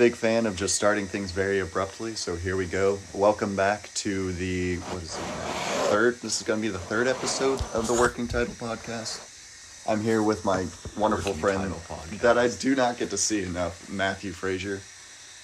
[0.00, 2.98] big fan of just starting things very abruptly, so here we go.
[3.12, 5.20] Welcome back to the what is it?
[5.90, 6.14] Third.
[6.22, 9.20] This is going to be the third episode of the Working Title Podcast.
[9.86, 10.64] I'm here with my
[10.96, 14.80] wonderful Working friend that I do not get to see enough, Matthew Frazier.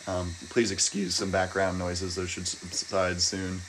[0.07, 3.61] Um, please excuse some background noises; those should subside soon.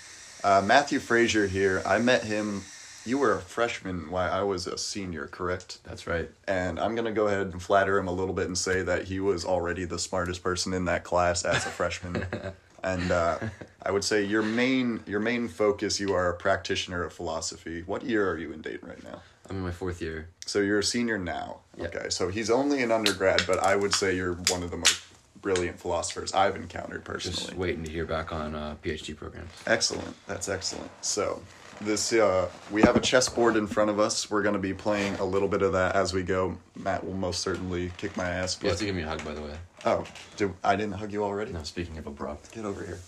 [0.42, 1.84] Uh, Matthew Frazier here.
[1.86, 2.62] I met him.
[3.08, 5.80] You were a freshman while I was a senior, correct?
[5.86, 6.30] That's right.
[6.46, 9.22] and I'm gonna go ahead and flatter him a little bit and say that he
[9.22, 12.26] was already the smartest person in that class as a freshman.
[12.84, 13.40] and uh,
[13.82, 16.02] I would say your main your main focus.
[16.02, 17.82] You are a practitioner of philosophy.
[17.86, 19.22] What year are you in Dayton right now?
[19.50, 20.28] I'm in my fourth year.
[20.46, 21.60] So you're a senior now.
[21.78, 21.86] Yeah.
[21.86, 25.02] Okay, so he's only an undergrad, but I would say you're one of the most
[25.42, 27.38] brilliant philosophers I've encountered personally.
[27.38, 29.52] Just waiting to hear back on uh, PhD programs.
[29.66, 30.14] Excellent.
[30.28, 30.92] That's excellent.
[31.00, 31.42] So,
[31.82, 34.30] this uh, we have a chessboard in front of us.
[34.30, 36.58] We're going to be playing a little bit of that as we go.
[36.76, 38.58] Matt will most certainly kick my ass.
[38.62, 39.56] You have But to give me a hug, by the way.
[39.86, 40.06] oh,
[40.36, 41.52] do, I didn't hug you already.
[41.52, 42.52] No, speaking of abrupt.
[42.54, 43.00] Get over here.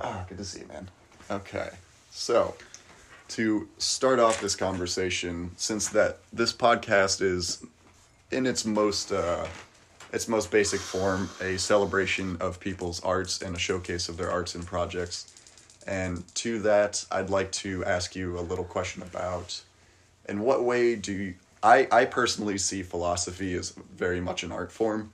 [0.00, 0.90] Ah, good to see you, man.
[1.30, 1.70] Okay,
[2.10, 2.54] so
[3.28, 7.64] to start off this conversation, since that this podcast is
[8.30, 9.46] in its most uh,
[10.12, 14.54] its most basic form a celebration of people's arts and a showcase of their arts
[14.54, 15.32] and projects.
[15.86, 19.62] And to that, I'd like to ask you a little question about
[20.28, 24.72] in what way do you, I, I personally see philosophy as very much an art
[24.72, 25.12] form,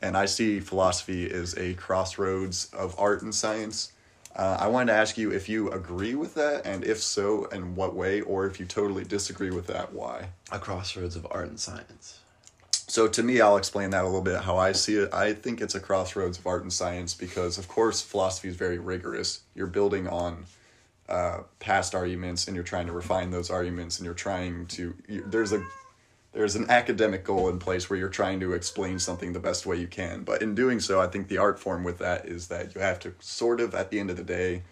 [0.00, 3.92] and I see philosophy as a crossroads of art and science.
[4.34, 7.74] Uh, I wanted to ask you if you agree with that, and if so, in
[7.74, 10.28] what way, or if you totally disagree with that, why.
[10.52, 12.19] A crossroads of art and science.
[12.90, 15.14] So to me, I'll explain that a little bit how I see it.
[15.14, 18.80] I think it's a crossroads of art and science because, of course, philosophy is very
[18.80, 19.42] rigorous.
[19.54, 20.46] You're building on
[21.08, 24.96] uh, past arguments, and you're trying to refine those arguments, and you're trying to.
[25.06, 25.62] You, there's a
[26.32, 29.76] there's an academic goal in place where you're trying to explain something the best way
[29.76, 30.24] you can.
[30.24, 32.98] But in doing so, I think the art form with that is that you have
[33.00, 34.64] to sort of, at the end of the day,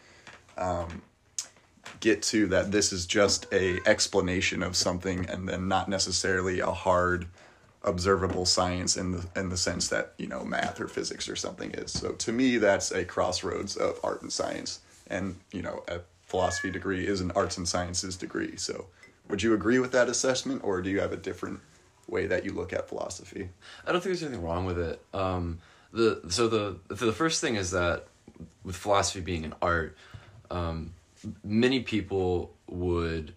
[0.56, 1.03] um,
[2.00, 6.73] get to that this is just a explanation of something, and then not necessarily a
[6.73, 7.29] hard
[7.83, 11.71] observable science in the in the sense that you know math or physics or something
[11.73, 11.93] is.
[11.93, 16.71] So to me, that's a crossroads of art and science, and you know a philosophy
[16.71, 18.57] degree is an arts and sciences degree.
[18.57, 18.87] So
[19.29, 21.61] would you agree with that assessment, or do you have a different
[22.07, 23.49] way that you look at philosophy?
[23.87, 25.03] I don't think there's anything wrong with it.
[25.15, 25.59] Um,
[25.93, 28.07] the so the the first thing is that
[28.65, 29.97] with philosophy being an art,
[30.51, 30.95] um,
[31.45, 33.33] many people would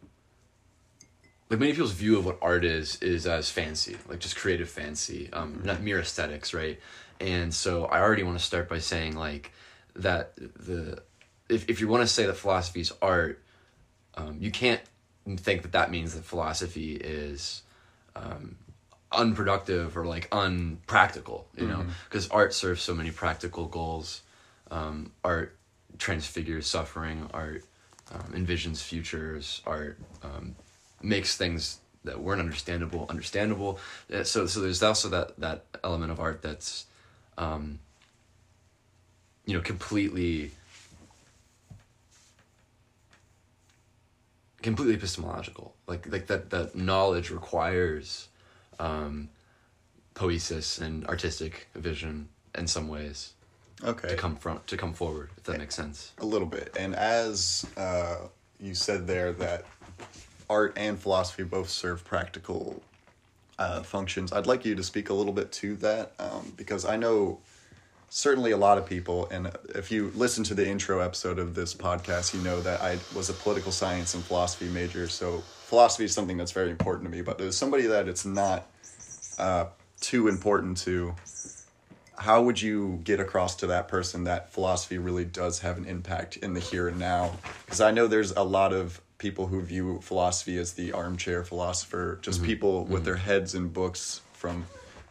[1.52, 5.30] like many people's view of what art is is as fancy, like just creative fancy,
[5.34, 6.80] um, not mere aesthetics, right?
[7.20, 9.52] And so I already want to start by saying like
[9.98, 11.04] that the
[11.50, 13.42] if if you want to say that philosophy is art,
[14.16, 14.80] um, you can't
[15.28, 17.64] think that that means that philosophy is
[18.16, 18.56] um,
[19.12, 21.86] unproductive or like unpractical you know?
[22.06, 24.22] Because art serves so many practical goals.
[24.72, 25.58] Um, art
[25.98, 27.66] transfigures suffering art
[28.14, 30.56] um, envisions futures art um,
[31.04, 33.80] makes things that weren't understandable understandable.
[34.14, 36.86] Uh, so so there's also that that element of art that's
[37.38, 37.80] um,
[39.46, 40.52] you know completely
[44.62, 45.74] completely epistemological.
[45.88, 48.28] Like like that that knowledge requires
[48.80, 49.30] um
[50.14, 52.28] poesis and artistic vision
[52.58, 53.34] in some ways
[53.84, 56.12] Okay, to come from to come forward if that makes sense.
[56.20, 56.76] a little bit.
[56.78, 58.18] And as uh,
[58.60, 59.66] you said there, that
[60.52, 62.84] art and philosophy both serve practical
[63.58, 64.34] uh, functions.
[64.34, 67.40] I'd like you to speak a little bit to that um, because I know
[68.10, 71.74] certainly a lot of people, and if you listen to the intro episode of this
[71.74, 75.08] podcast, you know that I was a political science and philosophy major.
[75.08, 77.22] So philosophy is something that's very important to me.
[77.22, 78.68] But there's somebody that it's not
[79.40, 79.66] uh,
[80.02, 81.16] too important to.
[82.18, 86.38] How would you get across to that person that philosophy really does have an impact
[86.38, 87.32] in the here and now?
[87.66, 92.18] Because I know there's a lot of people who view philosophy as the armchair philosopher,
[92.24, 94.66] just people with their heads in books from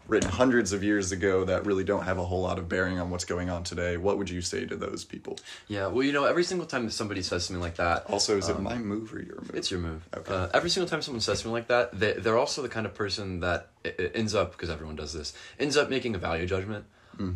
[0.09, 3.11] written hundreds of years ago that really don't have a whole lot of bearing on
[3.11, 3.97] what's going on today.
[3.97, 5.39] What would you say to those people?
[5.69, 8.49] yeah well you know every single time that somebody says something like that Also, is
[8.49, 9.53] it my move or your move?
[9.55, 10.09] It's your move.
[10.17, 10.35] Okay.
[10.35, 12.95] Uh, every single time someone says something like that, they, they're also the kind of
[12.95, 13.69] person that
[14.13, 16.85] ends up, because everyone does this, ends up making a value judgment.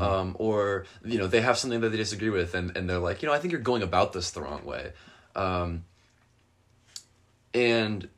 [0.00, 3.20] Um, or, you know, they have something that they disagree with and, and they're like,
[3.20, 4.92] you know, I think you're going about this the wrong way.
[5.36, 5.84] Um,
[7.54, 8.08] and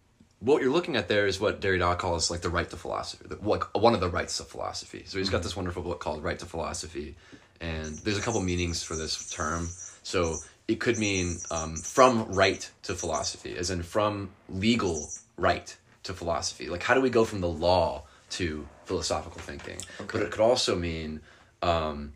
[0.41, 3.37] what you're looking at there is what Derrida calls like the right to philosophy, the,
[3.49, 5.05] like one of the rights of philosophy.
[5.07, 7.17] So he's got this wonderful book called Right to Philosophy,
[7.61, 9.69] and there's a couple meanings for this term.
[10.03, 10.37] So
[10.69, 16.69] it could mean um, from right to philosophy, as in from legal right to philosophy.
[16.69, 19.79] Like how do we go from the law to philosophical thinking?
[19.99, 21.21] But it could also mean
[21.63, 22.13] um,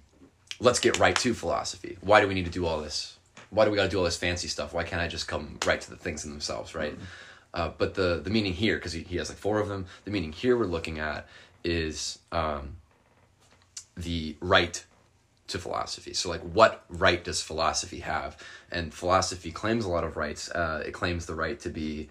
[0.61, 1.99] let's get right to philosophy.
[2.01, 3.17] Why do we need to do all this?
[3.51, 4.73] Why do we got to do all this fancy stuff?
[4.73, 6.97] Why can't I just come right to the things in themselves, right?
[7.53, 10.11] Uh, but the the meaning here, because he, he has like four of them, the
[10.11, 11.27] meaning here we're looking at
[11.65, 12.77] is um,
[13.97, 14.85] the right
[15.49, 16.15] to philosophy.
[16.15, 18.37] So, like, what right does philosophy have?
[18.71, 20.49] And philosophy claims a lot of rights.
[20.51, 22.09] Uh, it claims the right to be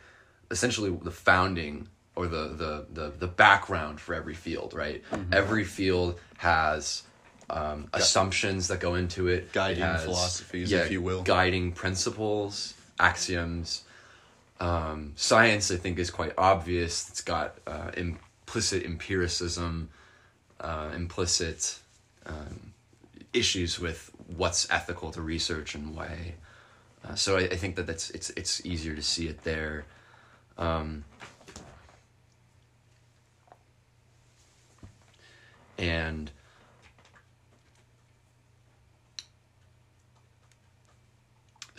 [0.51, 4.73] essentially the founding or the the the, the background for every field.
[4.73, 7.03] Right, every field has.
[7.51, 11.23] Um, assumptions that go into it, It Guiding has- philosophies, if you will.
[11.23, 13.83] guiding principles, axioms.
[14.59, 17.09] Um, science, I think, is quite obvious.
[17.09, 19.89] It's got uh, implicit empiricism,
[20.59, 21.79] uh, implicit
[22.25, 22.73] um,
[23.33, 26.35] issues with what's ethical to research and why.
[27.07, 29.85] Uh, so I, I think that that's it's it's easier to see it there.
[30.57, 31.05] Um,
[35.77, 36.29] and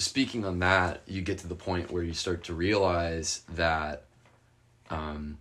[0.01, 4.05] speaking on that, you get to the point where you start to realize that
[4.89, 5.39] um,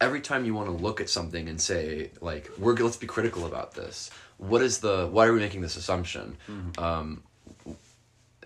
[0.00, 3.46] every time you want to look at something and say, like, we're let's be critical
[3.46, 4.10] about this.
[4.38, 5.06] What is the?
[5.06, 6.36] Why are we making this assumption?
[6.78, 7.22] Um,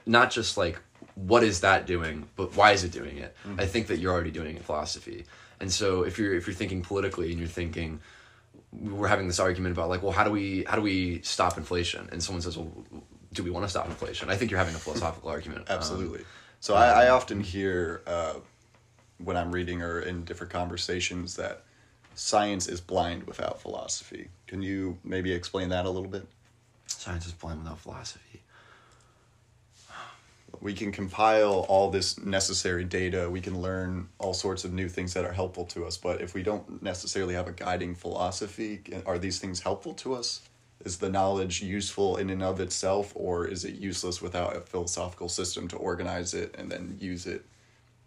[0.04, 0.78] not just like
[1.14, 3.34] what is that doing, but why is it doing it?
[3.58, 5.24] I think that you're already doing it in philosophy.
[5.60, 8.00] And so if you're if you're thinking politically and you're thinking
[8.72, 12.08] we're having this argument about like well how do we how do we stop inflation
[12.12, 12.70] and someone says well
[13.36, 16.24] do we want to stop inflation i think you're having a philosophical argument Um, Absolutely.
[16.60, 18.34] so I, I often hear uh,
[19.18, 21.62] when I'm reading or in different conversations that
[22.14, 24.28] science is blind without philosophy.
[24.46, 26.26] Can you maybe explain that a little bit?
[26.86, 28.40] science is blind without philosophy
[30.60, 33.28] We can compile all this necessary data.
[33.30, 35.96] We can learn all sorts of new things that are helpful to us.
[35.98, 40.40] But if we don't necessarily have a guiding philosophy, are these things helpful to us?
[40.84, 45.28] Is the knowledge useful in and of itself, or is it useless without a philosophical
[45.28, 47.44] system to organize it and then use it,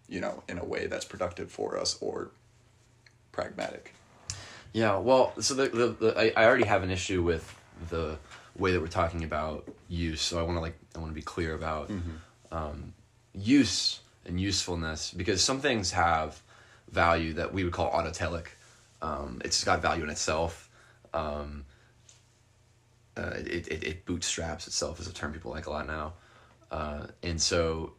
[0.07, 2.31] you know, in a way that's productive for us or
[3.31, 3.93] pragmatic?
[4.71, 7.53] Yeah, well, so the, the, the I, I already have an issue with
[7.89, 8.17] the
[8.57, 11.21] way that we're talking about use, so I want to like I want to be
[11.21, 11.89] clear about
[12.51, 12.93] um,
[13.33, 16.41] use and usefulness because some things have
[16.91, 18.47] value that we would call autotelic.
[19.01, 20.69] Um, it's got value in itself.
[21.13, 21.65] Um,
[23.19, 26.13] uh, it, it it bootstraps itself is a term people like a lot now,
[26.71, 27.93] uh, and so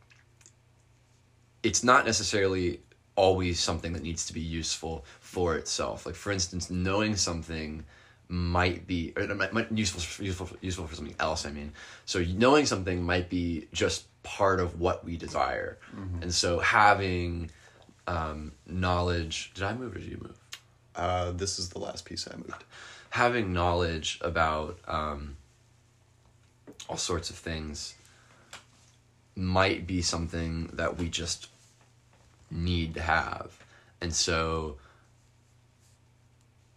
[1.62, 2.80] it's not necessarily
[3.16, 6.06] always something that needs to be useful for itself.
[6.06, 7.84] Like for instance, knowing something
[8.28, 11.44] might be or it might, might useful for, useful useful for something else.
[11.44, 11.72] I mean,
[12.06, 15.78] so knowing something might be just part of what we desire,
[16.22, 17.50] and so having
[18.06, 19.52] um, knowledge.
[19.54, 20.38] Did I move or did you move?
[20.96, 22.64] Uh, this is the last piece I moved.
[23.10, 25.36] Having knowledge about um,
[26.88, 27.94] all sorts of things
[29.36, 31.48] might be something that we just
[32.50, 33.52] need to have
[34.00, 34.76] and so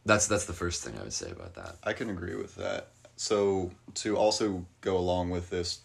[0.06, 2.90] that's that's the first thing i would say about that I can agree with that.
[3.16, 5.80] So, to also go along with this,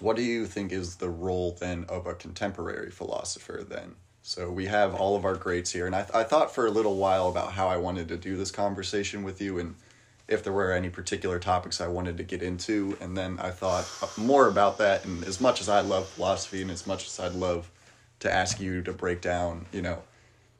[0.00, 3.94] what do you think is the role then of a contemporary philosopher then?
[4.22, 6.96] So, we have all of our greats here, and I, I thought for a little
[6.96, 9.74] while about how I wanted to do this conversation with you and
[10.26, 13.86] if there were any particular topics I wanted to get into, and then I thought
[14.16, 15.04] more about that.
[15.04, 17.70] And as much as I love philosophy, and as much as I'd love
[18.20, 20.02] to ask you to break down, you know,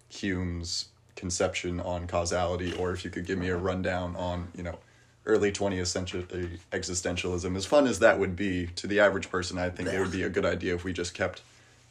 [0.08, 4.78] Hume's conception on causality, or if you could give me a rundown on, you know,
[5.26, 7.56] early 20th century existentialism.
[7.56, 10.22] As fun as that would be to the average person, I think it would be
[10.22, 11.42] a good idea if we just kept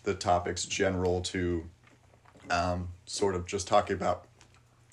[0.03, 1.63] the topics general to
[2.51, 4.25] um, sort of just talking about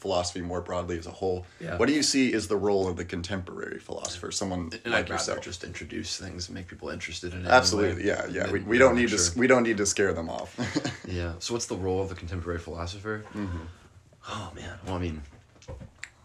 [0.00, 1.46] philosophy more broadly as a whole.
[1.60, 1.76] Yeah.
[1.76, 5.08] What do you see is the role of the contemporary philosopher, someone and like i'd
[5.10, 5.42] yourself?
[5.42, 8.50] just introduce things and make people interested in it Absolutely, yeah, yeah.
[8.50, 10.56] We, we don't need to we don't need to scare them off.
[11.06, 11.32] Yeah.
[11.40, 13.24] So what's the role of the contemporary philosopher?
[13.34, 13.58] Mm-hmm.
[14.28, 14.78] Oh man.
[14.86, 15.22] Well, I mean,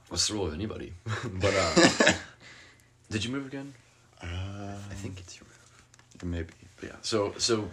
[0.10, 0.94] what's the role of anybody?
[1.42, 2.14] but uh,
[3.10, 3.74] did you move again?
[4.22, 6.32] I think it's your move.
[6.32, 6.54] Maybe.
[6.80, 6.96] But yeah.
[7.02, 7.70] So so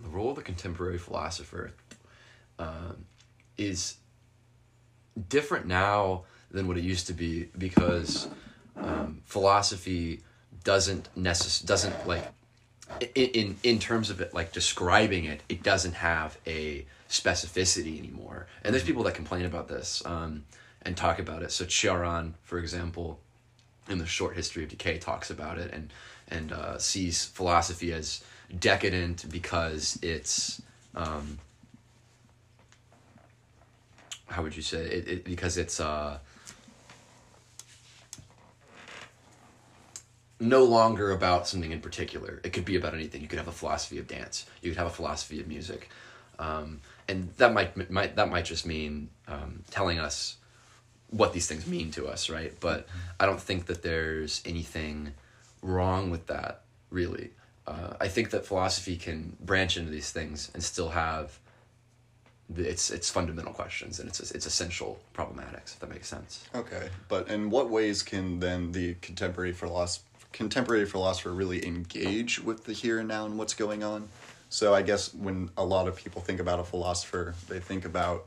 [0.00, 1.72] the role of the contemporary philosopher
[2.58, 3.04] um,
[3.56, 3.96] is
[5.28, 8.28] different now than what it used to be because
[8.76, 10.20] um, philosophy
[10.64, 12.24] doesn't necess- doesn't like
[13.02, 18.46] i- in in terms of it like describing it it doesn't have a specificity anymore.
[18.62, 20.44] And there's people that complain about this um,
[20.82, 21.50] and talk about it.
[21.52, 23.20] So Cioran for example
[23.88, 25.90] in the short history of decay talks about it and
[26.28, 28.22] and uh, sees philosophy as
[28.58, 30.60] decadent because it's
[30.94, 31.38] um,
[34.28, 36.18] how would you say it, it because it's uh
[40.40, 42.40] no longer about something in particular.
[42.44, 43.22] It could be about anything.
[43.22, 44.46] You could have a philosophy of dance.
[44.62, 45.88] You could have a philosophy of music,
[46.38, 50.36] um, and that might might that might just mean um, telling us
[51.10, 52.52] what these things mean to us, right?
[52.60, 52.86] But
[53.18, 55.14] I don't think that there's anything
[55.62, 57.30] wrong with that, really.
[57.66, 61.38] Uh, I think that philosophy can branch into these things and still have
[62.56, 65.74] its its fundamental questions and its its essential problematics.
[65.74, 66.48] If that makes sense.
[66.54, 72.64] Okay, but in what ways can then the contemporary philosopher contemporary philosopher really engage with
[72.64, 74.08] the here and now and what's going on?
[74.50, 78.26] So I guess when a lot of people think about a philosopher, they think about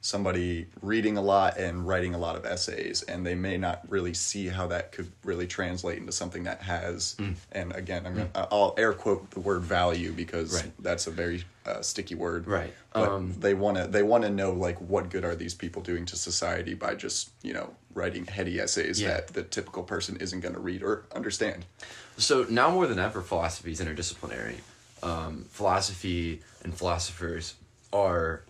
[0.00, 4.12] somebody reading a lot and writing a lot of essays and they may not really
[4.12, 7.34] see how that could really translate into something that has Mm.
[7.52, 10.70] and again I'm gonna, I'll air quote the word value because Right.
[10.78, 12.72] that's a very uh, sticky word Right.
[12.92, 15.80] but Um, they want to they want to know like what good are these people
[15.82, 19.08] doing to society by just you know writing heady essays Yeah.
[19.14, 21.64] that the typical person isn't going to read or understand
[22.16, 24.56] So now more than ever, philosophy is interdisciplinary.
[25.02, 27.54] Um, philosophy and philosophers
[27.92, 28.42] are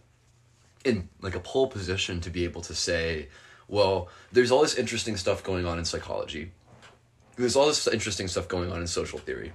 [0.85, 3.29] in like a pole position to be able to say,
[3.69, 6.51] well, there's all this interesting stuff going on in psychology.
[7.37, 9.53] There's all this interesting stuff going on in social theory.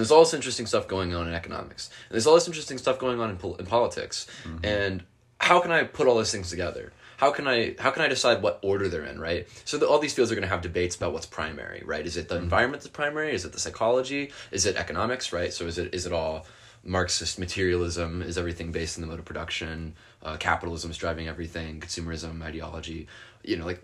[0.00, 1.90] There's all this interesting stuff going on in economics.
[2.08, 4.26] And there's all this interesting stuff going on in, pol- in politics.
[4.62, 5.04] And
[5.40, 6.92] how can I put all those things together?
[7.16, 9.46] How can I how can I decide what order they're in, right?
[9.64, 12.04] So the, all these fields are going to have debates about what's primary, right?
[12.04, 13.32] Is it the environment that's primary?
[13.32, 14.32] Is it the psychology?
[14.50, 15.52] Is it economics, right?
[15.52, 16.46] So is it is it all
[16.82, 18.20] Marxist materialism?
[18.20, 19.94] Is everything based in the mode of production?
[20.22, 21.80] Uh, capitalism is driving everything.
[21.80, 23.06] Consumerism, ideology.
[23.44, 23.80] You know, like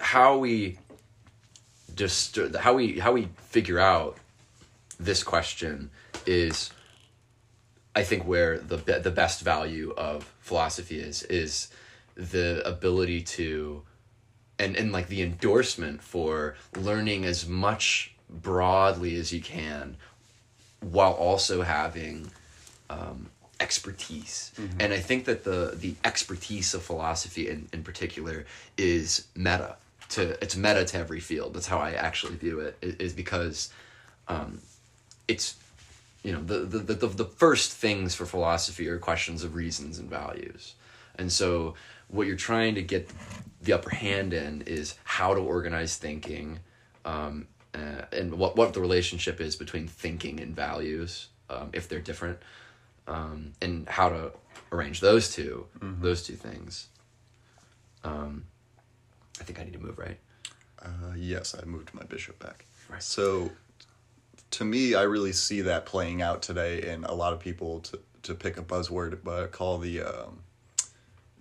[0.00, 0.78] how we
[1.94, 4.18] just how we how we figure out
[5.04, 5.90] this question
[6.26, 6.70] is
[7.94, 11.68] I think where the be- the best value of philosophy is is
[12.14, 13.82] the ability to
[14.58, 19.96] and and like the endorsement for learning as much broadly as you can
[20.80, 22.30] while also having
[22.90, 23.28] um,
[23.60, 24.52] expertise.
[24.80, 29.76] And i think that the the expertise of philosophy in, in particular is meta
[30.10, 31.54] to it's meta to every field.
[31.54, 33.70] That's how i actually view it i- because
[34.28, 34.60] um,
[35.28, 35.56] it's
[36.22, 40.08] you know the, the the the first things for philosophy are questions of reasons and
[40.08, 40.74] values.
[41.16, 41.74] And so
[42.08, 43.10] what you're trying to get
[43.62, 46.58] the upper hand in is how to organize thinking
[47.04, 52.00] um, uh, and what what the relationship is between thinking and values um, if they're
[52.00, 52.38] different
[53.08, 54.32] um, and how to
[54.70, 55.66] arrange those 2
[56.00, 56.88] those two things.
[58.04, 58.44] Um,
[59.40, 60.18] i think i need to move right?
[60.80, 62.64] Uh, yes i moved my bishop back.
[62.90, 63.02] Right.
[63.02, 63.50] so
[64.52, 67.98] to me i really see that playing out today in a lot of people to,
[68.22, 70.38] to pick a buzzword but call the um,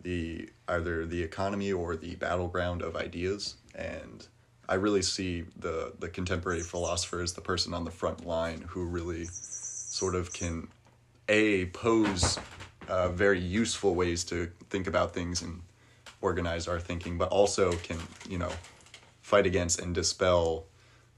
[0.04, 3.56] the either the economy or the battleground of ideas.
[3.76, 4.28] And
[4.70, 8.86] i really see the the contemporary philosopher as the person on the front line who
[8.86, 10.68] really sort of can
[11.28, 12.40] a pose
[12.88, 15.62] uh, very useful ways to think about things and
[16.22, 17.98] organize our thinking but also can
[18.30, 18.52] you know
[19.22, 20.66] fight against and dispel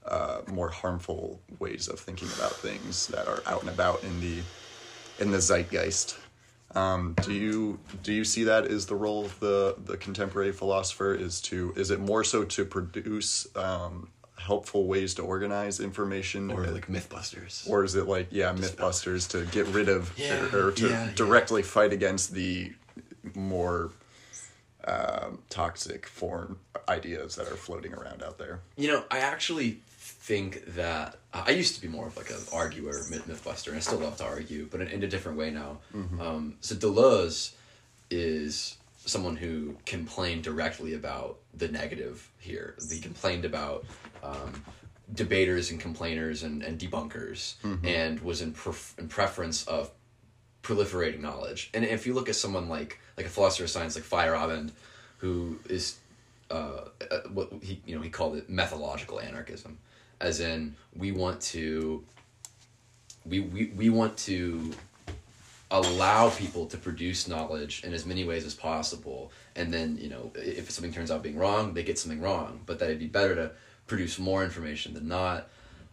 [0.06, 4.40] uh, more harmful ways of thinking about things that are out and about in the
[5.18, 6.18] in the zeitgeist.
[6.74, 11.14] Um, do you do you see that as the role of the the contemporary philosopher
[11.14, 16.66] is to is it more so to produce um, helpful ways to organize information or
[16.66, 17.68] like mythbusters.
[17.70, 21.04] or is it like yeah mythbusters to get rid of Yeah, or, or to yeah,
[21.06, 21.10] yeah.
[21.14, 22.72] directly fight against the
[23.34, 23.92] more
[24.86, 26.56] um, toxic foreign
[26.88, 28.60] ideas that are floating around out there?
[28.76, 29.80] You know, I actually
[30.24, 33.80] think that I used to be more of like an arguer, myth, mythbuster, and I
[33.80, 35.78] still love to argue, but in, in a different way now.
[36.18, 37.52] Um, so Deleuze
[38.10, 42.74] is someone who complained directly about the negative here.
[42.90, 43.84] He complained about
[44.22, 44.64] um,
[45.12, 49.90] debaters and complainers and, and debunkers, and was in pref- in preference of
[50.62, 51.70] proliferating knowledge.
[51.74, 54.70] And if you look at someone like like a philosopher of science like Feyerabend,
[55.18, 55.98] who is
[56.50, 59.76] uh, uh, what he you know he called it methodological anarchism,
[60.20, 62.04] as in we want to
[63.26, 64.72] we we, we want to
[65.70, 69.32] allow people to produce knowledge in as many ways as possible.
[69.56, 72.60] And then you know if something turns out being wrong they get something wrong.
[72.66, 73.50] But that it'd be better to
[73.86, 75.48] produce more information than not.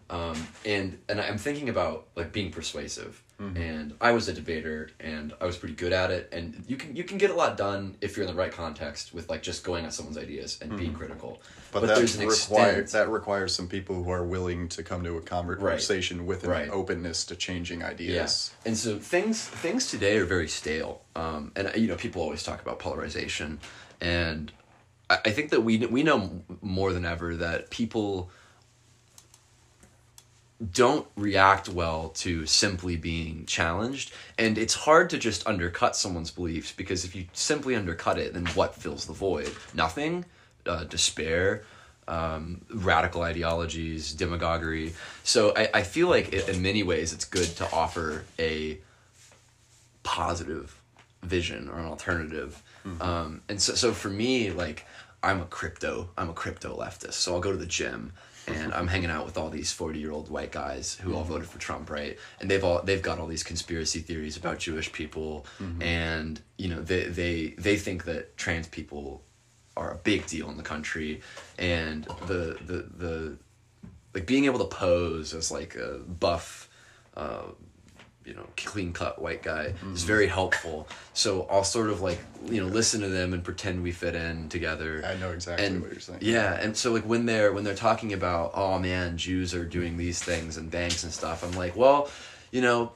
[0.10, 3.24] Um, and and i'm thinking about like being persuasive
[3.56, 6.30] and i was a debater and i was pretty good at it.
[6.32, 9.14] And you can you can get a lot done if you're in the right context
[9.14, 11.42] with like just going at someone's ideas and being critical.
[11.72, 16.26] But, that requires that requires some people who are willing to come to a conversation
[16.26, 16.70] with an Right.
[16.70, 18.14] openness to changing ideas.
[18.14, 21.02] Yes, and so things things today are very stale.
[21.16, 23.60] Um, and you know, people always talk about polarization,
[24.00, 24.52] and
[25.10, 28.30] I, I think that we we know more than ever that people
[30.72, 34.14] don't react well to simply being challenged.
[34.38, 38.46] And it's hard to just undercut someone's beliefs because if you simply undercut it then
[38.48, 39.52] what fills the void?
[39.74, 40.26] Nothing.
[40.66, 41.64] Uh, despair
[42.08, 44.94] um, radical ideologies demagoguery.
[45.24, 48.80] So I, I feel like it, in many ways it's good to offer a
[50.04, 50.80] positive
[51.24, 52.62] vision or an alternative.
[53.02, 54.86] Um, and so, so for me like
[55.22, 57.14] i'm a crypto i'm a crypto leftist.
[57.14, 58.14] So i'll go to the gym
[58.48, 61.48] and I'm hanging out with all these 40 year old white guys who all voted
[61.48, 62.18] for Trump, right?
[62.40, 65.46] And they've all they've got all these conspiracy theories about Jewish people.
[65.82, 69.24] And you know they they they think that trans people
[69.78, 71.22] are a big deal in the country.
[71.58, 73.38] And the the the
[74.14, 76.70] like being able to pose as like a buff
[77.16, 77.44] uh
[78.26, 79.74] you know clean cut white guy.
[79.94, 80.88] Is very helpful.
[81.14, 84.50] So i'll sort of like you know listen to them and pretend we fit in
[84.50, 85.04] together.
[85.06, 86.20] I know exactly and what you're saying.
[86.22, 89.98] yeah and so like when they're when they're talking about oh man jews are doing
[89.98, 92.10] these things and banks and stuff i'm like well
[92.52, 92.92] you know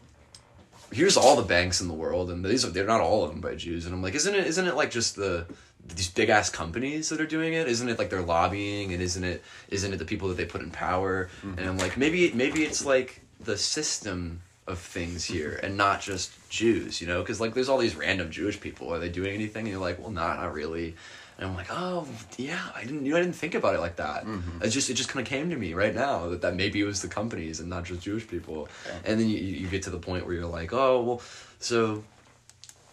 [0.92, 3.56] here's all the banks in the world and these are they're not all owned by
[3.56, 3.86] jews.
[3.86, 5.46] And i'm like isn't it isn't it like just the
[5.88, 7.68] these big ass companies that are doing it?
[7.68, 8.92] Isn't it like they're lobbying?
[8.94, 11.30] And isn't it isn't it the people that they put in power?
[11.44, 11.60] Mm-hmm.
[11.60, 16.32] And i'm like maybe maybe it's like the system of things here and not just
[16.50, 18.92] jews you know because like there's all these random jewish people.
[18.94, 19.66] Are they doing anything?
[19.66, 20.96] And you're like well not not really.
[21.38, 23.98] And I'm like, oh yeah, I didn't, you know, I didn't think about it like
[23.98, 24.26] that.
[24.26, 24.64] Mm-hmm.
[24.64, 26.86] It just, it just kind of came to me right now that, that maybe it
[26.86, 28.70] was the companies and not just Jewish people.
[29.04, 31.22] And then you, you get to the point where you're like, oh well,
[31.60, 32.06] so,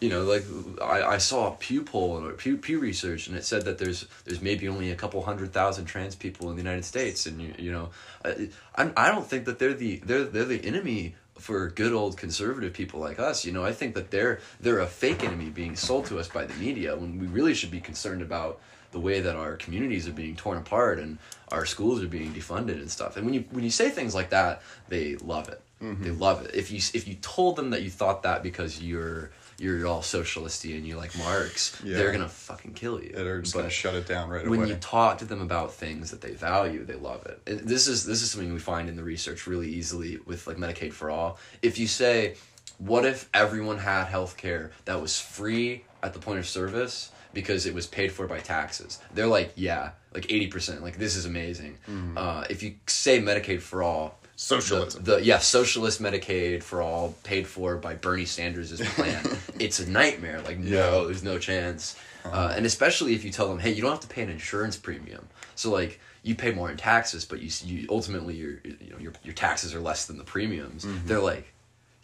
[0.01, 0.45] you know, like
[0.83, 4.07] I, I saw a Pew poll or Pew Pew research, and it said that there's
[4.25, 7.55] there's maybe only a couple hundred thousand trans people in the United States, and you
[7.57, 7.91] you know,
[8.25, 12.73] I I don't think that they're the they're they're the enemy for good old conservative
[12.73, 13.45] people like us.
[13.45, 16.45] You know, I think that they're they're a fake enemy being sold to us by
[16.45, 18.61] the media when we really should be concerned about
[18.93, 21.19] the way that our communities are being torn apart and
[21.51, 23.17] our schools are being defunded and stuff.
[23.17, 25.62] And when you when you say things like that, they love it.
[26.01, 26.55] They love it.
[26.55, 30.77] If you if you told them that you thought that because you're you're all socialisty
[30.77, 31.97] and you like Marx, Yeah.
[31.97, 33.11] they're gonna fucking kill you.
[33.15, 34.59] They're just But- gonna shut it down right when away.
[34.59, 37.41] When you talk to them about things that they value, they love it.
[37.47, 40.57] And this is this is something we find in the research really easily with like
[40.57, 41.39] Medicaid for all.
[41.63, 42.37] If you say,
[42.79, 47.67] "What if everyone had health care that was free at the point of service because
[47.67, 50.83] it was paid for by taxes?" They're like, "Yeah, like eighty percent.
[50.83, 51.79] Like this is amazing."
[52.17, 54.19] Uh, if you say Medicaid for all.
[54.37, 55.05] Socialism.
[55.05, 59.25] The, the yeah, socialist Medicaid for all, paid for by Bernie Sanders' plan.
[59.59, 60.41] it's a nightmare.
[60.43, 61.97] Like no, there's no chance.
[62.25, 64.77] Uh, and especially if you tell them, hey, you don't have to pay an insurance
[64.77, 65.27] premium.
[65.55, 69.13] So like you pay more in taxes, but you you ultimately your you know your
[69.23, 70.87] your taxes are less than the premiums.
[71.05, 71.53] They're like,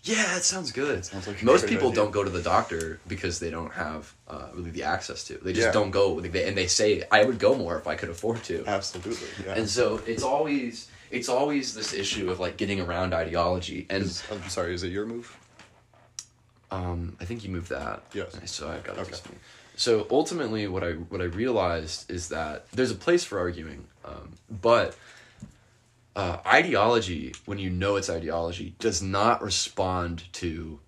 [0.03, 1.05] yeah, it sounds good.
[1.05, 1.97] Sounds like Most people idea.
[2.03, 5.35] don't go to the doctor because they don't have uh, really the access to.
[5.39, 5.73] They just Yeah.
[5.73, 6.21] don't go.
[6.21, 8.65] They, and they say, I would go more if I could afford to.
[8.67, 9.29] Absolutely.
[9.45, 9.55] Yeah.
[9.55, 14.23] And so it's always it's always this issue of like getting around ideology and Is-
[14.31, 14.75] I'm sorry.
[14.75, 15.37] Is it your move?
[16.71, 18.03] um, I think you moved that.
[18.13, 18.39] Yes.
[18.51, 19.17] So I've got it Okay.
[19.77, 24.33] So ultimately, what I what I realized is that there's a place for arguing, um,
[24.51, 24.97] but
[26.17, 30.81] uh, ideology, when you know it's ideology, does not respond to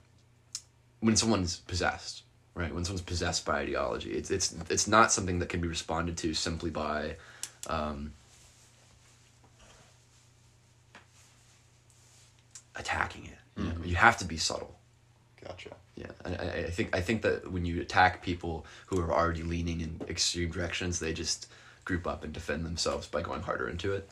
[0.98, 2.24] when someone's possessed.
[2.54, 6.16] Right when someone's possessed by ideology, it's it's it's not something that can be responded
[6.18, 7.16] to simply by.
[7.68, 8.12] Um,
[12.80, 13.84] attacking it you, know?
[13.84, 14.74] you have to be subtle
[15.46, 15.70] Gotcha.
[15.96, 19.42] yeah, I, I I think I think that when you attack people who are already
[19.42, 21.46] leaning in extreme directions, they just
[21.84, 24.08] group up and defend themselves by going harder into it.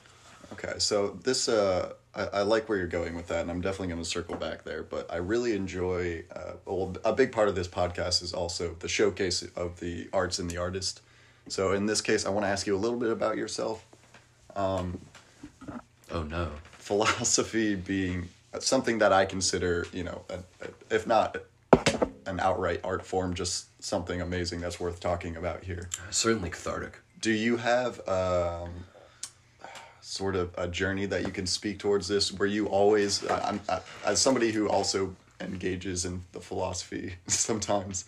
[0.53, 3.89] Okay, so this uh, I, I like where you're going with that, and I'm definitely
[3.89, 4.83] going to circle back there.
[4.83, 6.25] But I really enjoy.
[6.35, 10.39] Uh, well, a big part of this podcast is also the showcase of the arts
[10.39, 11.03] and the artist.
[11.49, 13.85] So in this case, I want to ask you a little bit about yourself.
[16.11, 16.51] Oh no!
[16.79, 18.29] Philosophy being
[18.61, 20.35] something that I consider, you know, a,
[20.65, 21.37] a, if not
[22.27, 25.89] an outright art form, just something amazing that's worth talking about here.
[26.11, 26.99] Certainly cathartic.
[27.21, 28.71] Do you have um,
[30.01, 32.33] sort of a journey that you can speak towards this?
[32.33, 38.05] Were you always, I- I'm, I, as somebody who also engages in the philosophy sometimes,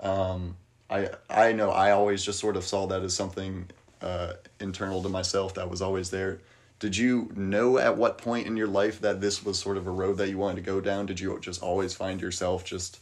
[0.00, 0.56] um,
[0.88, 3.68] I I know I always just sort of saw that as something
[4.02, 6.40] uh, internal to myself that was always there.
[6.80, 9.90] Did you know at what point in your life that this was sort of a
[9.90, 11.04] road that you wanted to go down?
[11.06, 12.98] Did you just always find yourself just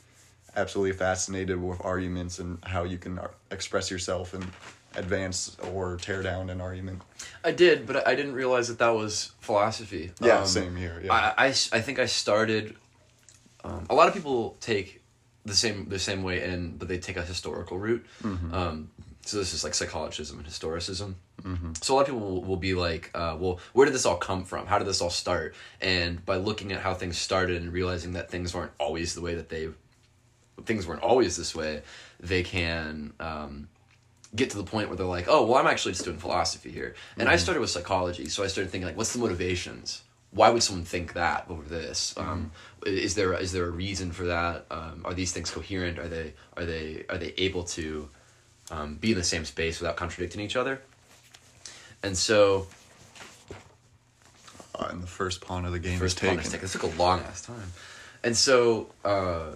[0.57, 4.45] absolutely fascinated with arguments and how you can ar- express yourself and
[4.97, 7.03] advance or tear down an argument?
[7.45, 10.11] I did, but I didn't realize that that was philosophy.
[10.21, 11.01] Yeah, Um, same here.
[11.05, 11.13] Yeah.
[11.13, 12.75] I, I, I think I started.
[13.63, 15.03] Um, a lot of people take
[15.45, 18.05] the same the same way in, but they take a historical route.
[18.25, 18.53] Mm-hmm.
[18.53, 18.91] Um,
[19.29, 21.15] so this is like psychologism and historicism.
[21.83, 24.17] So a lot of people will, will be like, uh, "Well, where did this all
[24.17, 24.67] come from?
[24.67, 28.31] How did this all start?" And by looking at how things started and realizing that
[28.31, 29.69] things weren't always the way that they,
[30.65, 31.83] things weren't always this way,
[32.19, 33.69] they can um,
[34.35, 36.95] get to the point where they're like, "Oh, well, I'm actually just doing philosophy here."
[37.19, 40.03] And I started with psychology, so I started thinking like, "What's the motivations?
[40.31, 42.15] Why would someone think that over this?
[42.17, 42.51] Um,
[42.87, 44.65] is there is there a reason for that?
[44.71, 45.99] Um, are these things coherent?
[45.99, 48.09] Are they are they are they able to
[48.71, 50.81] um, be in the same space without contradicting each other?"
[52.03, 52.67] And so
[54.75, 56.45] Uh, and the first pawn of the game first is taken.
[56.45, 56.61] taken.
[56.61, 57.73] This took a long ass time,
[58.23, 59.53] and so uh,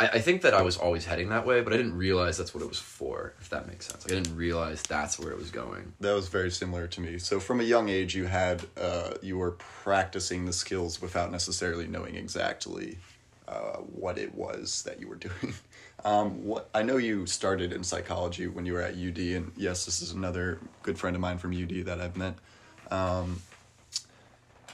[0.00, 2.52] I, I think that I was always heading that way, but I didn't realize that's
[2.52, 3.34] what it was for.
[3.40, 5.92] If that makes sense, like, I didn't realize that's where it was going.
[6.00, 7.18] That was very similar to me.
[7.18, 11.86] So from a young age, you had uh, you were practicing the skills without necessarily
[11.86, 12.98] knowing exactly
[13.46, 15.54] uh, what it was that you were doing.
[16.04, 19.86] Um, what I know you started in psychology when you were at UD, and yes,
[19.86, 22.34] this is another good friend of mine from UD that I've met.
[22.90, 23.42] Um,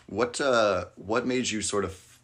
[0.07, 2.19] what uh, what made you sort of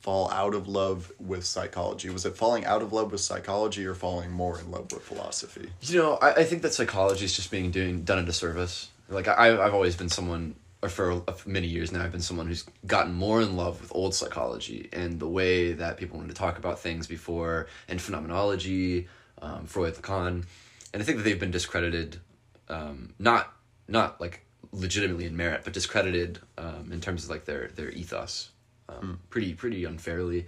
[0.00, 2.10] fall out of love with psychology?
[2.10, 5.70] Was it falling out of love with psychology, or falling more in love with philosophy?
[5.80, 8.90] You know, I, I think that psychology is just being doing done a disservice.
[9.08, 12.64] Like I, I've always been someone, or for many years now, I've been someone who's
[12.86, 16.58] gotten more in love with old psychology and the way that people wanted to talk
[16.58, 19.06] about things before, and phenomenology,
[19.40, 20.44] um, Freud, Lacan,
[20.92, 22.20] and I think that they've been discredited,
[22.68, 23.54] um, not
[23.86, 28.50] not like legitimately in merit, but discredited um, in terms of like their their ethos,
[28.88, 30.46] um, pretty pretty unfairly.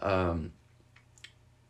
[0.00, 0.52] Um,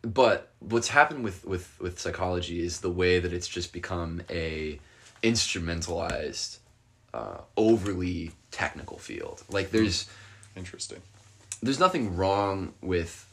[0.03, 4.79] but what's happened with with with psychology is the way that it's just become a
[5.23, 6.58] instrumentalized
[7.15, 9.43] uh, overly technical field.
[9.51, 10.09] Like there's
[10.57, 11.01] Interesting.
[11.63, 13.27] there's nothing wrong with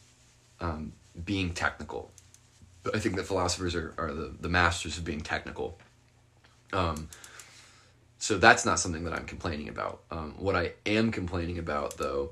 [0.60, 2.12] um, being technical.
[2.84, 5.80] But i think that philosophers are, are the, the masters of being technical.
[6.74, 7.10] Um,
[8.20, 10.02] so that's not something that i'm complaining about.
[10.12, 12.32] Um, what i am complaining about though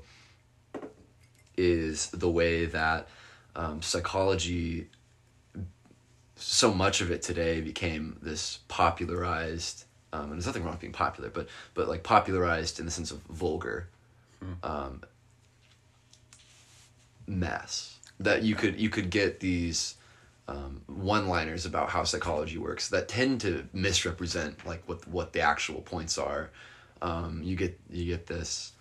[1.56, 3.08] is the way that
[3.56, 4.88] um, psychology
[6.36, 9.83] so much of it today became this popularized
[10.14, 13.10] um, and there's nothing wrong with being popular but but like popularized in the sense
[13.10, 13.88] of vulgar
[14.62, 15.02] um,
[17.26, 19.96] mess that you could you could get these
[20.46, 25.80] um, one-liners about how psychology works that tend to misrepresent like what what the actual
[25.80, 26.50] points are.
[27.00, 28.72] Um, you get you get this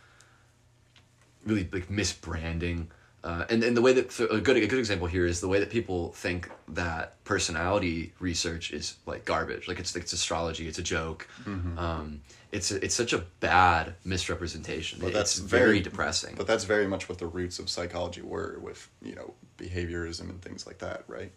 [1.45, 2.87] really like misbranding
[3.23, 5.59] uh, and and the way that a good a good example here is the way
[5.59, 9.67] that people think that personality research is like garbage.
[9.67, 11.27] Like it's it's astrology it's a joke.
[11.45, 14.99] Um, it's a, it's such a bad misrepresentation.
[14.99, 16.35] But it's that's very, very- depressing.
[16.35, 20.39] But that's very much what the roots of psychology were with, you know, behaviorism and
[20.41, 21.31] things like that, right?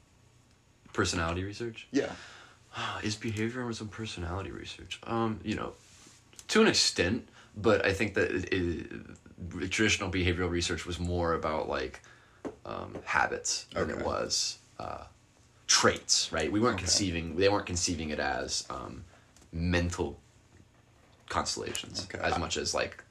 [0.92, 1.86] personality research?
[1.92, 2.10] Yeah.
[3.02, 4.98] is behaviorism personality research?
[5.04, 5.74] Um you know
[6.48, 11.68] to an extent but i think that it, it, traditional behavioral research was more about
[11.68, 12.02] like
[12.64, 15.04] um, habits than it was uh,
[15.66, 16.84] traits right we weren't Okay.
[16.84, 19.04] conceiving they weren't conceiving it as um,
[19.52, 20.18] mental
[21.28, 22.22] constellations Okay.
[22.22, 23.02] as much as like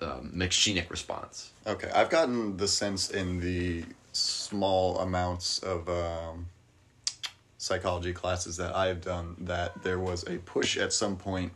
[0.00, 1.88] um, machinic response Okay.
[1.94, 6.46] I've gotten the sense in the small amounts of um,
[7.58, 11.52] psychology classes that I've done that there was a push at some point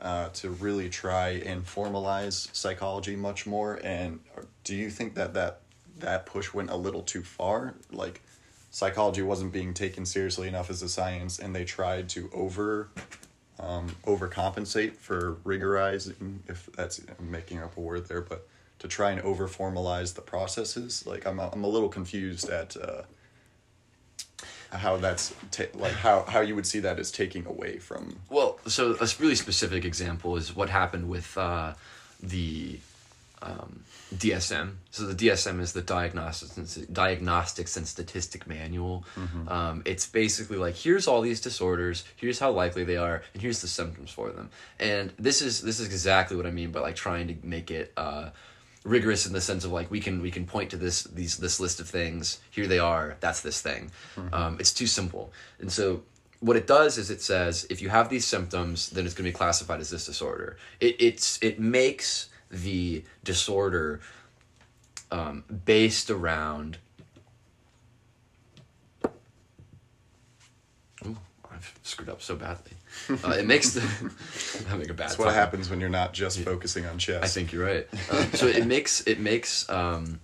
[0.00, 3.80] uh, to really try and formalize psychology much more.
[3.82, 4.20] And
[4.64, 5.60] do you think that that,
[5.98, 7.74] that push went a little too far?
[7.90, 8.22] Like,
[8.70, 12.90] psychology wasn't being taken seriously enough as a science, and they tried to over
[13.60, 18.46] um, overcompensate for rigorizing, if that's I'm making up a word there, but
[18.78, 21.04] to try and over formalize the processes.
[21.06, 23.02] Like I'm, I'm a little confused at uh,
[24.70, 28.18] how that's ta- like how how you would see that as taking away from.
[28.28, 31.74] Well, so a really specific example is what happened with uh,
[32.22, 32.78] the
[33.40, 34.74] um, DSM.
[34.90, 39.04] So the DSM is the Diagnostics Diagnostics and Statistic Manual.
[39.48, 43.60] Um, it's basically like here's all these disorders, here's how likely they are, and here's
[43.60, 44.50] the symptoms for them.
[44.78, 47.92] And this is this is exactly what I mean by like trying to make it.
[47.96, 48.30] Uh,
[48.84, 51.60] rigorous in the sense of like we can we can point to this these this
[51.60, 52.40] list of things.
[52.50, 53.16] Here they are.
[53.20, 53.90] That's this thing.
[54.32, 55.32] Um, it's too simple.
[55.60, 56.02] And so
[56.40, 59.30] what it does is it says if you have these symptoms then it's going to
[59.30, 60.56] be classified as this disorder.
[60.80, 64.00] It it's it makes the disorder
[65.10, 66.78] um, based around
[71.06, 71.16] Ooh,
[71.50, 72.72] I've screwed up so badly.
[73.24, 73.80] Uh, it makes the
[74.68, 75.08] having a bad.
[75.08, 75.34] That's what time.
[75.34, 77.22] happens when you're not just focusing on chess.
[77.22, 77.86] I think you're right.
[78.10, 80.20] Um, so it makes it makes um,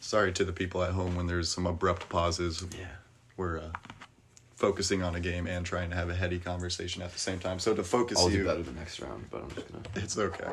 [0.00, 2.64] sorry to the people at home when there's some abrupt pauses.
[2.78, 2.86] Yeah.
[3.36, 3.70] We're uh,
[4.56, 7.58] focusing on a game and trying to have a heady conversation at the same time.
[7.58, 9.84] So to focus I'll you, do better the next round, but I'm just gonna.
[9.96, 10.50] it's okay.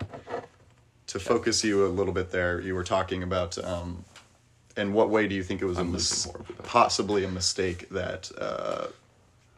[1.08, 3.58] To focus you a little bit there, you were talking about.
[3.64, 4.04] Um,
[4.78, 6.66] in what way do you think it was a mis- listening horribly bad.
[6.66, 8.88] possibly a mistake that uh,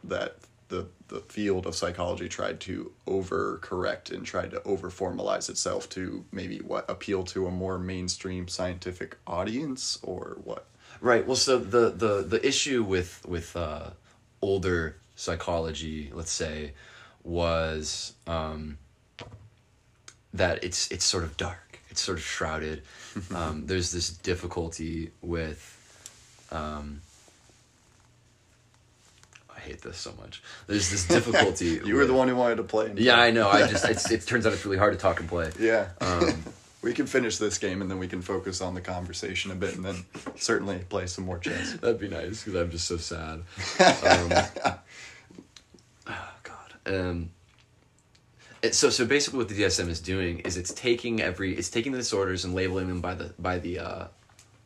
[0.04, 0.36] that
[0.68, 6.24] the the field of psychology tried to overcorrect and tried to over formalize itself to
[6.32, 10.66] maybe what appeal to a more mainstream scientific audience or what?
[11.00, 11.26] Right.
[11.26, 13.90] Well, so the the the issue with with uh,
[14.42, 16.72] older psychology, let's say,
[17.24, 18.78] was um,
[20.34, 21.80] that it's it's sort of dark.
[21.90, 22.82] It's sort of shrouded.
[23.34, 25.74] Um, there's this difficulty with.
[26.50, 27.02] Um,
[29.54, 30.42] I hate this so much.
[30.66, 31.80] There's this difficulty.
[31.84, 32.92] You were the one who wanted to play.
[32.96, 33.48] Yeah, I know.
[33.48, 35.50] I just it's, it turns out it's really hard to talk and play.
[35.58, 35.88] Yeah.
[36.00, 36.44] Um,
[36.82, 39.74] we can finish this game and then we can focus on the conversation a bit
[39.74, 40.04] and then
[40.36, 41.72] certainly play some more chess.
[41.74, 43.40] That'd be nice because I'm just so sad.
[43.80, 44.32] Um,
[46.06, 46.74] oh God.
[46.86, 47.30] Um,
[48.72, 51.98] so so basically, what the DSM is doing is it's taking every it's taking the
[51.98, 54.06] disorders and labeling them by the by the uh,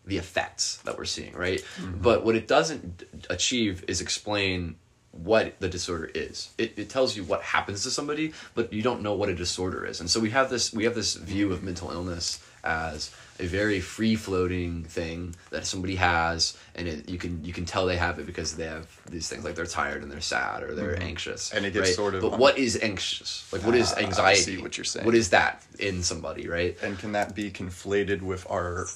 [0.07, 1.62] the effects that we're seeing, right?
[2.00, 4.76] But what it doesn't d- achieve is explain
[5.12, 6.50] what the disorder is.
[6.57, 9.85] It, it tells you what happens to somebody, but you don't know what a disorder
[9.85, 10.00] is.
[10.00, 13.81] And so we have this we have this view of mental illness as a very
[13.81, 18.18] free floating thing that somebody has, and it, you can you can tell they have
[18.18, 21.52] it because they have these things like they're tired and they're sad or they're anxious.
[21.52, 21.96] And it gets right?
[21.96, 23.50] sort of But what is anxious?
[23.52, 24.40] Like what is Ah, I anxiety?
[24.40, 25.05] see what you're saying.
[25.07, 26.48] What is that in somebody?
[26.48, 26.76] Right?
[26.83, 28.87] And can that be conflated with our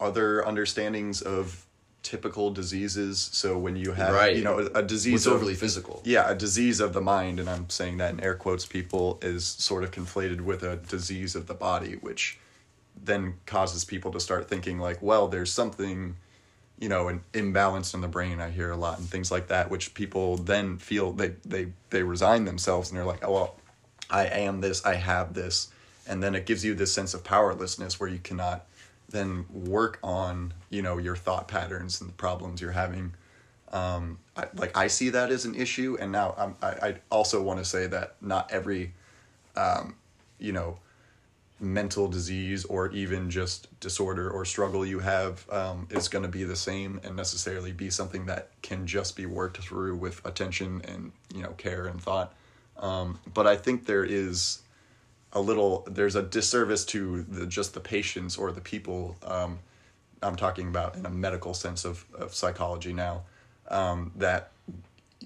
[0.00, 1.66] other understandings of
[2.02, 3.28] typical diseases?
[3.32, 4.36] So when you have, Right.
[4.36, 6.00] you know, a, disease What's of, overly physical?
[6.04, 9.46] yeah, a disease of the mind, and I'm saying that in air quotes, people is
[9.46, 12.38] sort of conflated with a disease of the body, which
[13.02, 16.16] then causes people to start thinking like, well, there's something,
[16.78, 18.40] you know, an imbalance in the brain.
[18.40, 22.02] I hear a lot and things like that, which people then feel they they they
[22.02, 23.56] resign themselves and they're like, oh well,
[24.10, 25.72] I am this, I have this,
[26.06, 28.66] and then it gives you this sense of powerlessness where you cannot
[29.08, 33.12] then work on you know your thought patterns and the problems you're having
[33.74, 37.42] um, I, like I see that as an issue, and now I'm, I I also
[37.42, 38.92] want to say that not every,
[39.56, 39.96] um,
[40.38, 40.78] you know,
[41.60, 46.44] mental disease or even just disorder or struggle you have um, is going to be
[46.44, 51.12] the same and necessarily be something that can just be worked through with attention and
[51.34, 52.34] you know care and thought.
[52.78, 54.62] Um, but I think there is
[55.32, 59.58] a little there's a disservice to the just the patients or the people um,
[60.22, 63.22] I'm talking about in a medical sense of, of psychology now
[63.68, 64.52] um, that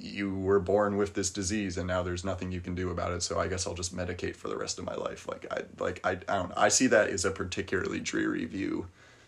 [0.01, 3.23] you were born with this disease and now there's nothing you can do about it.
[3.23, 5.29] So I guess I'll just medicate for the rest of my life.
[5.29, 8.87] Like I like I, I don't I see that as a particularly dreary view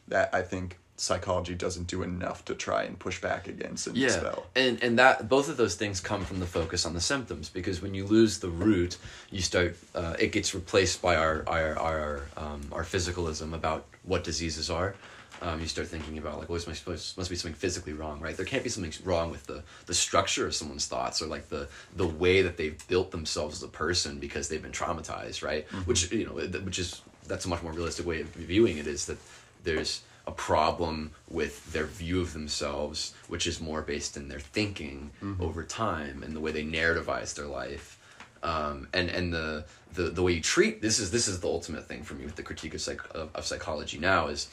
[0.09, 4.09] that I think psychology doesn't do enough to try and push back against and yeah.
[4.09, 4.47] dispel.
[4.55, 7.81] And and that both of those things come from the focus on the symptoms because
[7.81, 8.99] when you lose the root
[9.31, 14.25] you start uh, it gets replaced by our our our um, our physicalism about what
[14.25, 14.95] diseases are
[15.43, 18.37] um, you start thinking about like, well, this must, must be something physically wrong, right?
[18.37, 21.69] There can't be something wrong with the, the structure of someone's thoughts or like the
[21.97, 25.67] the way that they've built themselves as a person because they've been traumatized, right?
[25.87, 29.07] Which you know, which is that's a much more realistic way of viewing it is
[29.07, 29.19] that
[29.65, 35.11] there's a problem with their view of themselves, which is more based in their thinking
[35.41, 37.99] over time and the way they narrativize their life.
[38.43, 41.87] Um, and and the, the the way you treat this is this is the ultimate
[41.87, 44.49] thing for me with the critique of, psych, of, of psychology now is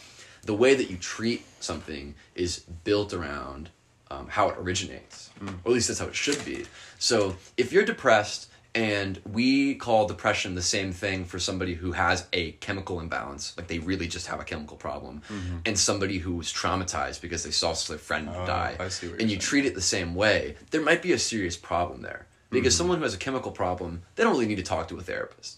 [0.48, 2.06] the way that you treat something
[2.36, 3.70] is built around
[4.10, 6.60] um, how it originates, or at least that's how it should be.
[7.00, 12.26] So if you're depressed and we call depression the same thing for somebody who has
[12.32, 15.22] a chemical imbalance, like they really just have a chemical problem,
[15.66, 19.40] and somebody who was traumatized because they saw their friend Oh, die, and you're saying.
[19.40, 22.26] treat it the same way, there might be a serious problem there.
[22.50, 22.78] Because Mm-hmm.
[22.78, 25.54] someone who has a chemical problem, they don't really need to talk to a therapist.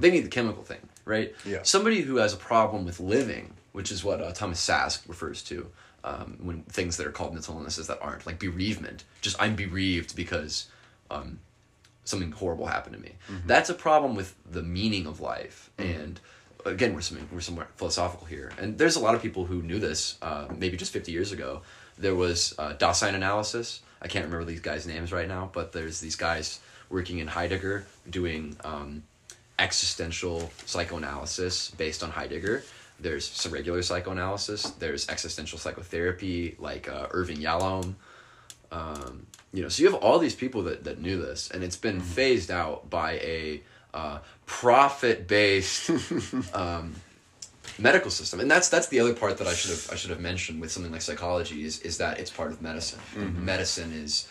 [0.00, 1.30] They need the chemical thing, right?
[1.38, 1.50] Mm-hmm.
[1.50, 1.62] Yeah.
[1.62, 5.70] Somebody who has a problem with living, which is what uh, Thomas Szasz refers to
[6.04, 9.04] um, when things that are called mental illnesses that aren't, like bereavement.
[9.20, 10.66] Just I'm bereaved because
[11.10, 11.40] um,
[12.04, 13.12] something horrible happened to me.
[13.46, 15.70] That's a problem with the meaning of life.
[15.78, 16.20] And
[16.64, 18.52] again, we're something we're somewhere philosophical here.
[18.58, 20.16] And there's a lot of people who knew this.
[20.22, 21.62] Uh, maybe just 50 years ago,
[21.98, 23.80] there was uh, Dasein analysis.
[24.00, 27.86] I can't remember these guys' names right now, but there's these guys working in Heidegger
[28.08, 29.02] doing um,
[29.58, 32.62] existential psychoanalysis based on Heidegger.
[33.00, 34.62] There's some regular psychoanalysis.
[34.70, 37.94] There's existential psychotherapy, like uh, Irvin Yalom.
[38.72, 41.76] Um, you know, so you have all these people that, that knew this, and it's
[41.76, 43.62] been phased out by a
[43.94, 45.90] uh, profit based
[46.54, 46.94] um,
[47.78, 50.20] medical system and that's that's the other part that i should have i should have
[50.20, 53.44] mentioned with something like psychology is is that it's part of medicine Mm-hmm.
[53.44, 54.28] medicine is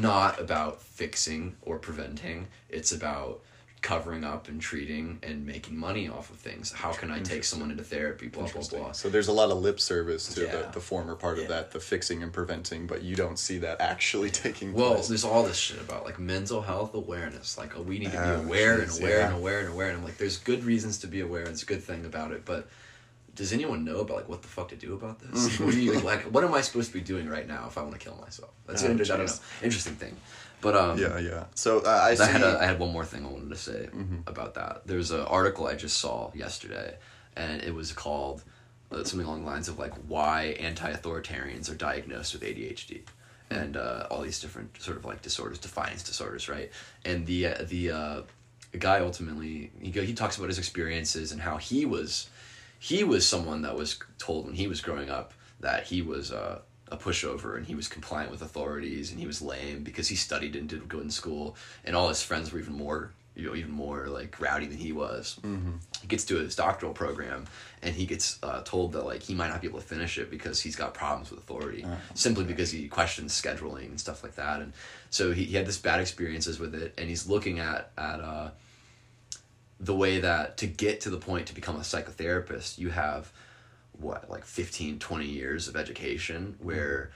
[0.00, 3.40] not about fixing or preventing it's about
[3.80, 7.70] covering up and treating and making money off of things how can i take someone
[7.70, 10.56] into therapy blah blah blah So there's a lot of lip service to Yeah.
[10.62, 13.80] the, the former part of that, the fixing and preventing, but you don't see that
[13.80, 14.98] actually taking Well, place.
[15.00, 17.56] Well, there's all this shit about like mental health awareness.
[17.56, 19.88] Like, oh, we need to be Oh, aware and aware and aware and aware.
[19.88, 21.42] And I'm like, there's good reasons to be aware.
[21.42, 22.44] and It's a good thing about it.
[22.44, 22.68] But
[23.38, 25.58] does anyone know about like what the fuck to do about this?
[25.60, 26.22] what do you like?
[26.24, 28.50] What am I supposed to be doing right now if I want to kill myself?
[28.66, 29.32] That's Oh, I don't know.
[29.62, 30.16] Interesting thing.
[30.60, 31.44] But um, yeah, yeah.
[31.54, 32.16] So uh, I.
[32.20, 34.20] I had a, I had one more thing I wanted to say Mm-hmm.
[34.26, 34.82] about that.
[34.86, 36.96] There's an article I just saw yesterday,
[37.36, 38.42] and it was called
[38.90, 43.02] uh, something along the lines of like why anti-authoritarians are diagnosed with ADHD
[43.50, 46.70] and uh, all these different sort of like disorders, defiance disorders, right?
[47.04, 48.22] And the uh, the uh,
[48.78, 52.28] guy ultimately he go, he talks about his experiences and how he was
[52.78, 56.60] he was someone that was told when he was growing up that he was uh,
[56.90, 60.56] a pushover and he was compliant with authorities and he was lame because he studied
[60.56, 61.56] and did good in school.
[61.84, 64.92] And all his friends were even more you know even more like rowdy than he
[64.92, 65.38] was.
[65.42, 65.76] Mm-hmm.
[66.02, 67.46] he gets to his doctoral program
[67.82, 70.28] and he gets uh, told that like he might not be able to finish it
[70.28, 74.60] because he's got problems with authority simply because he questions scheduling and stuff like that.
[74.60, 74.72] And
[75.10, 78.50] so he, he had this bad experiences with it and he's looking at at uh,
[79.80, 83.32] the way that to get to the point to become a psychotherapist you have
[83.92, 87.10] what like 15 20 years of education where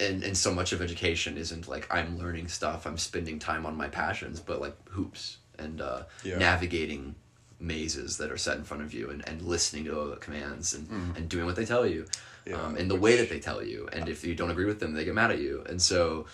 [0.00, 3.76] and and so much of education isn't like i'm learning stuff i'm spending time on
[3.76, 6.38] my passions but like hoops and uh Yeah.
[6.38, 7.14] navigating
[7.60, 11.28] mazes that are set in front of you and, and listening to commands and, and
[11.28, 12.04] doing what they tell you
[12.46, 13.88] Yeah, um, and the way that they tell you.
[13.92, 15.64] And if you don't agree with them they get mad at you.
[15.68, 16.26] And so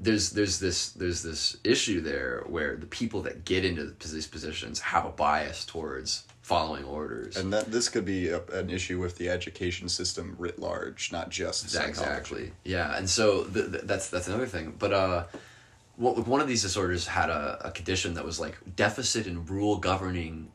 [0.00, 4.80] there's there's this there's this issue there where the people that get into these positions
[4.80, 9.16] have a bias towards following orders and that this could be a, an issue with
[9.18, 12.50] the education system writ large, not just Exactly.
[12.64, 14.74] Yeah, and so th- th- that's that's another thing.
[14.76, 15.24] But uh,
[15.96, 19.76] what one of these disorders had a, a condition that was like deficit in rule
[19.76, 20.50] governing,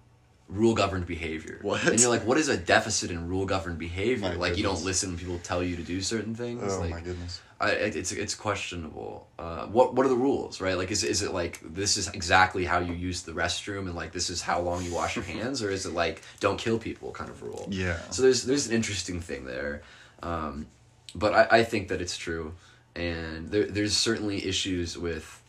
[0.48, 1.60] rule governed behavior.
[1.62, 1.84] What?
[1.86, 4.30] And you're like, what is a deficit in rule governed behavior?
[4.30, 6.62] My like you don't listen when people tell you to do certain things.
[6.74, 7.42] Oh like, my goodness.
[7.60, 9.28] I, it's it's questionable.
[9.40, 10.78] Uh, what what are the rules, right?
[10.78, 14.12] Like, is is it like this is exactly how you use the restroom, and like
[14.12, 17.12] this is how long you wash your hands, or is it like don't kill people
[17.12, 17.66] kind of rule?
[17.72, 17.98] Yeah.
[18.12, 19.84] So there's there's an interesting thing there,
[20.22, 20.68] um,
[21.16, 22.54] but I, I think that it's true,
[22.94, 25.42] and there there's certainly issues with,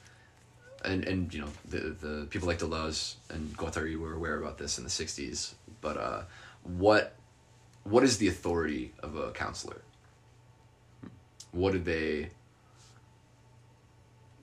[0.87, 4.78] and and you know the the people like Deleuze and Guattari were aware about this
[4.78, 6.22] in the '60s, but uh,
[6.62, 7.16] what
[7.84, 9.82] what is the authority of a counselor?
[11.53, 12.30] What do they?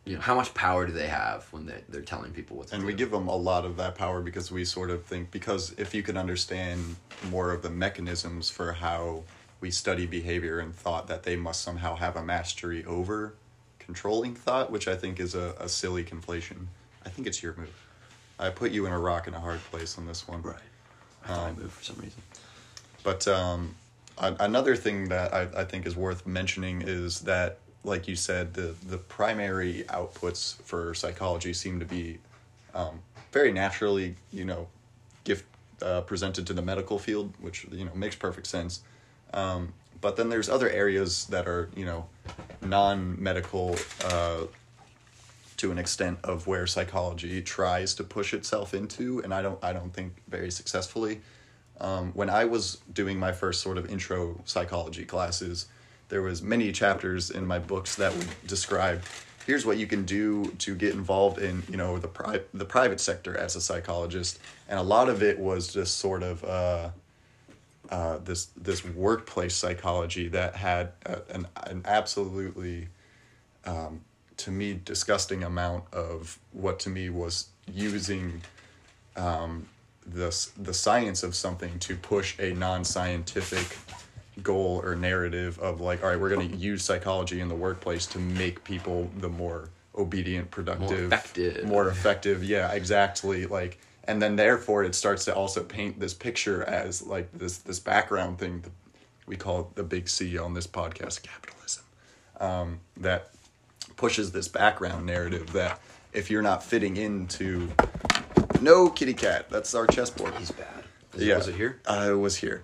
[0.06, 2.82] You know, how much power do they have when they they're telling people what And
[2.82, 2.88] do?
[2.88, 5.94] we give them a lot of that power because we sort of think because if
[5.94, 6.98] you can understand
[7.30, 9.24] more of the mechanisms for how
[9.62, 13.36] we study behavior and thought that they must somehow have a mastery over
[13.86, 16.68] controlling thought, which I think is a, a silly conflation.
[17.06, 17.88] I think it's your move.
[18.40, 20.42] I put you in a rock and a hard place on this one.
[20.42, 20.56] right.
[21.24, 22.22] I thought Um, I moved for some reason.
[23.04, 23.76] But um,
[24.18, 28.76] another thing that I, I think is worth mentioning is that, like you said, the,
[28.88, 32.20] the primary outputs for psychology seem to be
[32.74, 33.00] um,
[33.32, 34.68] very naturally, you know,
[35.24, 35.46] gift
[35.82, 38.82] uh, presented to the medical field, which you know makes perfect sense.
[39.34, 39.74] Um,
[40.04, 42.06] but then there's other areas that are you know
[42.62, 43.76] non-medical
[44.06, 44.42] uh,
[45.58, 49.72] to an extent of where psychology tries to push itself into, and I don't I
[49.74, 51.22] don't think very successfully.
[51.80, 55.68] Um, when I was doing my first sort of intro psychology classes,
[56.10, 59.02] there was many chapters in my books that would describe
[59.48, 63.00] here's what you can do to get involved in you know the pri- the private
[63.00, 66.90] sector as a psychologist, and a lot of it was just sort of uh,
[67.90, 72.88] uh, this this workplace psychology that had a, an an absolutely
[73.66, 74.02] um,
[74.38, 78.42] to me disgusting amount of what to me was using
[79.16, 79.68] um,
[80.06, 83.78] the the science of something to push a non scientific
[84.42, 88.08] goal or narrative of like all right we're going to use psychology in the workplace
[88.08, 91.64] to make people the more obedient productive effective.
[91.66, 96.64] more effective yeah exactly like and then therefore it starts to also paint this picture
[96.64, 98.72] as like this this background thing that
[99.26, 101.84] we call the big c on this podcast capitalism
[102.40, 103.30] um, that
[103.96, 105.80] pushes this background narrative that
[106.12, 107.70] if you're not fitting into
[108.62, 110.68] no kitty cat that's our chessboard He's bad.
[111.14, 111.80] Is it- yeah was it here?
[111.88, 112.64] i was here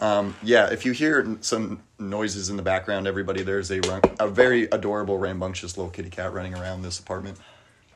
[0.00, 4.28] um, yeah if you hear some noises in the background everybody there's a run- a
[4.28, 7.38] very adorable rambunctious little kitty cat running around this apartment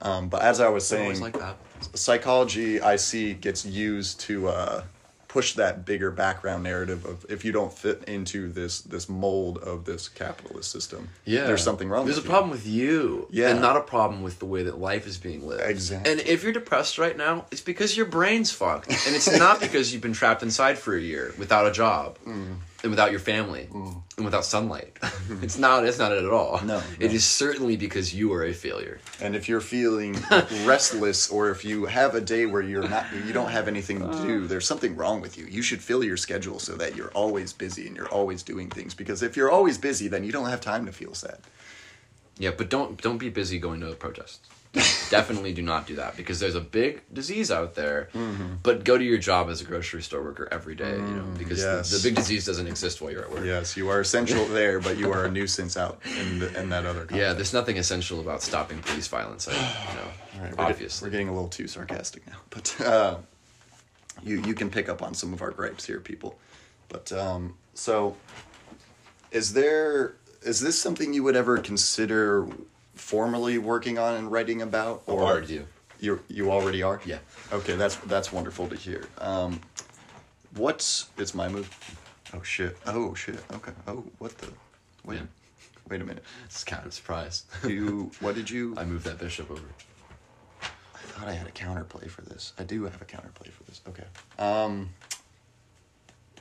[0.03, 1.57] um, but as i was saying like that.
[1.95, 4.83] Psychology I see gets used to uh,
[5.29, 9.85] push that bigger background narrative of if you don't fit into this this mold of
[9.85, 12.07] this capitalist system, Yeah, there's something wrong.
[12.07, 12.31] There's with a you.
[12.31, 13.51] problem with you, Yeah.
[13.51, 15.62] and not a problem with the way that life is being lived.
[15.66, 16.11] Exactly.
[16.11, 19.93] And if you're depressed right now, it's because your brain's fucked, and it's not because
[19.93, 22.57] you've been trapped inside for a year without a job, Mm.
[22.83, 24.03] And without your family, mm.
[24.16, 24.97] and without sunlight.
[25.03, 25.61] it's mm-hmm.
[25.61, 25.85] not.
[25.85, 26.61] It's not it at all.
[26.64, 27.14] No, it no.
[27.14, 29.01] is certainly because you are a failure.
[29.20, 30.16] And if you're feeling
[30.64, 34.22] restless, or if you have a day where you're not, you don't have anything to
[34.22, 34.47] do, uh.
[34.47, 35.47] there's something wrong with you.
[35.47, 38.95] You should fill your schedule so that you're always busy and you're always doing things.
[38.95, 41.39] Because if you're always busy, then you don't have time to feel sad.
[42.39, 44.47] Yeah, but don't don't be busy going to a protest.
[45.11, 48.11] Definitely do not do that because there's a big disease out there.
[48.12, 48.57] Mm-hmm.
[48.62, 51.59] But go to your job as a grocery store worker every day, you know, because
[51.61, 51.91] Mm, yes.
[51.91, 53.45] the, the big disease doesn't exist while you're at work.
[53.45, 56.85] Yes, you are essential there, but you are a nuisance out in, the, in that
[56.85, 57.01] other.
[57.01, 57.16] Context.
[57.16, 59.49] Yeah, there's nothing essential about stopping police violence.
[59.49, 60.03] I, you know,
[60.37, 61.07] All right, we're, obviously.
[61.09, 63.16] we're getting a little too sarcastic now, but uh,
[64.23, 66.39] you you can pick up on some of our gripes here, people.
[66.91, 68.16] But um, so,
[69.31, 72.47] is there is this something you would ever consider
[73.09, 75.67] formally working on and writing about, Or already do.
[75.99, 77.01] You you already are.
[77.07, 77.19] Yeah.
[77.53, 79.07] Okay, that's that's wonderful to hear.
[79.19, 79.61] Um,
[80.57, 81.69] what's it's my move?
[82.35, 82.77] Oh shit!
[82.87, 83.41] Oh shit!
[83.53, 83.73] Okay.
[83.87, 84.49] Oh what the?
[85.05, 85.17] Wait.
[85.17, 85.23] Yeah.
[85.89, 86.23] Wait a minute.
[86.45, 87.45] It's kind of a surprise.
[87.67, 88.75] You what did you?
[88.81, 89.69] I moved that bishop over.
[90.63, 92.53] I thought I had a counterplay for this.
[92.59, 93.81] I do have a counterplay for this.
[93.89, 94.05] Okay.
[94.39, 94.91] Um,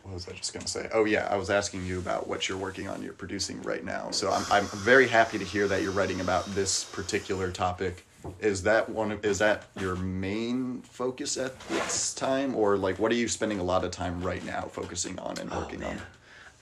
[0.07, 0.87] what was I just gonna say?
[0.93, 3.03] Oh yeah, I was asking you about what you're working on.
[3.03, 4.09] You're producing right now.
[4.11, 8.05] So I'm I'm very happy to hear that you're writing about this particular topic.
[8.39, 9.11] Is that one?
[9.11, 13.59] Of, is that your main focus at this time, or like what are you spending
[13.59, 15.99] a lot of time right now focusing on and working on?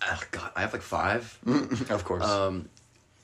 [0.07, 1.37] Oh, God, I have like five.
[1.89, 2.23] of course.
[2.23, 2.67] Um,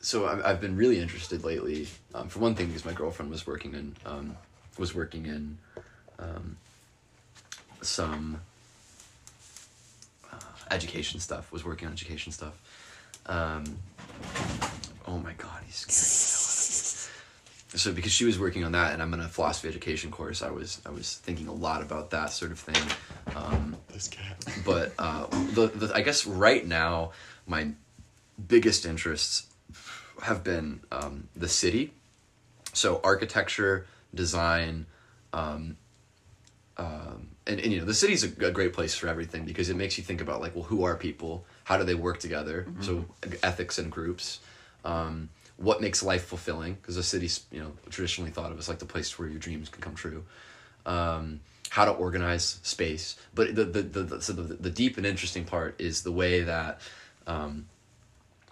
[0.01, 1.87] so I've, I've been really interested lately.
[2.13, 4.37] Um, for one thing, because my girlfriend was working in um,
[4.77, 5.57] was working in
[6.19, 6.57] um,
[7.81, 8.41] some
[10.71, 11.51] education stuff.
[11.51, 12.53] Was working on education stuff.
[13.25, 13.63] Um,
[15.07, 17.77] oh my god, he's scaring the hell out of me.
[17.77, 20.51] So because she was working on that, and I'm in a philosophy education course, I
[20.51, 22.83] was I was thinking a lot about that sort of thing.
[23.35, 24.43] Um, this cat.
[24.65, 27.11] but uh, the, the I guess right now
[27.47, 27.69] my
[28.47, 29.47] biggest interests
[30.23, 31.93] have been um, the city,
[32.73, 34.85] so architecture, design,
[35.33, 35.77] um,
[36.77, 39.75] um, and, and you know the city's a, a great place for everything because it
[39.75, 41.45] makes you think about like well who are people?
[41.65, 42.65] How do they work together?
[42.81, 43.05] So
[43.43, 44.39] ethics and groups.
[44.85, 46.73] Um, what makes life fulfilling?
[46.75, 49.69] Because the city's you know traditionally thought of as like the place where your dreams
[49.69, 50.23] can come true.
[50.85, 53.15] Um, how to organize space.
[53.35, 56.41] But the the, the, the so the, the deep and interesting part is the way
[56.43, 56.81] that
[57.27, 57.67] um,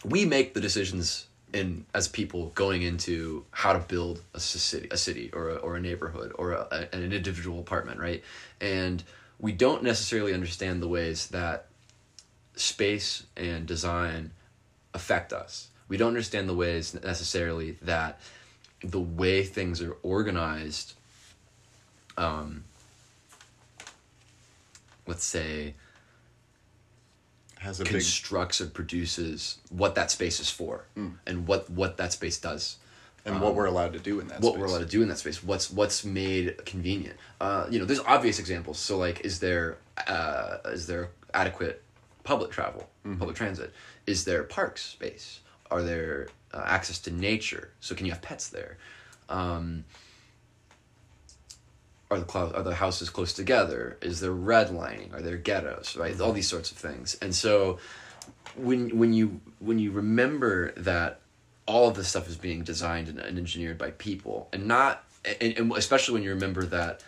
[0.05, 4.97] we make the decisions in as people going into how to build a city, a
[4.97, 8.23] city or a, or a neighborhood or a, an individual apartment, right?
[8.61, 9.03] And
[9.39, 11.67] we don't necessarily understand the ways that
[12.55, 14.31] space and design
[14.93, 15.69] affect us.
[15.87, 18.19] We don't understand the ways necessarily that
[18.83, 20.93] the way things are organized,
[22.17, 22.63] um,
[25.07, 25.73] let's say,
[27.59, 27.93] Has a big.
[27.93, 30.85] constructs or produces what that space is for
[31.27, 32.77] and what what that space does.
[33.25, 34.37] And what we're allowed to do in that.
[34.37, 34.59] um, what space.
[34.59, 35.43] we're allowed to do in that space.
[35.43, 37.15] What's what's made convenient.
[37.39, 38.79] Uh, you know there's obvious examples.
[38.79, 41.83] So like is there uh, is there adequate
[42.23, 43.73] public travel public transit?
[44.07, 45.41] Is there park space?
[45.69, 47.71] Are there uh, access to nature?
[47.81, 48.77] So can you have pets there?
[49.27, 49.83] Um,
[52.11, 53.97] are the clou- are the houses close together?
[54.01, 55.13] Is there redlining?
[55.13, 55.95] Are there ghettos?
[55.95, 57.17] Right, all these sorts of things.
[57.21, 57.79] And so,
[58.55, 61.21] when when you when you remember that
[61.65, 65.03] all of this stuff is being designed and, and engineered by people, and not,
[65.39, 67.03] and, and especially when you remember that,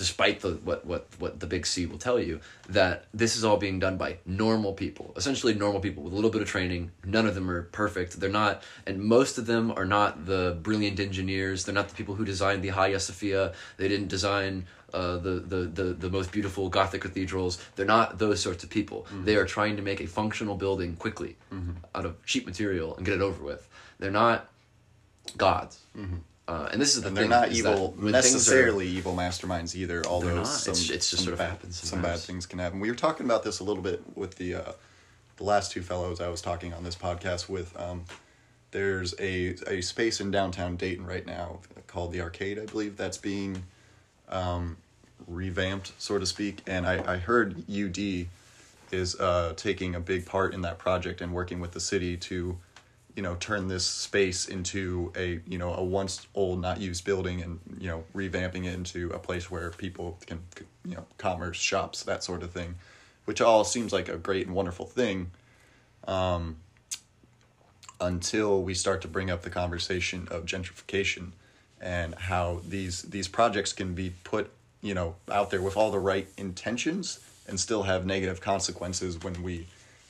[0.00, 2.40] despite the what what what the big C will tell you,
[2.70, 6.30] that this is all being done by normal people, essentially normal people with a little
[6.30, 6.90] bit of training.
[7.04, 8.18] None of them are perfect.
[8.18, 11.64] They're not, and most of them are not the brilliant engineers.
[11.64, 13.52] They're not the people who designed the Hagia Sophia.
[13.76, 17.62] They didn't design uh, the, the the the most beautiful Gothic cathedrals.
[17.76, 19.02] They're not those sorts of people.
[19.02, 19.24] Mm-hmm.
[19.26, 21.72] They are trying to make a functional building quickly mm-hmm.
[21.94, 23.68] out of cheap material and get it over with.
[23.98, 24.48] They're not
[25.36, 25.80] gods.
[25.94, 26.20] Mm-hmm.
[26.50, 27.28] Uh, and this is the and thing.
[27.30, 31.22] they're not that evil when are- necessarily evil masterminds either although some, It's- it's just
[31.22, 32.80] some sort of happens some bad things can happen.
[32.80, 34.72] We were talking about this a little bit with the uh,
[35.36, 38.04] the last two fellows i was talking on this podcast with um,
[38.72, 43.18] there's a, a space in downtown dayton right now called the arcade i believe that's
[43.18, 43.62] being
[44.28, 44.76] um,
[45.26, 46.62] revamped so to speak.
[46.66, 47.98] And I, I heard ud
[48.92, 52.58] is uh, taking a big part in that project and working with the city to
[53.20, 57.42] you know turn this space into a you know a once old not used building
[57.42, 60.40] and you know revamping it into a place where people can
[60.86, 62.76] you know commerce shops that sort of thing
[63.30, 65.30] which all seems like a great and wonderful thing.
[66.08, 66.56] Um,
[68.00, 71.32] until we start to bring up the conversation of gentrification
[71.80, 74.50] and how these these projects can be put
[74.80, 79.42] you know out there with all the right intentions and still have negative consequences when
[79.42, 79.66] we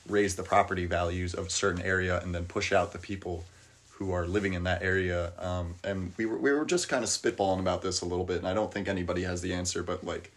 [0.07, 3.45] raise the property values of a certain area and then push out the people
[3.91, 5.31] who are living in that area.
[5.37, 8.37] Um, and we were, we were just kind of spitballing about this a little bit
[8.37, 10.31] and i don't think anybody has the answer but like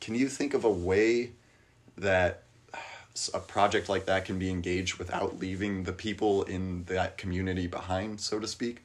[0.00, 1.30] can you think of a way
[1.96, 2.42] that
[3.32, 8.20] a project like that can be engaged without leaving the people in that community behind
[8.20, 8.82] so to speak?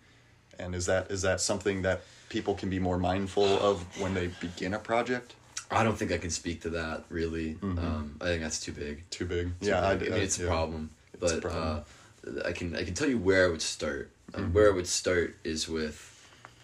[0.57, 4.27] And is that is that something that people can be more mindful of when they
[4.39, 5.33] begin a project
[5.71, 7.57] I don't think I can speak to that really.
[7.61, 9.09] Um, I think that's too big.
[9.09, 10.09] too big Too yeah big.
[10.11, 11.83] I, mean, it's a problem, It's a but problem.
[12.27, 14.11] Uh, I can I can tell you where I would start.
[14.35, 15.97] Um, Where I would start is with,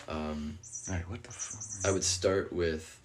[0.07, 1.89] um, All right, what the fuck?
[1.89, 2.99] I would start with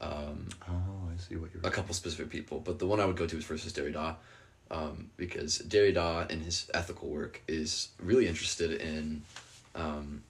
[0.00, 1.62] um, Oh, I see what you're.
[1.66, 4.16] a couple specific people, but the one I would go to is first is Derrida,
[4.70, 9.22] um, because Derrida in his ethical work is really interested in
[9.74, 10.22] um,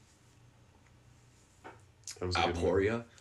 [2.20, 2.64] That was a good move.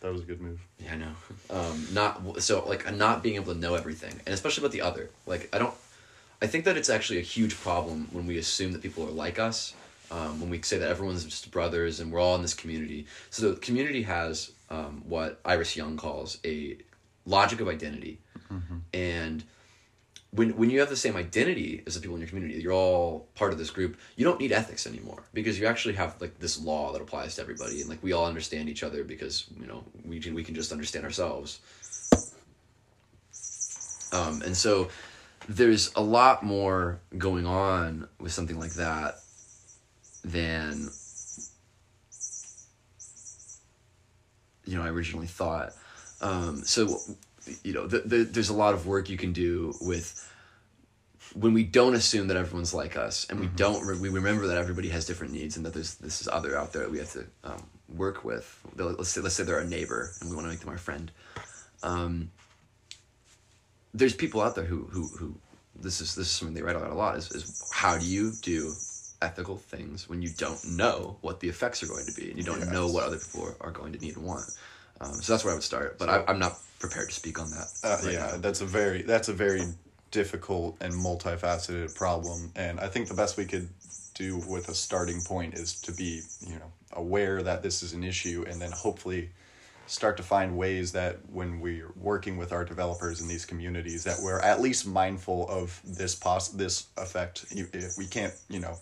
[0.00, 0.60] That was a good move.
[0.78, 1.12] Yeah, I know.
[1.50, 5.10] Um, not so like not being able to know everything, and especially about the other.
[5.26, 5.74] Like I don't.
[6.40, 9.38] I think that it's actually a huge problem when we assume that people are like
[9.38, 9.74] us.
[10.10, 13.06] Um, when we say that everyone's just brothers and we're all in this community.
[13.30, 16.76] So the community has um, what Iris Young calls a
[17.24, 18.20] logic of identity,
[18.94, 19.42] and
[20.36, 23.26] when when you have the same identity as the people in your community, you're all
[23.34, 23.96] part of this group.
[24.16, 27.42] You don't need ethics anymore because you actually have like this law that applies to
[27.42, 30.54] everybody, and like we all understand each other because you know we can we can
[30.54, 31.60] just understand ourselves.
[34.12, 34.88] Um, and so
[35.48, 39.16] there's a lot more going on with something like that
[40.24, 40.90] than
[44.66, 45.72] you know I originally thought.
[46.20, 46.98] Um, so
[47.62, 50.32] you know, the, the, there's a lot of work you can do with
[51.34, 54.58] when we don't assume that everyone's like us, and we don't re- we remember that
[54.58, 57.12] everybody has different needs, and that there's this is other out there that we have
[57.12, 58.60] to um, work with.
[58.76, 61.10] Let's say let's say they're our neighbor, and we want to make them our friend.
[61.82, 62.30] Um,
[63.92, 65.34] there's people out there who who who
[65.74, 68.32] this is this is something they write about a lot is, is how do you
[68.42, 68.72] do
[69.22, 72.44] ethical things when you don't know what the effects are going to be and you
[72.44, 74.44] don't know what other people are, are going to need and want
[75.00, 77.50] um, so that's where i would start but I, i'm not prepared to speak on
[77.50, 78.36] that Uh, right yeah, now.
[78.38, 79.62] that's a very that's a very
[80.10, 83.68] difficult and multifaceted problem, and I think the best we could
[84.14, 88.04] do with a starting point is to be you know aware that this is an
[88.04, 89.30] issue, and then hopefully
[89.88, 94.18] start to find ways that when we're working with our developers in these communities that
[94.20, 98.76] we're at least mindful of this pos this effect if we can't you know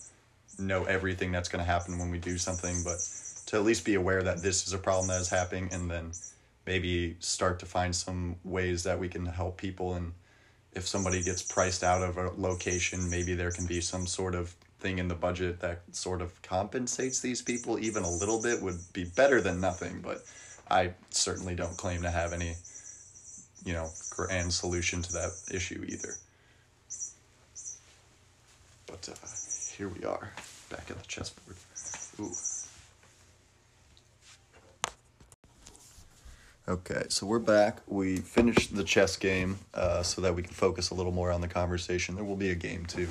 [0.59, 2.97] know everything that's going to happen when we do something but
[3.45, 6.11] to at least be aware that this is a problem that is happening and then
[6.67, 9.95] maybe start to find some ways that we can help people.
[9.95, 10.13] And
[10.73, 14.55] if somebody gets priced out of a location maybe there can be some sort of
[14.81, 18.79] thing in the budget that sort of compensates these people even a little bit would
[18.93, 20.01] be better than nothing.
[20.03, 20.23] But
[20.71, 22.55] i certainly don't claim to have any
[23.65, 26.15] you know grand solution to that issue either.
[28.87, 29.27] But uh,
[29.77, 30.33] here we are
[30.71, 31.57] back at the chessboard.
[32.21, 32.54] Ooh
[36.67, 37.79] Okay, so we're back.
[37.87, 41.41] We finished the chess game uh, so that we can focus a little more on
[41.43, 42.15] the conversation.
[42.15, 43.09] There will be a game too.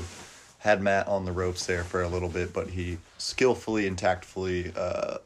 [0.58, 4.74] Had Matt on the ropes there for a little bit, but he skillfully and tactfully
[4.76, 5.18] uh,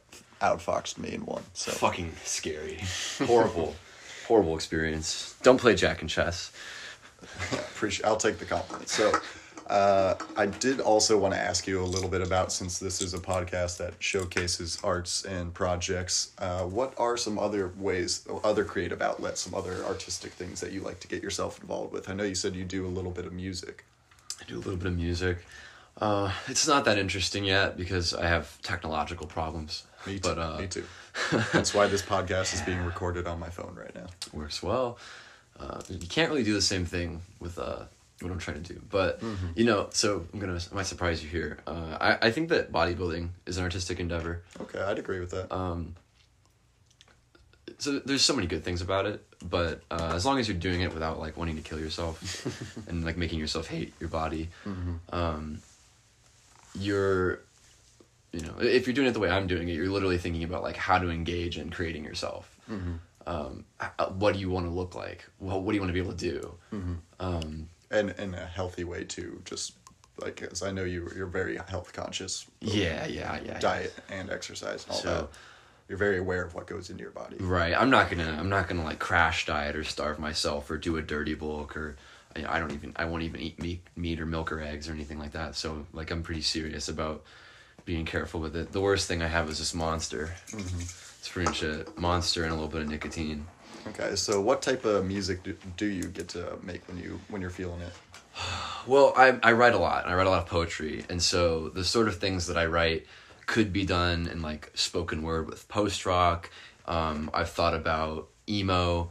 [0.42, 1.42] outfoxed me in one.
[1.54, 2.80] So fucking scary
[3.24, 3.74] horrible
[4.26, 6.52] horrible experience don't play jack and chess
[7.52, 8.06] appreciate.
[8.06, 8.88] I'll take the compliment.
[8.88, 9.12] So,
[9.68, 13.12] uh, I did also want to ask you a little bit about since this is
[13.12, 16.32] a podcast that showcases arts and projects.
[16.38, 20.80] Uh, what are some other ways, other creative outlets, some other artistic things that you
[20.80, 22.08] like to get yourself involved with?
[22.08, 23.84] I know you said you do a little bit of music.
[24.40, 25.44] I do a little bit of music.
[26.00, 29.84] Uh, it's not that interesting yet because I have technological problems.
[30.06, 30.28] Me too.
[30.28, 30.84] But uh, me too.
[31.52, 34.06] That's why this podcast is being recorded on my phone right now.
[34.32, 34.98] works well.
[35.58, 37.82] Uh, you can't really do the same thing with uh,
[38.20, 39.46] what I'm trying to do, but Mm-hmm.
[39.54, 39.88] you know.
[39.92, 41.58] So I'm gonna I might surprise you here.
[41.66, 44.42] Uh, I I think that bodybuilding is an artistic endeavor.
[44.60, 45.52] Okay, I'd agree with that.
[45.54, 45.94] Um,
[47.78, 50.80] so there's so many good things about it, but uh, as long as you're doing
[50.80, 52.16] it without like wanting to kill yourself
[52.88, 54.48] and like making yourself hate your body,
[55.12, 55.60] um,
[56.74, 57.40] you're,
[58.32, 60.62] you know, if you're doing it the way I'm doing it, you're literally thinking about
[60.64, 62.54] like how to engage in creating yourself.
[63.26, 63.64] Um,
[64.16, 65.24] what do you want to look like?
[65.38, 66.54] Well, what do you want to be able to do?
[67.20, 69.40] Um, and in a healthy way too.
[69.44, 69.72] Just
[70.20, 72.46] like because I know you you're very health conscious.
[72.60, 73.40] Yeah, yeah, yeah.
[73.44, 73.58] yeah.
[73.58, 75.28] Diet and exercise and all So- that.
[75.88, 77.38] You're very aware of what goes into your body.
[77.40, 77.72] Right.
[77.74, 78.36] I'm not gonna.
[78.38, 81.96] I'm not gonna like crash diet or starve myself or do a dirty bulk or.
[82.36, 82.92] you know, I don't even.
[82.96, 85.56] I won't even eat meat, meat or milk or eggs or anything like that.
[85.56, 87.24] So like, I'm pretty serious about
[87.86, 88.70] being careful with it.
[88.70, 90.34] The worst thing I have is this monster.
[90.50, 90.80] Mm-hmm.
[90.80, 93.46] It's pretty much a Monster and a little bit of nicotine.
[93.90, 97.40] Okay, so what type of music do, do you get to make when you when
[97.40, 97.92] you're feeling it?
[98.86, 100.06] Well, I I write a lot.
[100.06, 103.06] I write a lot of poetry, and so the sort of things that I write
[103.46, 106.50] could be done in like spoken word with post rock.
[106.86, 109.10] Um, I've thought about emo,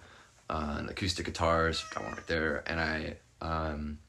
[0.49, 1.83] uh, and acoustic guitars.
[1.93, 3.99] Got one right there, and I um,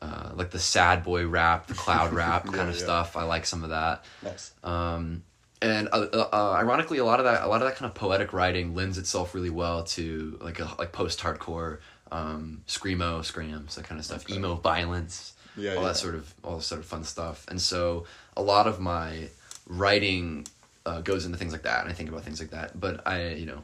[0.00, 2.82] uh, like the sad boy rap, the cloud rap Yeah, kind of yeah.
[2.82, 3.16] stuff.
[3.16, 4.04] I like some of that.
[4.22, 4.52] Nice.
[4.64, 5.22] Um,
[5.62, 7.94] and uh, uh, uh, ironically, a lot of that, a lot of that kind of
[7.94, 11.78] poetic writing lends itself really well to like a like post hardcore,
[12.10, 14.34] um, screamo, screams, that kind of stuff, Okay.
[14.34, 15.88] emo violence, Yeah, all yeah.
[15.88, 17.46] that sort of all sort of fun stuff.
[17.48, 18.04] And so
[18.36, 19.28] a lot of my
[19.66, 20.46] writing
[20.84, 22.78] uh, goes into things like that, and I think about things like that.
[22.78, 23.62] But I, you know,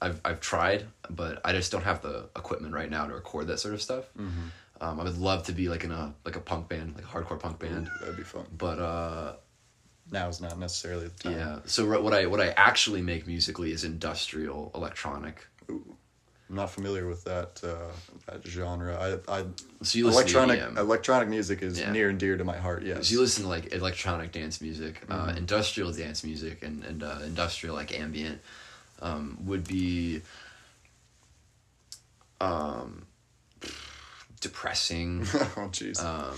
[0.00, 3.58] I've I've tried, but I just don't have the equipment right now to record that
[3.58, 4.04] sort of stuff.
[4.16, 4.48] Mm-hmm.
[4.80, 7.08] Um, I would love to be like in a like a punk band, like a
[7.08, 8.44] hardcore punk band, Ooh, that'd be fun.
[8.56, 9.32] but uh,
[10.10, 11.32] Now is not necessarily the time.
[11.32, 11.58] yeah.
[11.66, 15.46] So what what I what I actually make musically is industrial electronic.
[15.70, 15.96] Ooh.
[16.50, 17.90] I'm not familiar with that uh,
[18.26, 19.20] that genre.
[19.28, 19.44] I, I
[19.82, 20.76] So you electronic to EDM.
[20.78, 21.90] electronic music is Yeah.
[21.90, 22.82] near and dear to my heart.
[22.84, 23.08] Yes.
[23.08, 25.38] So you listen to like electronic dance music, uh, Mhm.
[25.38, 28.40] industrial dance music, and and uh, industrial like ambient
[29.00, 30.20] um, would be
[32.40, 33.06] um,
[34.40, 35.22] depressing.
[35.56, 35.98] oh jeez.
[36.04, 36.36] um,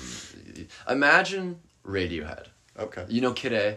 [0.89, 2.47] imagine Radiohead.
[2.79, 3.05] Okay.
[3.09, 3.77] You know Kid A.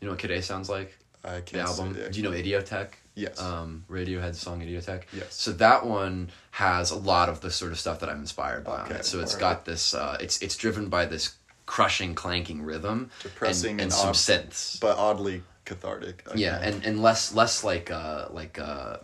[0.00, 0.96] You know what Kid A sounds like?
[1.24, 1.94] I The can't album.
[1.94, 2.94] say- Do you know Idioteque?
[3.14, 3.38] Yes.
[3.40, 5.02] Um, Radiohead's song Idioteque.
[5.12, 5.34] Yes.
[5.34, 8.82] So that one has a lot of the sort of stuff that I'm inspired by.
[8.84, 9.04] Okay, it.
[9.04, 9.92] So it's got this.
[9.94, 11.34] Uh, it's it's driven by this
[11.66, 14.80] crushing, clanking rhythm, Depressing and, and and some ob- synths.
[14.80, 16.24] but oddly cathartic.
[16.34, 18.96] yeah, and and less less like uh like uh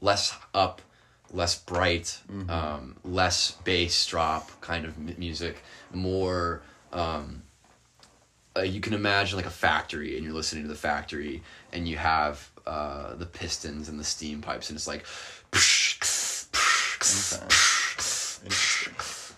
[0.00, 0.82] less up,
[1.32, 2.50] less bright, Mm-hmm.
[2.50, 6.62] um, less bass drop kind of m- music, more.
[6.94, 7.42] Um,
[8.56, 11.42] uh, you can imagine like a factory, and you're listening to the factory,
[11.72, 15.04] and you have uh, the pistons and the steam pipes, and it's like.
[17.36, 17.46] Okay.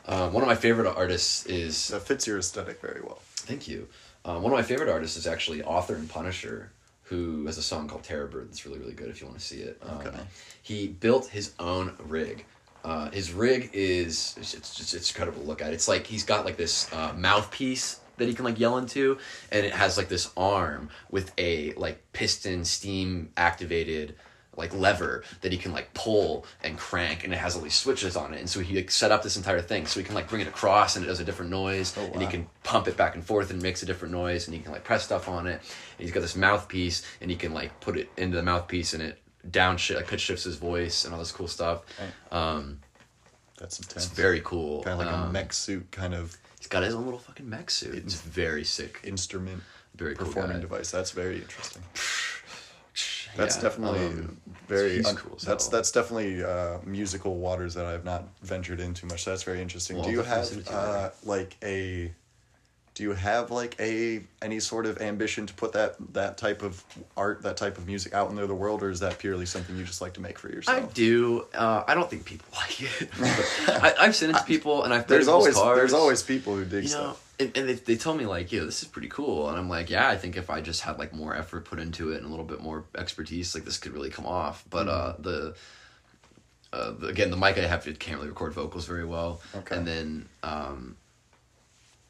[0.06, 3.18] Uh, one of my favorite artists is That fits your aesthetic very well.
[3.36, 3.88] Thank you.
[4.24, 6.70] Um, one of my favorite artists is actually Author and Punisher,
[7.04, 9.44] who has a song called Terror Bird that's really, really good if you want to
[9.44, 9.80] see it.
[9.82, 10.16] Um, Okay.
[10.62, 12.44] He built his own rig.
[12.86, 15.72] Uh, his rig is it's it's, just, it's incredible to look at.
[15.72, 19.18] It's like he's got like this uh, mouthpiece that he can like yell into,
[19.50, 24.14] and it has like this arm with a like piston steam activated
[24.56, 28.16] like lever that he can like pull and crank and it has all these switches
[28.16, 28.38] on it.
[28.38, 30.48] And so he like set up this entire thing so he can like bring it
[30.48, 33.22] across and it does a different noise Oh, and he can pump it back and
[33.22, 35.60] forth and makes a different noise and he can like press stuff on it.
[35.60, 39.02] And he's got this mouthpiece and he can like put it into the mouthpiece and
[39.02, 39.18] it
[39.50, 41.82] down shi like pitch shifts his voice and all this cool stuff
[42.32, 42.80] um
[43.58, 44.06] That's intense.
[44.06, 46.94] it's very cool kind of like a Um, mech suit kind of he's got his
[46.94, 49.62] own little fucking mech suit it's very sick instrument
[49.94, 50.60] very cool performing guy.
[50.60, 50.90] device.
[50.90, 51.82] That's very interesting.
[53.36, 54.96] That's Yeah, definitely um, very.
[54.96, 55.72] he's un- cool as that's hell.
[55.72, 59.24] that's definitely uh, musical waters that I've not ventured into much.
[59.24, 59.96] So that's very interesting.
[59.96, 62.12] Well, do you definitely have send it to you uh, like a?
[62.96, 66.82] Do you have like a any sort of ambition to put that that type of
[67.14, 69.84] art, that type of music out into the world, or is that purely something you
[69.84, 71.44] just like to make for yourself I do.
[71.54, 73.10] Uh, I don't think people like it.
[73.68, 75.76] I, I've sent it to people, and I've There's always cars.
[75.76, 77.34] there's always people who dig you know, stuff.
[77.38, 79.90] and, and they, they tell me like, yeah this is pretty cool," and I'm like,
[79.90, 82.28] "Yeah, I think if I just had like more effort put into it and a
[82.30, 85.22] little bit more expertise, like this could really come off." But uh, Mm-hmm.
[85.22, 85.54] the,
[86.72, 89.76] uh, the again, the mic I have it can't really record vocals very well, Okay.
[89.76, 90.96] and then um,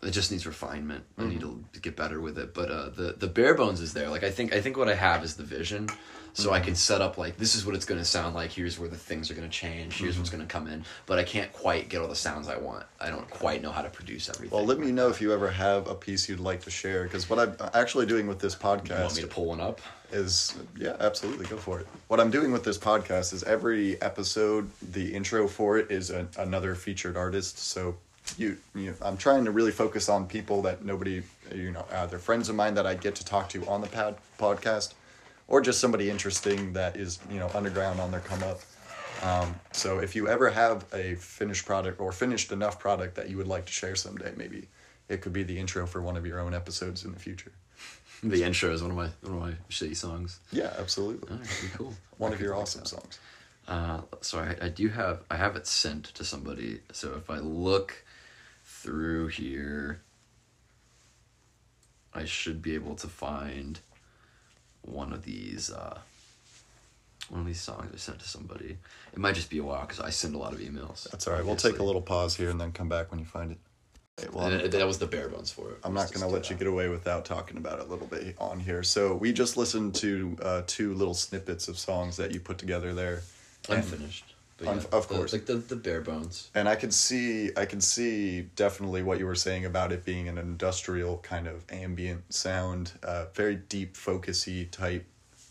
[0.07, 1.05] it just needs refinement.
[1.19, 1.63] I need Mm-hmm.
[1.75, 4.09] to get better with it, but uh, the the bare bones is there.
[4.11, 5.89] Like I think I think what I have is the vision,
[6.35, 6.77] so I can Mm-hmm.
[6.77, 8.53] set up like this is what it's going to sound like.
[8.53, 9.99] Here's where the things are going to change.
[9.99, 10.39] Here's what's Mm-hmm.
[10.39, 10.85] going to come in.
[11.07, 12.85] But I can't quite get all the sounds I want.
[13.01, 14.57] I don't quite know how to produce everything.
[14.57, 17.29] Well, let me know if you ever have a piece you'd like to share, because
[17.31, 19.81] what I'm actually doing with this You want me podcast to pull one up?
[20.13, 21.87] is yeah, absolutely go for it.
[22.07, 26.29] What I'm doing with this podcast is every episode, the intro for it is a,
[26.39, 27.59] another featured artist.
[27.59, 27.97] So
[28.37, 31.23] you, you, I'm trying to really focus on people that nobody,
[31.55, 34.17] you know, either friends of mine that I get to talk to on the pad
[34.39, 34.95] podcast,
[35.49, 38.61] or just somebody interesting that is you know underground on their come up.
[39.23, 43.37] Um, so if you ever have a finished product or finished enough product that you
[43.39, 44.69] would like to share someday, maybe
[45.09, 47.53] it could be the intro for one of your own episodes in the future.
[48.23, 50.41] The intro is one of my one of my shitty songs.
[50.51, 51.29] Yeah, absolutely.
[51.31, 51.41] Oh,
[51.77, 51.95] cool.
[52.19, 53.19] One I of your awesome songs.
[53.69, 56.81] Uh, so I, I do have I have it sent to somebody.
[56.93, 58.05] So if I look
[58.87, 60.01] through here,
[62.15, 63.81] I should be able to find
[64.83, 65.71] one of these.
[65.71, 65.99] Uh,
[67.29, 68.79] one of these songs I sent to somebody.
[69.13, 71.11] It might just be a while because I send a lot of emails.
[71.11, 71.45] That's all right.
[71.45, 73.59] We'll take a little pause here and then come back when you find it.
[74.21, 75.79] Okay, well, And that was the bare bones for it.
[75.83, 78.37] I'm not going to let you get away without talking about it a little bit
[78.39, 78.85] on here.
[78.85, 82.95] So we just listened to uh, two little snippets of songs that you put together
[82.95, 83.23] there.
[83.69, 84.36] And- unfinished.
[84.59, 85.33] But Un- of the- course.
[85.35, 86.51] like the the bare bones.
[86.55, 90.29] and I can see I can see definitely what you were saying about it being
[90.29, 95.05] an industrial kind of ambient sound, uh, very deep focusy type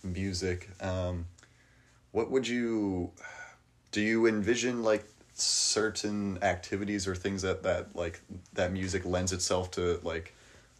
[0.03, 0.69] music.
[0.81, 1.25] Um,
[2.11, 3.11] what would you
[3.91, 4.01] do?
[4.01, 8.21] You envision like certain activities or things that that like
[8.53, 10.33] that music lends itself to like.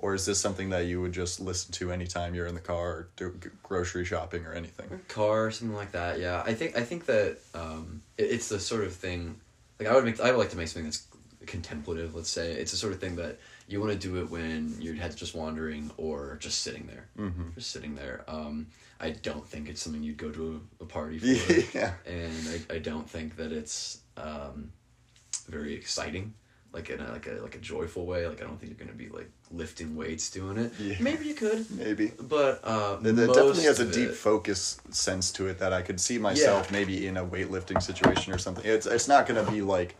[0.06, 2.88] Or is this something that you would just listen to anytime you're in the car
[2.90, 3.34] or do
[3.64, 4.88] grocery shopping or anything?
[5.08, 8.84] car something like that yeah i think i think that um it, it's the sort
[8.84, 9.36] of thing
[9.80, 11.08] like i would make i would like to make something that's
[11.48, 14.76] contemplative let's say it's the sort of thing that you want to do it when
[14.80, 17.50] your head's just wandering or just sitting there Mm-hmm.
[17.56, 18.68] just sitting there um
[19.00, 21.94] i don't think it's something you'd go to a, a party for Yeah.
[22.06, 24.70] and I, I don't think that it's um
[25.50, 26.34] very exciting
[26.76, 28.98] like in a like a like a joyful way like i don't think you're gonna
[29.06, 30.96] be like lifting weights doing it Yeah.
[31.00, 32.12] maybe you could Maybe.
[32.36, 35.82] but uh It, it definitely has a deep it- focus sense to it that I
[35.88, 36.78] could see myself Yeah.
[36.78, 38.66] maybe in a weightlifting situation or something.
[38.76, 39.92] It's it's not gonna be like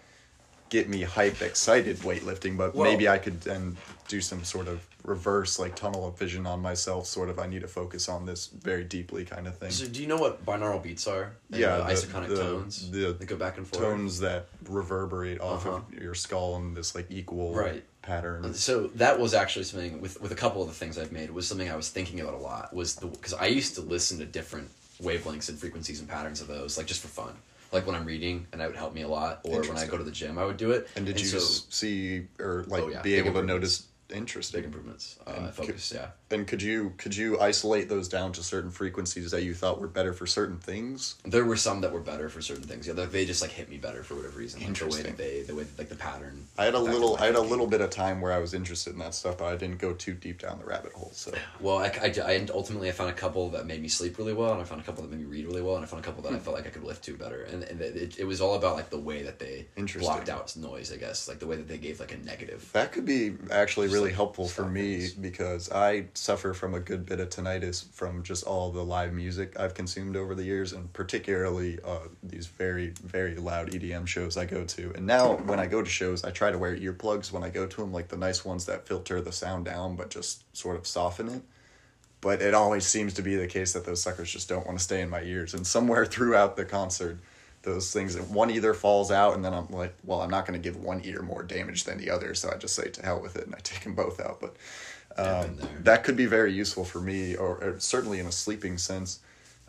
[0.70, 4.82] get me hype excited weightlifting, but Well- maybe I could then do some sort of
[5.04, 7.06] reverse like tunnel of vision on myself.
[7.06, 9.70] Sort of I need to focus on this very deeply kind of thing.
[9.70, 11.34] So do you know what binaural beats are?
[11.52, 12.92] And Yeah, the, the- isochronic the- tones.
[12.92, 13.84] the that go back and forth.
[13.84, 15.78] Tones that reverberate off Uh-huh.
[15.78, 17.84] of your skull in this like equal Right.
[18.02, 18.54] pattern.
[18.56, 21.48] So that was actually something with with a couple of the things I've made was
[21.48, 22.74] something I was thinking about a lot.
[22.74, 24.70] Was the because I used to listen to different
[25.02, 27.34] wavelengths and frequencies and patterns of those like just for fun.
[27.76, 29.42] Like when I'm reading, and that would help me a lot.
[29.44, 30.88] Or when I go to the gym, I would do it.
[30.96, 34.60] And did you so, see or like Oh, yeah, be able to notice interesting?
[34.62, 35.20] big improvements?
[35.28, 36.12] Uh, And focus, yeah.
[36.32, 39.88] And could you could you isolate those down to certain frequencies that you thought were
[39.88, 41.16] better for certain things?
[41.24, 42.88] There were some that were better for certain things.
[42.88, 44.60] Yeah, they- just like hit me better for whatever reason.
[44.60, 45.04] Like the way Interesting.
[45.04, 46.46] that they, the way that, like the pattern.
[46.58, 48.94] I had a little I had a little bit of time where I was interested
[48.94, 51.12] in that stuff, but I didn't go too deep down the rabbit hole.
[51.14, 54.34] So Well, I, I, I ultimately I found a couple that made me sleep really
[54.34, 56.04] well, and I found a couple that made me read really well, and I found
[56.04, 56.44] a couple that I hmm.
[56.44, 57.44] felt like I could lift to better.
[57.44, 59.68] And, and it, it was all about like the way that they
[60.00, 62.70] blocked out noise, I guess, like the way that they gave like a negative.
[62.74, 65.14] that could be actually really like, helpful for me things.
[65.14, 69.60] because I suffer from a good bit of tinnitus from just all the live music
[69.60, 74.46] I've consumed over the years, and particularly uh, these very very loud EDM shows I
[74.46, 74.92] go to.
[74.96, 77.68] And now when I go to shows, I try to wear earplugs when I go
[77.68, 80.88] to them, like the nice ones that filter the sound down but just sort of
[80.88, 81.42] soften it.
[82.22, 84.84] but it always seems to be the case that those suckers just don't want to
[84.84, 85.54] stay in my ears.
[85.54, 87.20] And somewhere throughout the concert,
[87.62, 90.64] those things, one either falls out, and then I'm like, well, I'm not going to
[90.64, 93.36] give one ear more damage than the other, so I just say to hell with
[93.36, 94.40] it, and I take them both out.
[94.40, 94.56] But
[95.18, 99.20] um, that could be very useful for me, or, or certainly in a sleeping sense,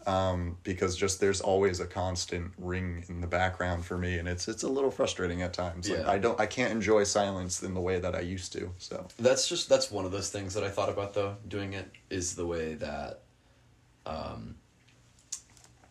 [0.06, 4.48] um, because just there's always a constant ring in the background for me, and it's
[4.48, 5.88] it's a little frustrating at times.
[5.88, 6.10] Like, Yeah.
[6.10, 8.72] I don't, I can't enjoy silence in the way that I used to.
[8.78, 11.36] So That's just that's one of those things that I thought about though.
[11.48, 13.22] Doing it is the way that,
[14.04, 14.56] um,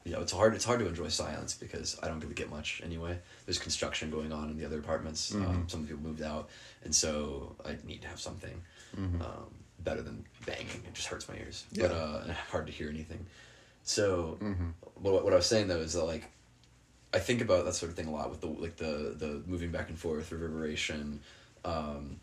[0.05, 0.53] you know, it's hard.
[0.53, 3.17] It's hard to enjoy silence because I don't really get much anyway.
[3.45, 5.33] There's construction going on in the other apartments.
[5.33, 6.49] Um, some people moved out,
[6.83, 8.61] and so I need to have something
[8.97, 9.47] um,
[9.79, 10.67] better than banging.
[10.87, 11.65] It just hurts my ears.
[11.71, 11.97] But Yeah.
[11.97, 13.25] uh, and hard to hear anything.
[13.83, 14.37] So
[14.95, 16.25] what what I was saying though is that like
[17.13, 19.71] I think about that sort of thing a lot with the like the the moving
[19.71, 21.19] back and forth reverberation,
[21.63, 22.19] um,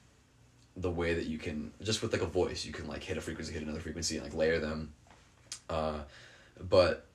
[0.77, 3.21] the way that you can just with like a voice you can like hit a
[3.21, 4.93] frequency, hit another frequency, and like layer them.
[5.71, 6.01] Uh,
[6.69, 7.07] but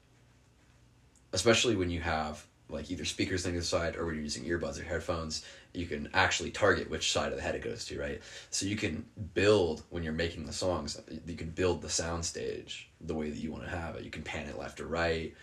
[1.33, 4.79] especially when you have like either speakers on the side or when you're using earbuds
[4.79, 8.21] or headphones, you can actually target which side of the head it goes to, right?
[8.49, 12.89] So you can build when you're making the songs, you can build the sound stage
[12.99, 14.03] the way that you want to have it.
[14.03, 15.33] You can pan it left or right,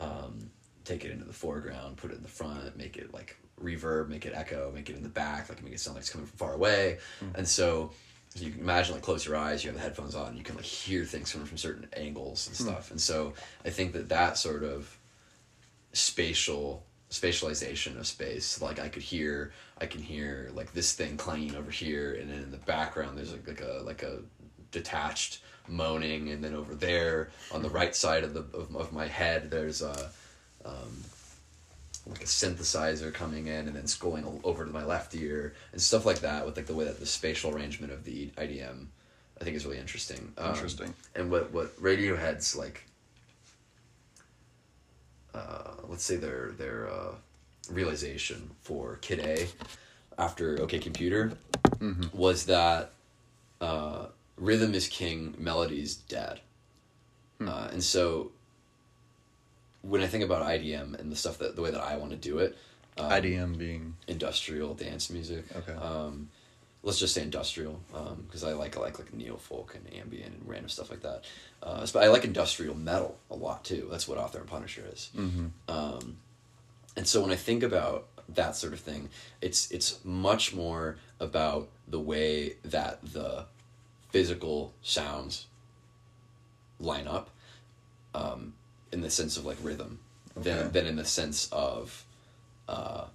[0.00, 0.50] um,
[0.84, 4.26] take it into the foreground, put it in the front, make it like reverb, make
[4.26, 6.36] it echo, make it in the back, like make it sound like it's coming from
[6.36, 6.98] far away.
[7.34, 7.92] And so
[8.34, 10.64] you can imagine like close your eyes, you have the headphones on, you can like
[10.64, 12.90] hear things coming from certain angles and stuff.
[12.90, 13.32] And so
[13.64, 14.98] I think that that sort of
[15.94, 21.54] spatial spatialization of space like i could hear i can hear like this thing clanging
[21.54, 24.18] over here and then in the background there's like, like a like a
[24.72, 29.06] detached moaning and then over there on the right side of the of, of my
[29.06, 30.10] head there's a
[30.64, 31.04] um,
[32.06, 36.04] like a synthesizer coming in and then going over to my left ear and stuff
[36.04, 38.86] like that with like the way that the spatial arrangement of the idm
[39.40, 40.92] i think is really interesting Um, Interesting.
[41.14, 42.84] and what what radiohead's like
[45.34, 47.14] uh, let's say their their uh,
[47.70, 49.48] realization for Kid A
[50.18, 51.32] after OK Computer
[52.12, 52.92] was that
[53.60, 54.06] uh,
[54.36, 56.40] rhythm is king, melody's dead,
[57.40, 58.30] uh, and so
[59.82, 62.16] when I think about IDM and the stuff that the way that I want to
[62.16, 62.56] do it,
[62.96, 65.44] um, IDM being industrial dance music.
[65.54, 65.72] Okay.
[65.72, 66.30] Um,
[66.84, 67.80] let's just say industrial,
[68.26, 71.24] because I like I like like neo folk and ambient and random stuff like that.
[71.62, 73.88] Uh, but I like industrial metal a lot too.
[73.90, 75.10] That's what Author and Punisher is.
[75.16, 75.46] mm-hmm.
[75.68, 76.16] Um,
[76.96, 79.08] and so when I think about that sort of thing,
[79.40, 83.46] it's it's much more about the way that the
[84.10, 85.46] physical sounds
[86.78, 87.30] line up,
[88.14, 88.52] um,
[88.92, 89.98] in the sense of like rhythm,
[90.36, 90.50] Okay.
[90.50, 92.04] than than in the sense of
[92.68, 93.06] uh,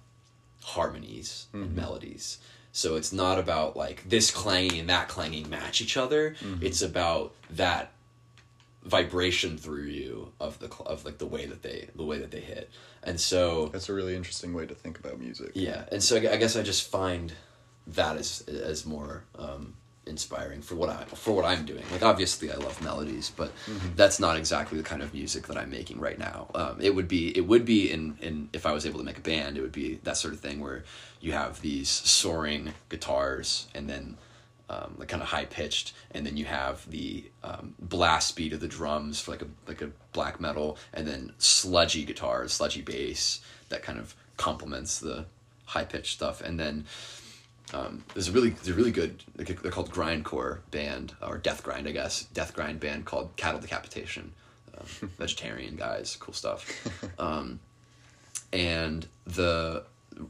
[0.62, 1.74] harmonies and Mhm.
[1.74, 2.38] melodies.
[2.72, 6.36] So it's not about like this clanging and that clanging match each other.
[6.40, 6.62] Mhm.
[6.62, 7.92] It's about that
[8.84, 12.30] vibration through you of the cl- of like the way that they the way that
[12.30, 12.70] they hit.
[13.02, 15.50] And so That's a really interesting way to think about music.
[15.54, 17.32] yeah, and so I I guess I just find
[17.86, 19.74] that as as more um,
[20.06, 21.84] inspiring for what I for what I'm doing.
[21.92, 23.52] Like obviously I love melodies, but
[23.96, 26.50] that's not exactly the kind of music that I'm making right now.
[26.54, 29.18] Um, it would be it would be in in if I was able to make
[29.18, 30.84] a band, it would be that sort of thing where
[31.20, 34.16] you have these soaring guitars and then
[34.70, 38.60] um, like kind of high pitched, and then you have the um, blast beat of
[38.60, 43.40] the drums for like a like a black metal, and then sludgy guitars, sludgy bass
[43.68, 45.26] that kind of complements the
[45.66, 46.86] high pitched stuff, and then
[47.72, 51.86] um, there's a really there's a really good they're called grindcore band or death grind
[51.86, 52.24] I guess.
[52.24, 54.32] Death grind band called Cattle Decapitation,
[54.76, 56.66] um, vegetarian guys, cool stuff,
[57.18, 57.60] um,
[58.52, 59.84] and the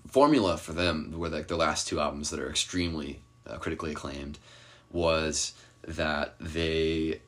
[0.09, 4.39] formula for them were like the last two albums that are extremely uh, critically acclaimed
[4.93, 5.55] was
[5.87, 7.21] that they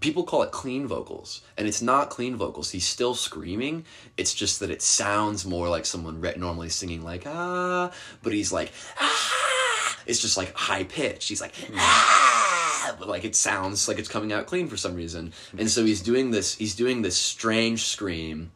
[0.00, 2.70] people call it clean vocals and it's not clean vocals.
[2.70, 3.84] He's still screaming.
[4.16, 7.90] It's just that it sounds more like someone re- normally singing like ah
[8.22, 9.98] but he's like ah!
[10.04, 11.28] It's just like high pitched.
[11.28, 12.96] He's like ah!
[12.98, 15.32] But like it sounds like it's coming out clean for some reason.
[15.56, 18.50] And so he's doing this he's doing this strange scream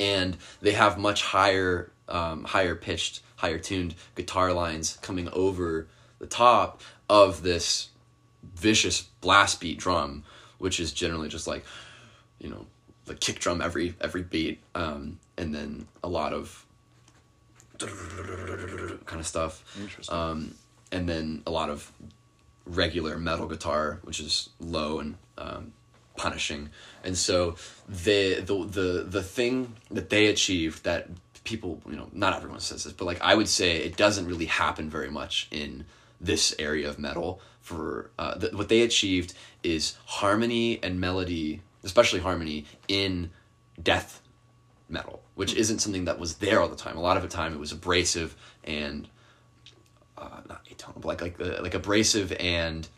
[0.00, 5.86] and they have much higher um, higher pitched higher tuned guitar lines coming over
[6.18, 7.90] the top of this
[8.54, 10.24] vicious blast beat drum
[10.60, 11.64] which is generally just like
[12.38, 12.64] you know
[13.06, 16.64] the kick drum every every beat um, and then a lot of
[17.78, 20.14] kind of stuff Interesting.
[20.14, 20.54] um,
[20.92, 21.90] and then a lot of
[22.66, 25.72] regular metal guitar, which is low and um,
[26.16, 26.70] punishing.
[27.04, 27.56] And so
[27.88, 31.08] the the the the thing that they achieved that
[31.44, 34.46] people, you know, not everyone says this, but like I would say it doesn't really
[34.46, 35.84] happen very much in
[36.20, 37.40] this area of metal.
[37.60, 43.30] For uh, th- what they achieved is harmony and melody, especially harmony in
[43.80, 44.22] death
[44.88, 46.96] metal, which isn't something that was there all the time.
[46.96, 49.08] A lot of the time, it was abrasive and
[50.18, 52.88] uh, not atonal, like like uh, like abrasive and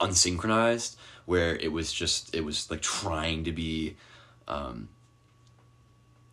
[0.00, 3.96] unsynchronized, where it was just it was like trying to be,
[4.46, 4.88] um,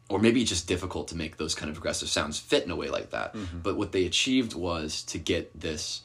[0.10, 2.90] or maybe just difficult to make those kind of aggressive sounds fit in a way
[2.90, 3.36] like that.
[3.64, 6.02] But what they achieved was to get this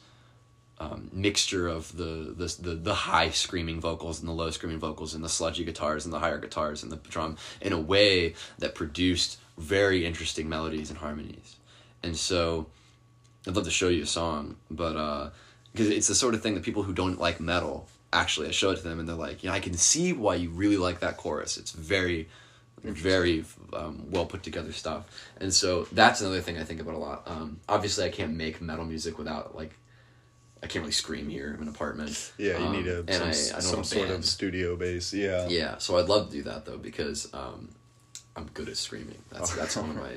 [0.79, 5.13] um, mixture of the, the the the high screaming vocals and the low screaming vocals
[5.13, 8.73] and the sludgy guitars and the higher guitars and the drum in a way that
[8.73, 11.57] produced very interesting melodies and harmonies.
[12.01, 12.65] And so,
[13.45, 15.31] I'd love to show you a song, but
[15.71, 18.71] because it's the sort of thing that people who don't like metal actually, I show
[18.71, 20.99] it to them and they're like, you know, I can see why you really like
[20.99, 21.57] that chorus.
[21.57, 22.27] It's very
[22.83, 25.05] very um, well put together stuff.
[25.39, 27.23] And so that's another thing i think about a lot.
[27.27, 29.73] Um, obviously i can't make metal music without like
[30.63, 32.31] i can't really scream here in an apartment.
[32.37, 35.13] Yeah, you Um, need a and some, I- I some sort of studio bass.
[35.13, 35.47] Yeah.
[35.47, 37.69] yeah so i'd love to do that though because um,
[38.35, 39.17] i'm good at screaming.
[39.31, 40.13] That's that's one of my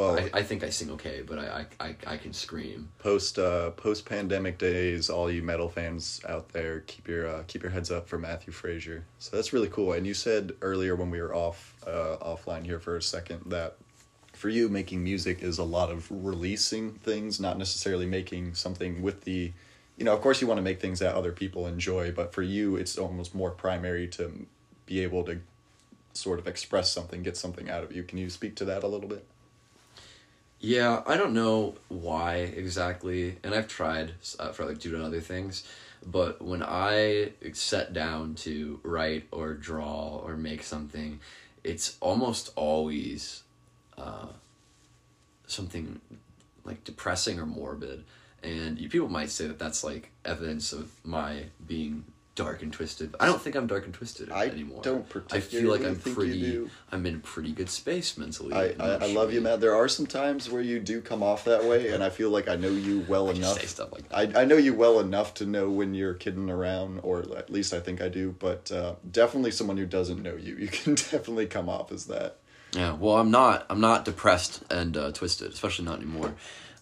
[0.00, 3.38] Well, I, I think i sing okay but I, I, I, I can scream post
[3.38, 7.70] uh, post pandemic days, all you metal fans out there, keep your uh, keep your
[7.70, 9.04] heads up for Matthew Frazier.
[9.18, 9.92] So that's really cool.
[9.92, 13.76] And you said earlier when we were off uh, offline here for a second that
[14.32, 19.22] for you making music is a lot of releasing things, not necessarily making something with
[19.24, 19.52] the
[19.98, 22.42] you know, of course you want to make things that other people enjoy, but for
[22.42, 24.46] you it's almost more primary to
[24.86, 25.40] be able to
[26.14, 28.02] sort of express something, get something out of you.
[28.02, 29.26] Can you speak to that a little bit?
[30.62, 35.64] Yeah, I don't know why exactly, and I've tried uh, for like doing other things,
[36.06, 41.20] but when I set down to write or draw or make something,
[41.64, 43.42] it's almost always
[43.96, 44.26] uh,
[45.46, 45.98] something
[46.64, 48.04] like depressing or morbid,
[48.42, 52.04] and you, people might say that that's like evidence of my being
[52.34, 53.14] dark and twisted.
[53.20, 54.42] I don't think I'm dark and twisted anymore.
[54.42, 54.82] I anymore.
[54.82, 55.46] don't particularly.
[55.46, 56.70] I feel like I'm pretty.
[56.92, 58.54] I'm in a pretty good space mentally.
[58.54, 59.40] I, I, I love you.
[59.40, 59.60] Matt.
[59.60, 62.48] There are some times where you do come off that way, and I feel like
[62.48, 63.60] I know you well I enough.
[63.60, 64.36] say stuff like that.
[64.36, 67.74] I, I know you well enough to know when you're kidding around, or at least
[67.74, 68.34] I think I do.
[68.38, 72.36] But uh, definitely someone who doesn't know you, you can definitely come off as that.
[72.72, 73.66] Yeah, well, I'm not.
[73.68, 76.34] I'm not depressed and uh, twisted, especially not anymore.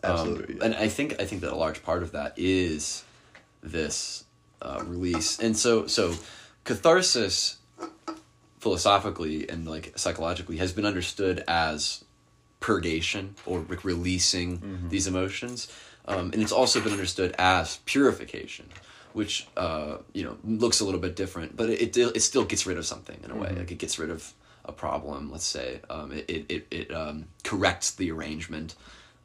[0.05, 0.65] Um, Absolutely, yeah.
[0.65, 3.05] And I think I think that a large part of that is
[3.63, 4.25] this
[4.63, 6.15] uh, release, and so so
[6.65, 7.57] catharsis,
[8.59, 12.05] philosophically and like psychologically, has been understood as
[12.61, 14.89] purgation or re- releasing Mm-hmm.
[14.89, 15.73] these emotions,
[16.07, 18.67] um, and it's also been understood as purification.
[19.15, 22.67] Which uh, you know looks a little bit different, but it, it it still gets
[22.67, 23.49] rid of something in a way.
[23.49, 23.59] Mm-hmm.
[23.59, 24.33] Like it gets rid of
[24.65, 25.31] a problem.
[25.33, 28.75] Let's say um, it it it, it um, corrects the arrangement,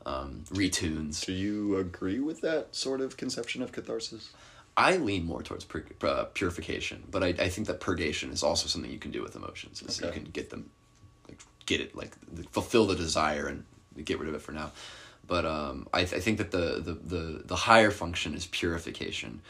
[0.06, 1.26] um, retunes.
[1.26, 4.32] Do you agree with that sort of conception of catharsis?
[4.76, 8.68] I lean more towards pur- uh, purification, but I, I think that purgation is also
[8.68, 9.82] something you can do with emotions.
[9.82, 10.70] Is you can get them,
[11.28, 12.16] like, get it, like
[12.52, 13.66] fulfill the desire and
[14.04, 14.72] get rid of it for now.
[15.28, 19.42] But um, I, th- I think that the, the, the, the higher function is purification.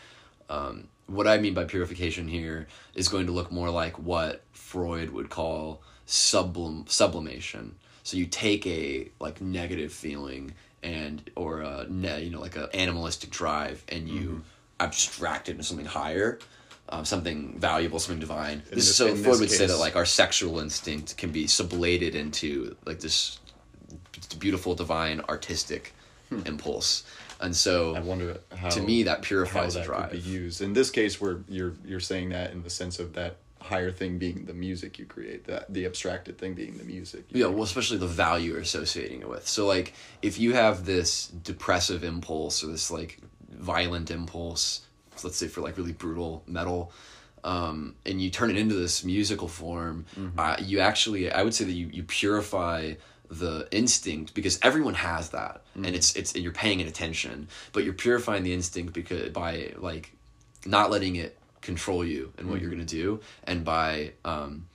[0.49, 5.09] Um, what I mean by purification here is going to look more like what Freud
[5.11, 7.75] would call sublim- sublimation.
[8.03, 10.53] So you take a like negative feeling
[10.83, 14.43] and or a ne- you know like a animalistic drive and you abstract
[14.79, 16.39] it into something higher,
[16.89, 18.61] um, something valuable, something divine.
[18.71, 22.15] In this this- so Freud would say that like our sexual instinct can be sublated
[22.15, 23.39] into like this
[24.39, 25.93] beautiful divine artistic
[26.45, 27.03] impulse.
[27.39, 28.69] And so I wonder how.
[28.69, 30.11] to me that how purifies that drive.
[30.11, 30.61] could be used.
[30.61, 34.17] In this case, where you're you're saying that in the sense of that higher thing
[34.17, 37.25] being the music you create, that the abstracted thing being the music.
[37.29, 37.55] you Yeah, create.
[37.55, 39.47] well, especially the value you're associating it with.
[39.47, 43.19] So, like, if you have this depressive impulse or this like
[43.53, 44.81] violent impulse,
[45.23, 46.91] let's say for like really brutal metal,
[47.43, 50.05] um, and you turn it into this musical form,
[50.37, 52.93] uh, you actually, I would say that you you purify
[53.29, 57.83] the instinct because everyone has that, and it's it's and you're paying it attention, but
[57.83, 60.13] you're purifying the instinct because by like
[60.65, 64.65] not letting it control you and what you're gonna do, and by um,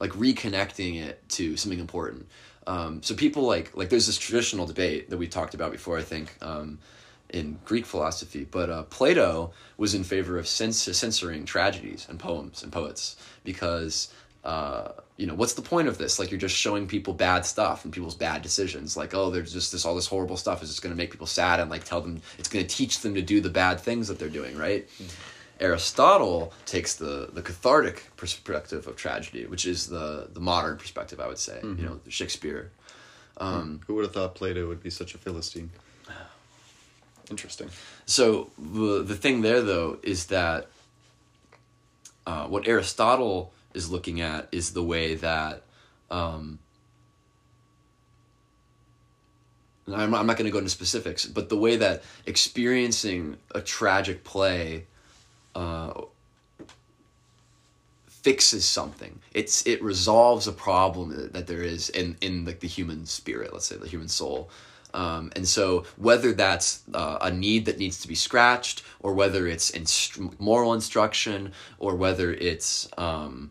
[0.00, 2.26] like reconnecting it to something important.
[2.66, 5.98] Um, so people like like there's this traditional debate that we talked about before.
[5.98, 6.78] I think um,
[7.32, 12.62] in Greek philosophy, but uh, Plato was in favor of cens- censoring tragedies and poems
[12.62, 14.12] and poets because
[14.44, 16.18] uh, you know what's the point of this?
[16.18, 18.96] Like you're just showing people bad stuff and people's bad decisions.
[18.96, 21.26] Like oh, there's just this all this horrible stuff is just going to make people
[21.26, 24.08] sad and like tell them it's going to teach them to do the bad things
[24.08, 24.88] that they're doing, right?
[25.60, 31.26] Aristotle takes the the cathartic perspective of tragedy, which is the the modern perspective, I
[31.28, 31.60] would say.
[31.62, 32.70] You know, Shakespeare.
[33.36, 35.70] Um, Who would have thought Plato would be such a philistine?
[37.30, 37.70] Interesting.
[38.06, 40.68] So the the thing there though is that
[42.26, 45.62] uh, what Aristotle is looking at is the way that
[46.10, 46.58] um,
[49.88, 54.86] I'm not, going to go into specifics, but the way that experiencing a tragic play
[55.54, 56.02] uh,
[58.06, 59.20] fixes something.
[59.32, 63.52] It's it resolves a problem that, that there is in in like the human spirit,
[63.52, 64.50] let's say the human soul.
[64.94, 69.46] Um, and so whether that's uh, a need that needs to be scratched, or whether
[69.46, 73.50] it's inst- moral instruction, or whether it's um,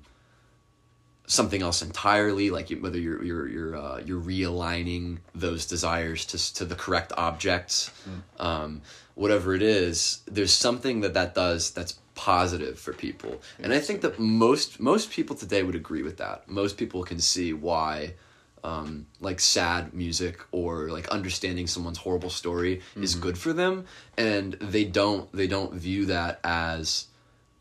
[1.29, 6.65] something else entirely, like whether you're you're you're uh, you're realigning those desires to to
[6.65, 7.91] the correct objects,
[8.39, 8.81] um,
[9.15, 14.01] whatever it is, there's something that that does that's positive for people, and I think
[14.01, 16.49] that most most people today would agree with that.
[16.49, 18.15] Most people can see why.
[18.63, 23.85] Um, like sad music or like understanding someone's horrible story is good for them.
[24.17, 27.07] And they don't they don't view that as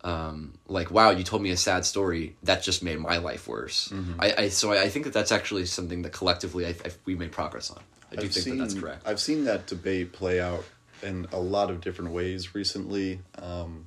[0.02, 2.36] um, like wow you told me a sad story.
[2.42, 3.92] That just made my life worse.
[4.18, 7.14] I, I so I, I think that that's actually something that collectively I, I, we
[7.14, 7.80] made progress on.
[8.10, 9.02] I do I've think seen, that that's correct.
[9.06, 10.64] I've seen that debate play out
[11.02, 13.20] in a lot of different ways recently.
[13.36, 13.86] Um,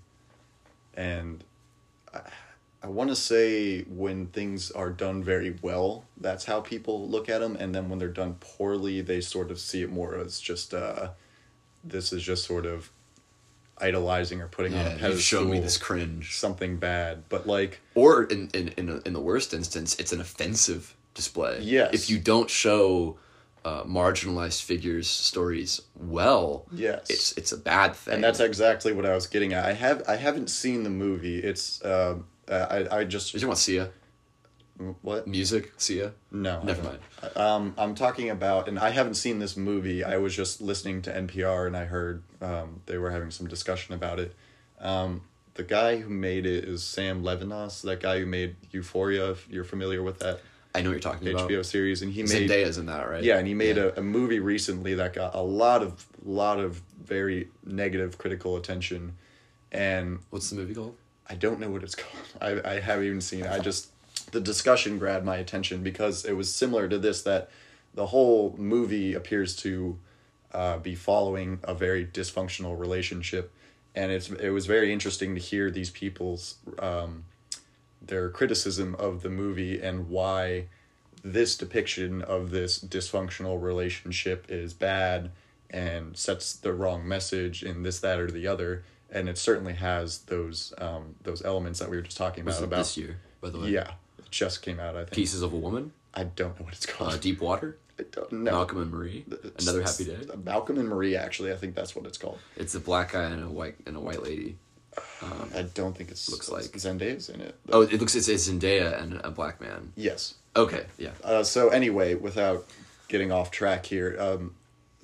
[0.95, 1.43] and
[2.13, 2.21] I,
[2.83, 7.39] I want to say when things are done very well, that's how people look at
[7.39, 7.55] them.
[7.55, 11.09] And then when they're done poorly, they sort of see it more as just, uh,
[11.83, 12.89] this is just sort of
[13.77, 17.23] idolizing or putting on a yeah, pedestal shown me this cringe something bad.
[17.29, 21.59] But like, or in in in, a, in the worst instance it's an offensive display
[21.61, 21.93] Yes.
[21.93, 23.17] if you don't show
[23.65, 27.09] uh, marginalized figures stories well Yes.
[27.09, 29.65] it's it's a bad thing and that's exactly what I was getting at.
[29.65, 31.39] I have I haven't seen the movie.
[31.39, 32.17] It's uh,
[32.51, 33.89] uh, I I just Are you want Sia?
[35.01, 35.71] what Music?
[35.77, 36.13] Sia?
[36.31, 36.99] No, Never mind.
[37.35, 40.03] Um, I'm talking about, and I haven't seen this movie.
[40.03, 43.93] I was just listening to NPR, and I heard um, they were having some discussion
[43.93, 44.33] about it.
[44.79, 45.21] Um,
[45.53, 49.31] the guy who made it is Sam Levinson, that guy who made Euphoria.
[49.31, 50.39] If you're familiar with that
[50.73, 51.49] I know what you're talking about.
[51.49, 53.23] HBO series, and he made Zendaya's in that, right?
[53.23, 53.91] yeah, and he made Yeah.
[53.95, 59.15] a, a movie recently that got a lot of lot of very negative critical attention,
[59.71, 60.95] and What's the movie called?
[61.31, 62.23] I don't know what it's called.
[62.41, 63.45] I I haven't even seen.
[63.45, 63.51] it.
[63.51, 63.87] I just
[64.31, 67.49] the discussion grabbed my attention because it was similar to this that
[67.93, 69.97] the whole movie appears to
[70.53, 73.51] uh, be following a very dysfunctional relationship,
[73.95, 77.23] and it's it was very interesting to hear these people's um,
[78.01, 80.65] their criticism of the movie and why
[81.23, 85.29] this depiction of this dysfunctional relationship is bad
[85.69, 90.19] and sets the wrong message in this that or the other and it certainly has
[90.19, 93.49] those um, those elements that we were just talking about it about this year, by
[93.49, 93.69] the way?
[93.69, 96.73] yeah it just came out i think Pieces of a Woman, i don't know what
[96.73, 98.51] it's called uh, Deep Water, I don't know.
[98.51, 99.25] Malcolm and Marie,
[99.59, 100.17] Another Happy Day.
[100.43, 103.43] malcolm and marie actually i think that's what it's called It's a black guy and
[103.43, 104.57] a white and a white lady.
[105.55, 109.01] i don't think it's Looks like- zendaya's in it Oh, it looks it's, it's Zendaya
[109.01, 109.93] and a black man.
[109.95, 111.11] yes Okay, yeah.
[111.23, 112.67] Uh, so anyway, without
[113.07, 114.53] getting off track here, um,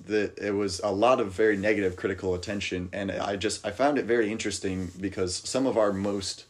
[0.08, 3.98] the it was a lot of very negative critical attention, and I just I found
[3.98, 6.46] it very interesting because some of our most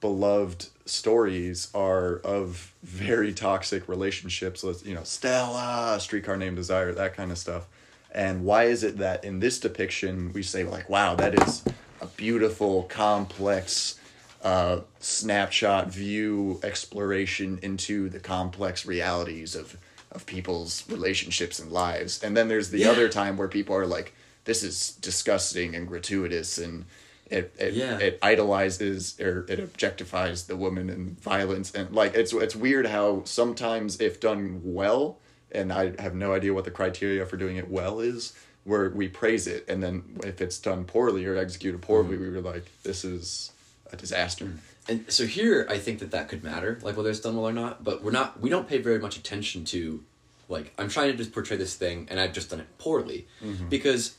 [0.00, 4.62] beloved stories are of very toxic relationships.
[4.62, 7.66] Let's you know, Stella, Streetcar Named Desire, that kind of stuff.
[8.10, 11.62] And why is it that in this depiction we say like, wow, that is
[12.00, 13.98] a beautiful, complex
[14.42, 19.76] uh, snapshot view exploration into the complex realities of
[20.12, 22.22] of people's relationships and lives.
[22.22, 22.90] And then there's the Yeah.
[22.90, 24.14] other time where people are like,
[24.44, 26.86] this is disgusting and gratuitous and
[27.30, 27.98] it it, Yeah.
[27.98, 33.22] it idolizes or it objectifies the woman and violence and like it's it's weird how
[33.24, 35.18] sometimes if done well
[35.52, 38.32] and I have no idea what the criteria for doing it well is
[38.64, 42.22] where we praise it and then if it's done poorly or executed poorly Mm-hmm.
[42.22, 43.52] we were like this is
[43.92, 44.50] a disaster
[44.88, 47.52] And so here, I think that that could matter, like whether it's done well or
[47.52, 47.84] not.
[47.84, 48.40] But we're not.
[48.40, 50.02] We don't pay very much attention to,
[50.48, 53.68] like, I'm trying to just portray this thing, and I've just done it poorly, mm-hmm.
[53.68, 54.16] because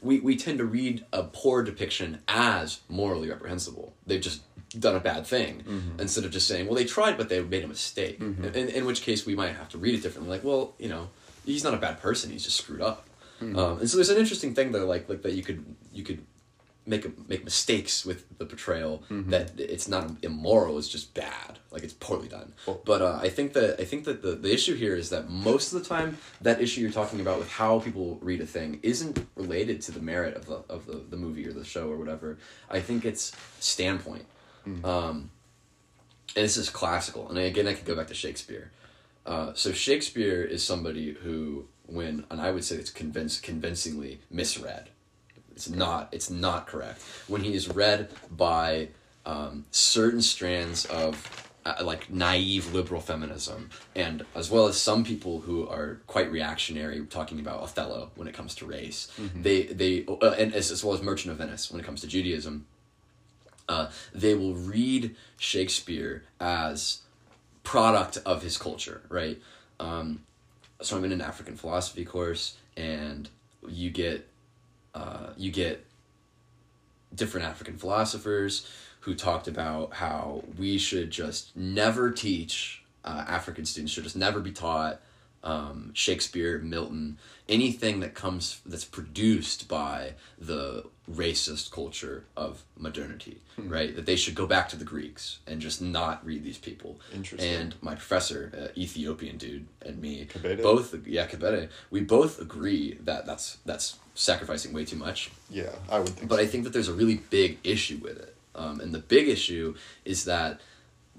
[0.00, 3.94] we we tend to read a poor depiction as morally reprehensible.
[4.06, 4.42] They've just
[4.78, 6.00] done a bad thing mm-hmm.
[6.00, 8.18] instead of just saying, well, they tried, but they made a mistake.
[8.18, 8.44] Mm-hmm.
[8.44, 10.30] In, in which case, we might have to read it differently.
[10.30, 11.08] Like, well, you know,
[11.44, 12.30] he's not a bad person.
[12.30, 13.06] He's just screwed up.
[13.40, 15.62] Um, and so there's an interesting thing though, like like that you could
[15.92, 16.24] you could
[16.86, 21.58] make a, make mistakes with the portrayal that it's not immoral it's just bad.
[21.70, 22.52] Like it's poorly done.
[22.66, 25.28] Well- but uh, i think that i think that the, the issue here is that
[25.28, 28.78] most of the time that issue you're talking about with how people read a thing
[28.82, 31.96] isn't related to the merit of the of the, the movie or the show or
[31.96, 32.38] whatever.
[32.70, 34.26] I think it's standpoint.
[34.84, 35.30] Um,
[36.34, 37.28] and this is classical.
[37.28, 38.70] And again i could go back to shakespeare.
[39.24, 44.88] Uh, so shakespeare is somebody who when and i would say it's convince, convincingly misread
[45.56, 46.10] it's not.
[46.12, 47.02] It's not correct.
[47.26, 48.90] When he is read by
[49.24, 55.40] um, certain strands of uh, like naive liberal feminism, and as well as some people
[55.40, 59.10] who are quite reactionary, talking about Othello when it comes to race.
[59.34, 62.06] They they uh, and as, as well as Merchant of Venice when it comes to
[62.06, 62.66] Judaism.
[63.68, 67.00] Uh, they will read Shakespeare as
[67.64, 69.40] product of his culture, right?
[69.80, 70.22] Um,
[70.80, 73.28] so I'm in an African philosophy course, and
[73.66, 74.28] you get
[74.96, 75.84] uh, you get
[77.14, 78.68] different African philosophers
[79.00, 84.40] who talked about how we should just never teach uh, African students should just never
[84.40, 85.00] be taught
[85.46, 87.18] um, Shakespeare, Milton,
[87.48, 93.94] anything that comes that's produced by the racist culture of modernity, right?
[93.94, 96.98] That they should go back to the Greeks and just not read these people.
[97.14, 97.54] Interesting.
[97.54, 100.26] And my professor, uh, Ethiopian dude, and me,
[100.62, 105.30] both yeah, Kabede, we both agree that that's that's sacrificing way too much.
[105.50, 106.42] yeah i would think But so.
[106.42, 108.34] I think that there's a really big issue with it.
[108.54, 109.74] Um, and the big issue
[110.06, 110.60] is that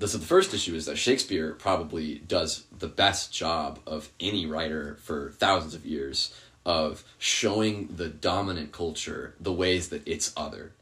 [0.05, 4.97] so the first issue is that Shakespeare probably does the best job of any writer
[5.01, 6.33] for thousands of years
[6.65, 10.73] of showing the dominant culture the ways that it's other.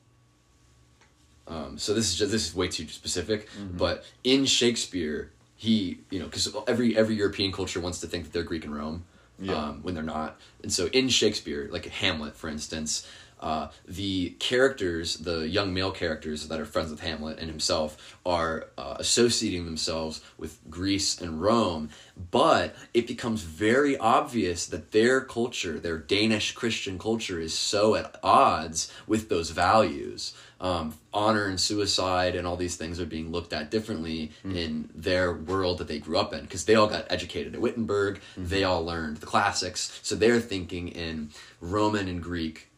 [1.47, 6.19] Um, so this is just this is way too specific, but in Shakespeare, he you
[6.19, 9.05] know because every every European culture wants to think that they're Greek and Rome,
[9.39, 9.53] Yeah.
[9.53, 10.39] um, when they're not.
[10.63, 13.07] And so in Shakespeare, like Hamlet, for instance,
[13.39, 18.67] uh, the characters, the young male characters that are friends with Hamlet and himself, are
[18.77, 21.89] uh, associating themselves with Greece and Rome.
[22.31, 28.15] But it becomes very obvious that their culture, their Danish Christian culture, is so at
[28.23, 30.33] odds with those values.
[30.61, 35.33] Um, honor and suicide and all these things are being looked at differently in their
[35.33, 38.21] world that they grew up in because they all got educated at Wittenberg.
[38.37, 42.69] They all learned the classics, so they're thinking in Roman and Greek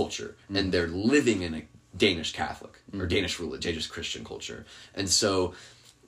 [0.00, 0.70] culture, and mm.
[0.72, 1.62] they're living in a
[1.96, 3.08] Danish Catholic or mm-hmm.
[3.08, 4.60] Danish religion, Danish Christian culture,
[4.94, 5.54] and so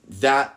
[0.07, 0.47] that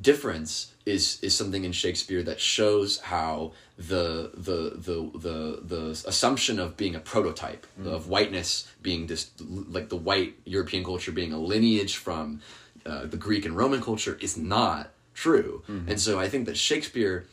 [0.00, 4.58] difference is is something in Shakespeare that shows how the the
[4.88, 5.38] the the
[5.72, 7.86] the assumption of being a prototype mm.
[7.86, 8.50] of whiteness
[8.82, 9.40] being just
[9.76, 12.40] like the white European culture being a lineage from
[12.86, 15.90] uh, the Greek and Roman culture is not true, mm-hmm.
[15.90, 17.26] and so I think that Shakespeare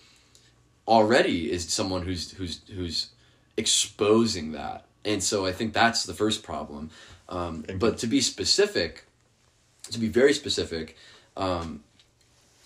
[0.87, 3.09] already is someone who's who's who's
[3.55, 6.89] exposing that, and so I think that's the first problem.
[7.29, 9.05] Um, but to be specific,
[9.91, 10.97] to be very specific,
[11.37, 11.83] um,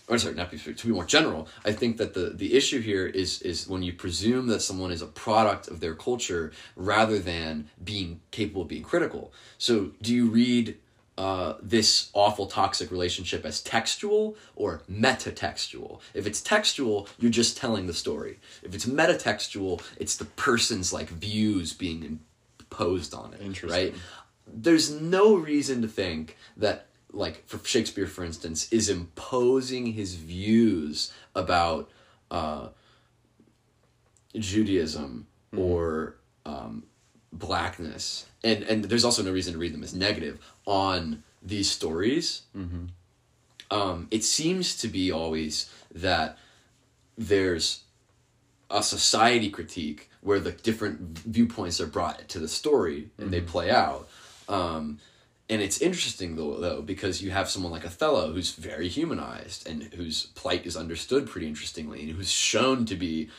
[0.08, 2.80] or sorry, not be specific, to be more general, I think that the the issue
[2.80, 7.18] here is is when you presume that someone is a product of their culture rather
[7.18, 9.32] than being capable of being critical.
[9.58, 10.76] So, do you read
[11.18, 16.00] uh, this awful toxic relationship as textual or metatextual?
[16.14, 18.38] If it's textual, you're just telling the story.
[18.62, 22.20] If it's metatextual, it's the person's like views being
[22.78, 23.40] imposed on it.
[23.70, 23.94] Right?
[24.46, 31.12] There's no reason to think that like for Shakespeare, for instance, is imposing his views
[31.34, 31.90] about
[32.30, 32.68] uh,
[34.36, 35.26] Judaism
[35.56, 36.84] or um,
[37.32, 42.42] blackness, and and there's also no reason to read them as negative on these stories.
[43.70, 46.38] Um, it seems to be always that
[47.18, 47.84] there's
[48.70, 53.70] a society critique where the different viewpoints are brought to the story and they play
[53.70, 54.08] out.
[54.48, 54.98] Um,
[55.50, 59.84] and it's interesting though, though, because you have someone like Othello who's very humanized and
[59.94, 63.30] whose plight is understood pretty interestingly, and who's shown to be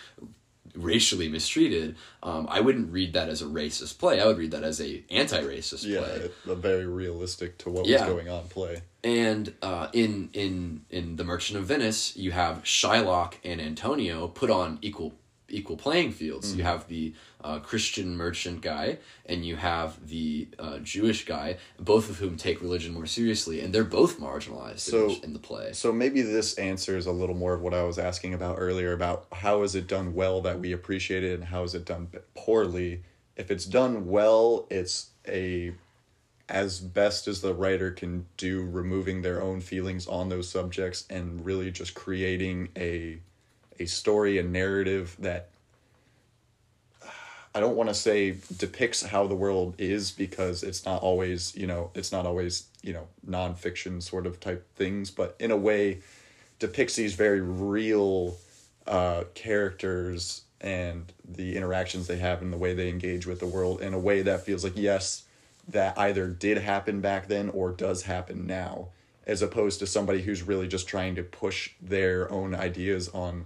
[0.75, 1.95] racially mistreated.
[2.21, 4.21] Um, I wouldn't read that as a racist play.
[4.21, 6.29] I would read that as a anti-racist Yeah, play.
[6.47, 8.05] a very realistic to what Yeah.
[8.05, 8.81] was going on play.
[9.03, 14.49] And uh, in in in the Merchant of Venice, you have Shylock and Antonio put
[14.49, 15.13] on equal
[15.49, 16.55] equal playing fields.
[16.55, 17.13] You have the
[17.43, 22.61] uh, Christian merchant guy, and you have the uh, Jewish guy, both of whom take
[22.61, 25.73] religion more seriously, and they're both marginalized So- in, in the play.
[25.73, 29.27] So maybe this answers a little more of what I was asking about earlier about
[29.31, 33.03] how is it done well that we appreciate it and how is it done poorly.
[33.35, 35.73] If it's done well, it's a
[36.49, 41.45] as best as the writer can do removing their own feelings on those subjects and
[41.45, 43.19] really just creating a
[43.79, 45.49] a story and narrative that
[47.53, 51.65] I don't want to say depicts how the world is because it's not always, you
[51.65, 55.99] know, it's not always, you know, nonfiction sort of type things, but in a way
[56.59, 58.37] depicts these very real
[58.85, 63.81] uh, characters and the interactions they have and the way they engage with the world
[63.81, 65.23] in a way that feels like, yes,
[65.67, 68.89] that either did happen back then or does happen now,
[69.25, 73.45] as opposed to somebody who's really just trying to push their own ideas on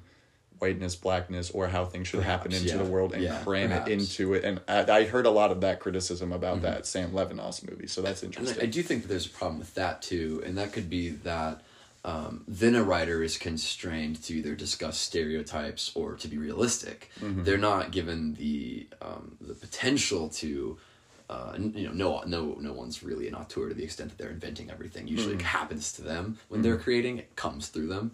[0.63, 2.77] whiteness, blackness, or how things should happen into yeah.
[2.77, 3.89] the world and Yeah, cram perhaps.
[3.89, 4.43] it into it.
[4.47, 8.01] And I, I heard a lot of that criticism about that Sam Levinson movie, so
[8.01, 8.61] that's interesting.
[8.61, 11.09] I, I do think that there's a problem with that too, and that could be
[11.09, 11.61] that
[12.05, 17.09] um, then a writer is constrained to either discuss stereotypes or to be realistic.
[17.21, 20.77] They're not given the um, the potential to.
[21.29, 24.35] Uh, you know, no, no, no one's really an auteur to the extent that they're
[24.39, 25.07] inventing everything.
[25.07, 27.17] Usually, it happens to them when they're creating.
[27.17, 28.11] It comes through them,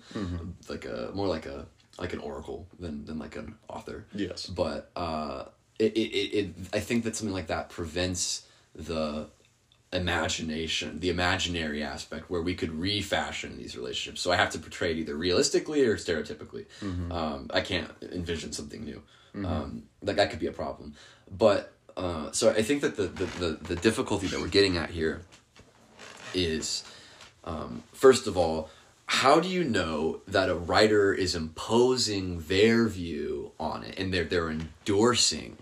[0.69, 1.65] like a more like a
[1.99, 4.45] like an oracle than than like an author yes.
[4.45, 5.45] but uh,
[5.77, 8.45] it, it, it, I think that something like that prevents
[8.75, 9.27] the
[9.91, 14.21] imagination, the imaginary aspect, where we could refashion these relationships.
[14.21, 16.65] So I have to portray it either realistically or stereotypically.
[17.11, 19.01] Um, I can't envision something new.
[19.47, 20.95] Um, like that could be a problem.
[21.31, 24.89] But uh, so I think that the, the, the, the difficulty that we're getting at
[24.89, 25.21] here
[26.33, 26.83] is
[27.43, 28.69] um, first of all,
[29.09, 34.23] how do you know that a writer is imposing their view on it and they're
[34.23, 35.57] they're endorsing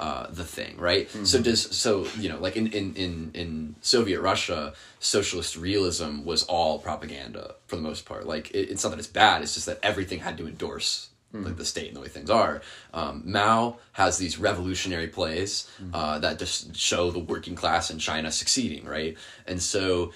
[0.00, 1.08] uh, the thing, right?
[1.24, 6.42] So does so you know like in, in in in Soviet Russia, socialist realism was
[6.42, 8.26] all propaganda for the most part.
[8.26, 11.10] Like it, it's not that it's bad; it's just that everything had to endorse
[11.44, 12.62] like the state and the way things are.
[12.94, 18.30] Um, Mao has these revolutionary plays uh, that just show the working class in China
[18.30, 19.16] succeeding, right?
[19.46, 20.12] And so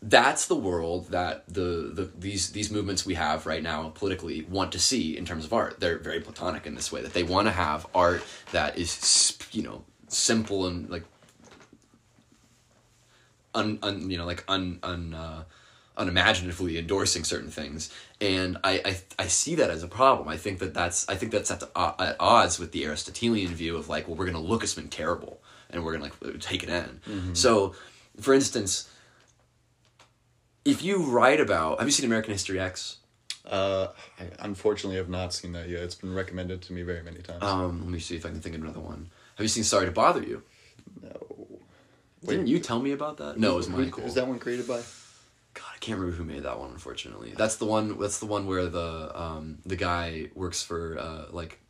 [0.00, 4.72] that's the world that the, the these these movements we have right now politically want
[4.72, 5.80] to see in terms of art.
[5.80, 8.22] They're very platonic in this way that they want to have art
[8.52, 11.04] that is you know simple and like
[13.54, 15.42] un, un you know like un un uh,
[15.96, 17.92] unimaginatively endorsing certain things.
[18.20, 20.28] And I, I i see that as a problem.
[20.28, 23.88] I think that that's i think that's at, at odds with the aristotelian view of
[23.88, 27.00] like well we're gonna look at something terrible and we're gonna like take it in.
[27.34, 27.74] So
[28.20, 28.88] for instance
[30.68, 32.96] if you write about have you seen american history x
[33.46, 33.88] Uh,
[34.20, 35.80] I unfortunately have not seen that yet.
[35.86, 37.42] It's been recommended to me very many times.
[37.42, 39.86] um let me see if i can think of another one have you seen sorry
[39.86, 40.42] to bother you
[41.02, 41.12] no.
[42.26, 43.38] Didn't you tell me about that?
[43.38, 44.02] No, it was Michael.
[44.04, 44.80] Is that one created by?
[45.54, 46.70] God, I can't remember who made that one.
[46.78, 47.86] Unfortunately, that's the one.
[47.98, 48.88] That's the one where the
[49.24, 51.60] um the guy works for uh like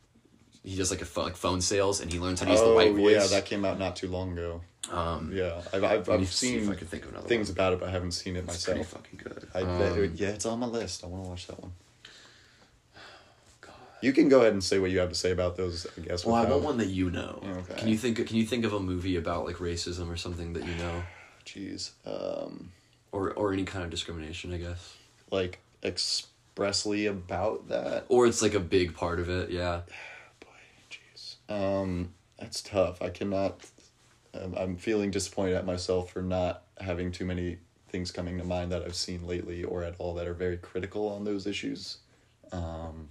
[0.63, 2.93] he does like a like phone sales and he learns how to use the white
[2.93, 3.17] voice.
[3.17, 4.61] Oh, yeah, that came out not too long ago.
[4.91, 7.55] um, Yeah, I've I've, I've see if seen I can think of another things one.
[7.55, 9.01] about it, but I haven't seen it It's pretty myself.
[9.03, 9.47] fucking good.
[9.53, 11.03] I Um, it- yeah, it's on my list.
[11.03, 11.71] I want to watch that one.
[13.61, 13.73] God.
[14.01, 15.85] You can go ahead and say what you have to say about those.
[15.97, 16.25] I guess.
[16.25, 17.41] Well, I want one that you know.
[17.43, 17.75] Okay.
[17.79, 18.25] Can you think?
[18.27, 21.03] Can you think of a movie about like racism or something that you know,
[21.45, 22.71] Jeez, um,
[23.11, 24.53] or or any kind of discrimination?
[24.53, 24.95] I guess.
[25.31, 28.05] like expressly about that.
[28.09, 29.49] Or it's like a big part of it.
[29.49, 29.81] Yeah.
[31.49, 33.01] Um, that's tough.
[33.01, 33.65] I cannot.
[34.33, 37.57] Um, I'm feeling disappointed at myself for not having too many
[37.89, 41.09] things coming to mind that I've seen lately or at all that are very critical
[41.09, 41.97] on those issues.
[42.51, 43.09] Um,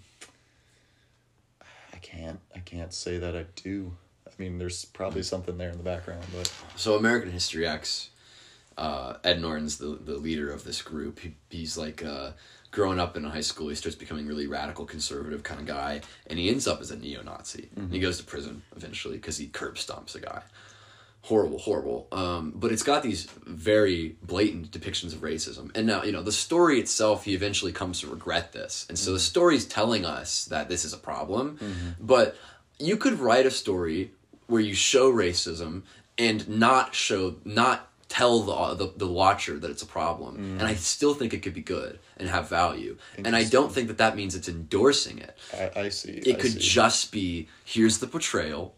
[1.92, 2.40] I can't.
[2.54, 3.96] I can't say that I do.
[4.26, 8.10] I mean, there's probably something there in the background, but So American History X,
[8.76, 11.18] uh, Ed Norton's the the leader of this group.
[11.18, 12.32] He, he's like uh,
[12.70, 13.68] growing up in high school.
[13.68, 16.96] He starts becoming really radical, conservative kind of guy, and he ends up as a
[16.96, 17.70] neo-Nazi.
[17.76, 20.42] And he goes to prison eventually because he curb stomps a guy.
[21.22, 22.06] Horrible, horrible.
[22.12, 25.70] Um, but it's got these very blatant depictions of racism.
[25.74, 28.86] And now, you know, the story itself, he eventually comes to regret this.
[28.88, 29.22] And so the mm-hmm.
[29.22, 31.58] story's telling us that this is a problem.
[31.58, 31.88] Mm-hmm.
[32.00, 32.36] But
[32.78, 34.12] you could write a story
[34.46, 35.82] where you show racism
[36.16, 40.36] and not show, not tell the, the, the watcher that it's a problem.
[40.58, 40.78] And I mm.
[40.78, 42.96] still think it could be good and have value.
[43.16, 45.36] And I don't think that that means it's endorsing it.
[45.54, 46.12] I, I see.
[46.12, 46.58] It I could see.
[46.58, 48.74] just be here's the portrayal,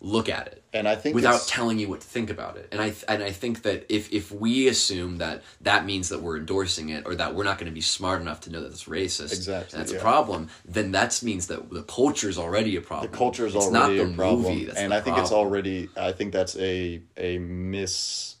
[0.00, 2.68] look at it and I think without telling you what to think about it.
[2.72, 6.36] And I and I think that if if we assume that that means that we're
[6.36, 8.84] endorsing it or that we're not going to be smart enough to know that it's
[8.84, 9.98] racist, Exactly, and that's yeah.
[9.98, 13.10] a problem, then that means that the culture is already a problem.
[13.10, 15.88] the culture is already not a problem, that's and I think it's already.
[15.96, 18.34] I think that's a a miss.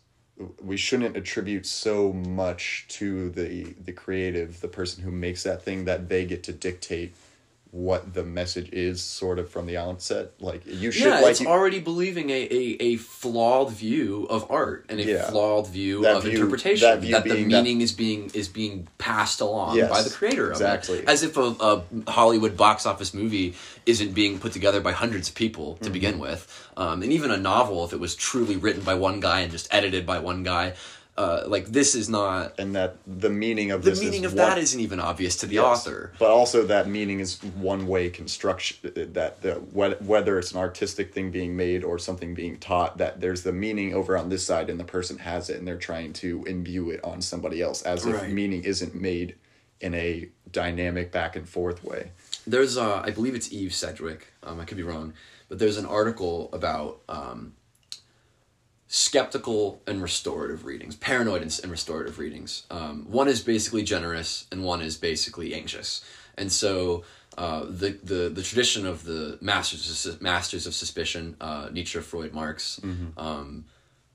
[0.62, 5.84] We shouldn't attribute so much to the the creative, the person who makes that thing,
[5.86, 7.14] that they get to dictate
[7.70, 10.32] what the message is, sort of from the outset.
[10.40, 14.50] Like you should, yeah, like it's you- already believing a, a, a flawed view of
[14.50, 15.28] art and a Yeah.
[15.30, 16.88] flawed view of view- interpretation.
[16.88, 20.52] that That, the meaning is being is being passed along Yes, by the creator of
[20.52, 21.00] exactly.
[21.00, 21.08] it.
[21.08, 23.54] As if a, a Hollywood box office movie
[23.84, 25.92] isn't being put together by hundreds of people to Mm-hmm.
[25.92, 26.70] begin with.
[26.76, 29.68] Um, and even a novel, if it was truly written by one guy and just
[29.70, 30.74] edited by one guy,
[31.18, 34.56] uh, like this is not and that the meaning of the meaning of one- that
[34.56, 35.64] isn't even obvious to the Yes.
[35.64, 36.12] author.
[36.18, 41.32] But also that meaning is one way construction that the whether it's an artistic thing
[41.32, 44.78] being made or something being taught that there's the meaning over on this side and
[44.78, 48.28] the person has it and they're trying to imbue it on somebody else as if
[48.28, 49.34] meaning isn't made
[49.80, 52.10] in a dynamic back and forth way.
[52.46, 54.32] There's, uh, I believe it's Eve Sedgwick.
[54.42, 55.12] Um, I could be wrong,
[55.48, 57.52] but there's an article about um,
[58.88, 62.64] skeptical and restorative readings, paranoid and, restorative readings.
[62.70, 66.02] Um, one is basically generous, and one is basically anxious.
[66.36, 67.04] And so,
[67.36, 72.32] uh, the, the the tradition of the masters of, masters of suspicion, uh, Nietzsche, Freud,
[72.32, 72.80] Marx,
[73.16, 73.66] um,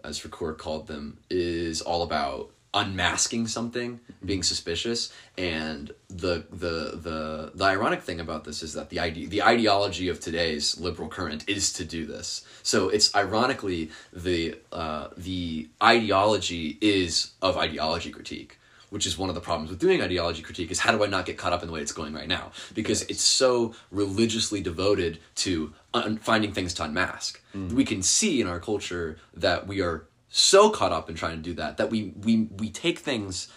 [0.03, 7.51] as Ricoeur called them, is all about unmasking something, being suspicious, and the the the
[7.53, 11.43] the ironic thing about this is that the ide- the ideology of today's liberal current
[11.47, 12.45] is to do this.
[12.63, 18.57] So it's ironically the uh, the ideology is of ideology critique.
[18.89, 21.25] Which is one of the problems with doing ideology critique is how do I not
[21.25, 22.51] get caught up in the way it's going right now?
[22.75, 27.41] Because it's so religiously devoted to un- finding things to unmask.
[27.55, 30.05] We can see in our culture that we are
[30.35, 33.47] so caught up in trying to do that that we we we take things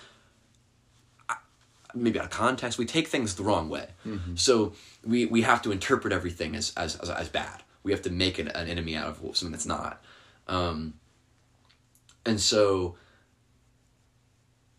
[1.31, 1.35] uh,
[1.95, 3.87] maybe out of context we take things the wrong way
[4.35, 8.11] so we we have to interpret everything as as as, as bad we have to
[8.11, 10.03] make it an enemy out of something that's not
[10.49, 10.93] um
[12.27, 12.95] and so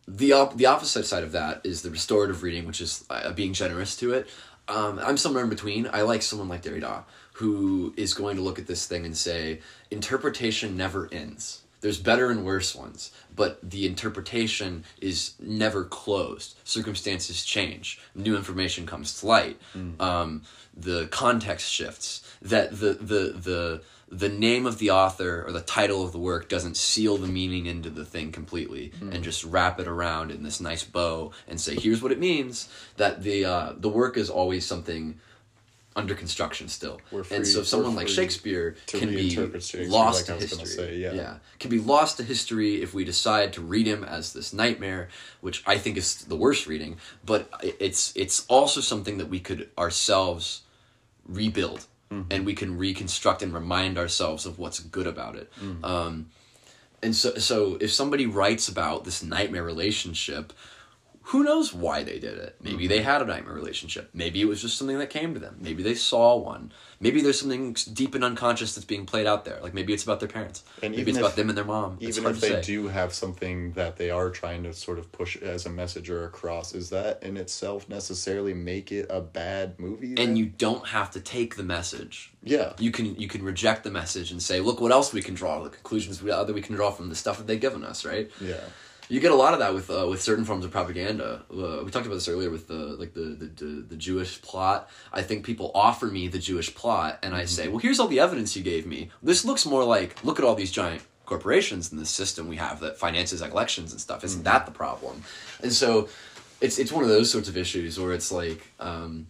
[0.07, 3.53] the op- the opposite side of that is the restorative reading, which is uh, being
[3.53, 4.27] generous to it.
[4.69, 5.89] Um, I'm somewhere in between.
[5.91, 7.03] I like someone like Derrida,
[7.33, 9.61] who is going to look at this thing and say,
[9.91, 11.63] interpretation never ends.
[11.81, 16.57] There's better and worse ones, but the interpretation is never closed.
[16.63, 17.99] Circumstances change.
[18.15, 19.59] New information comes to light.
[19.99, 20.41] Um,
[20.75, 22.23] the context shifts.
[22.41, 26.47] That the the the the name of the author or the title of the work
[26.47, 30.61] doesn't seal the meaning into the thing completely and just wrap it around in this
[30.61, 34.65] nice bow and say here's what it means that the uh, the work is always
[34.65, 35.19] something
[35.97, 40.39] under construction still We're free- and so someone like shakespeare can be Shakespeare, lost like
[40.39, 41.37] to history say, yeah.
[41.59, 45.09] can be lost to history if we decide to read him as this nightmare
[45.41, 47.49] which i think is the worst reading but
[47.79, 50.61] it's it's also something that we could ourselves
[51.27, 52.31] rebuild Mm-hmm.
[52.31, 55.83] and we can reconstruct and remind ourselves of what's good about it Mm.
[55.83, 56.13] um,
[57.03, 60.53] and so so if somebody writes about this nightmare relationship
[61.31, 62.55] who knows why they did it?
[62.63, 62.87] Maybe Mm-hmm.
[62.89, 64.09] they had a nightmare relationship.
[64.13, 65.57] Maybe it was just something that came to them.
[65.59, 66.71] Maybe they saw one.
[66.99, 69.59] Maybe there's something deep and unconscious that's being played out there.
[69.61, 70.63] Like maybe it's about their parents.
[70.81, 71.97] And maybe it's if- about them and their mom.
[71.99, 72.67] It's even hard if to they say.
[72.73, 76.23] do have something that they are trying to sort of push as a message or
[76.25, 80.15] across, is that in itself necessarily make it a bad movie?
[80.15, 80.29] then?
[80.29, 82.31] and you don't have to take the message.
[82.41, 85.33] Yeah, you can you can reject the message and say look what else we can
[85.33, 85.61] draw.
[85.63, 88.31] The conclusions we, that we can draw from the stuff that they've given us right?
[88.39, 88.61] Yeah,
[89.09, 91.43] You get a lot of that with uh, with certain forms of propaganda.
[91.49, 94.89] Uh, we talked about this earlier with the like the, the the the Jewish plot.
[95.13, 98.19] I think people offer me the Jewish plot, and I say, "Well, here's all the
[98.19, 99.09] evidence you gave me.
[99.23, 102.79] This looks more like look at all these giant corporations and the system we have
[102.81, 104.23] that finances elections and stuff.
[104.25, 105.23] Isn't that the problem?"
[105.61, 106.09] And so,
[106.59, 108.67] it's it's one of those sorts of issues where it's like.
[108.79, 109.27] Um,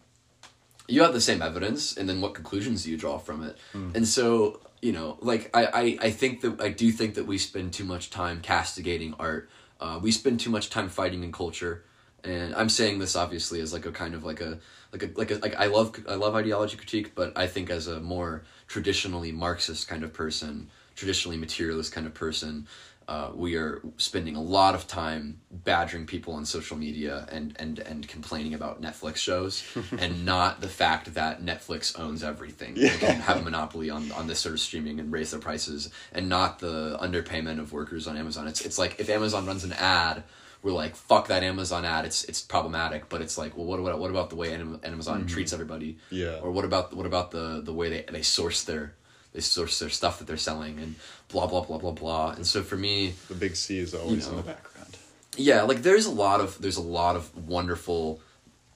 [0.90, 4.08] you have the same evidence and then what conclusions do you draw from it and
[4.08, 7.74] so you know like I, I i think that i do think that we spend
[7.74, 9.50] too much time castigating art
[9.80, 11.84] uh, we spend too much time fighting in culture.
[12.24, 14.60] And i'm saying this obviously as like a kind of like a
[14.92, 17.88] like a like a like i love i love ideology critique but i think as
[17.88, 22.68] a more traditionally marxist kind of person traditionally materialist kind of person
[23.08, 27.80] uh, we are spending a lot of time badgering people on social media and, and,
[27.80, 29.64] and complaining about Netflix shows
[29.98, 32.92] and not the fact that Netflix owns everything Yeah.
[33.04, 36.28] and have a monopoly on, on this sort of streaming and raise their prices and
[36.28, 38.46] not the underpayment of workers on Amazon.
[38.48, 40.24] It's, it's like if Amazon runs an ad,
[40.62, 42.04] we're like, fuck that Amazon ad.
[42.04, 45.28] It's, it's problematic, but it's like, well, what about, what about the way Am- Amazon
[45.28, 45.98] treats everybody?
[46.10, 46.40] Yeah.
[46.42, 48.96] Or what about, what about the, the way they, they source their,
[49.34, 50.96] they source their stuff that they're selling and
[51.30, 52.32] blah, blah, blah, blah, blah.
[52.32, 54.98] And so for me, the big C is always You in the background.
[55.38, 58.20] yeah like there's a lot of there's a lot of wonderful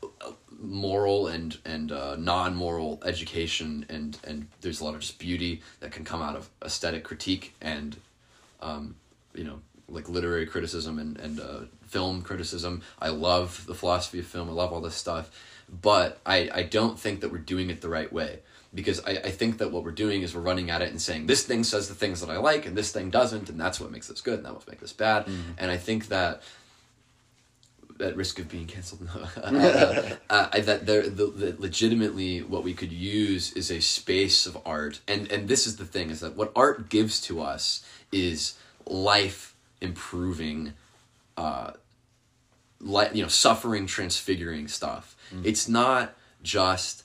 [0.03, 5.61] uh, moral and and uh, non-moral education and and there's a lot of just beauty
[5.80, 7.98] that can come out of aesthetic critique and
[8.61, 8.95] um,
[9.34, 9.60] you know
[9.90, 14.52] like literary criticism and and uh, film criticism i love the philosophy of film i
[14.53, 15.30] love all this stuff
[15.82, 18.40] but i i don't think that we're doing it the right way
[18.73, 21.27] because I, I think that what we're doing is we're running at it and saying
[21.27, 23.91] this thing says the things that I like and this thing doesn't and that's what
[23.91, 25.27] makes this good and that what makes this bad.
[25.57, 26.41] And I think that
[27.99, 29.07] at risk of being canceled
[29.38, 29.48] uh,
[30.30, 34.57] uh, I- that there the, the legitimately what we could use is a space of
[34.65, 35.02] art.
[35.07, 38.56] And and this is the thing is that what art gives to us is
[38.88, 40.73] life improving
[41.38, 41.72] uh
[42.80, 45.15] like you know suffering transfiguring stuff.
[45.43, 47.03] It's not just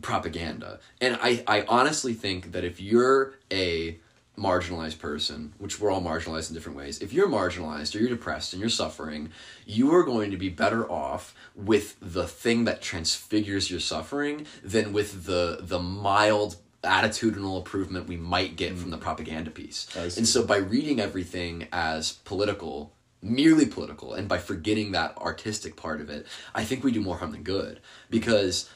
[0.00, 0.80] propaganda.
[1.00, 3.98] And i i honestly think that if you're a
[4.36, 8.52] marginalized person which we're all marginalized in different ways if you're marginalized or you're depressed
[8.52, 9.30] and you're suffering
[9.64, 14.92] you are going to be better off with the thing that transfigures your suffering than
[14.92, 19.00] with the the mild attitudinal improvement we might get from the mm.
[19.00, 19.86] propaganda piece.
[19.96, 22.92] And so by reading everything as political
[23.22, 27.16] merely political and by forgetting that artistic part of it i think we do more
[27.16, 27.80] harm than good.
[28.10, 28.68] Because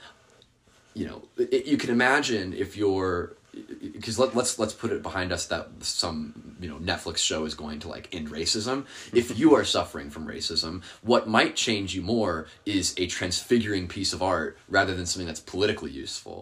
[0.98, 1.20] you know
[1.56, 3.34] it, you can imagine if you're
[3.92, 7.54] because let, let's let's put it behind us that some you know Netflix show is
[7.54, 8.84] going to like end racism.
[9.12, 14.12] If you are suffering from racism, what might change you more is a transfiguring piece
[14.12, 16.38] of art rather than something that's politically useful.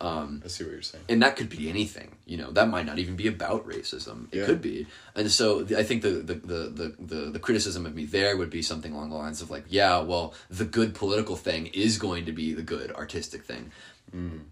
[0.00, 1.04] Um, I see what you're saying.
[1.08, 4.38] and that could be anything you know that might not even be about racism it
[4.38, 4.46] Yeah.
[4.46, 5.44] could be and so
[5.76, 8.92] i think the the, the, the, the the criticism of me there would be something
[8.94, 10.26] along the lines of like yeah well
[10.60, 13.70] the good political thing is going to be the good artistic thing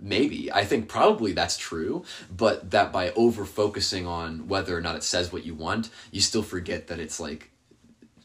[0.01, 2.05] maybe i think probably that's true
[2.37, 6.21] but that by over focusing on whether or not it says what you want you
[6.21, 7.51] still forget that it's like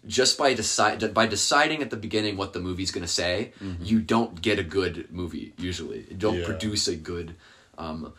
[0.08, 3.52] just by decide by deciding at the beginning what the movie's going to say,
[3.82, 6.06] you don't get a good movie usually.
[6.10, 6.46] You don't Yeah.
[6.46, 7.36] produce a good,
[7.78, 8.14] um,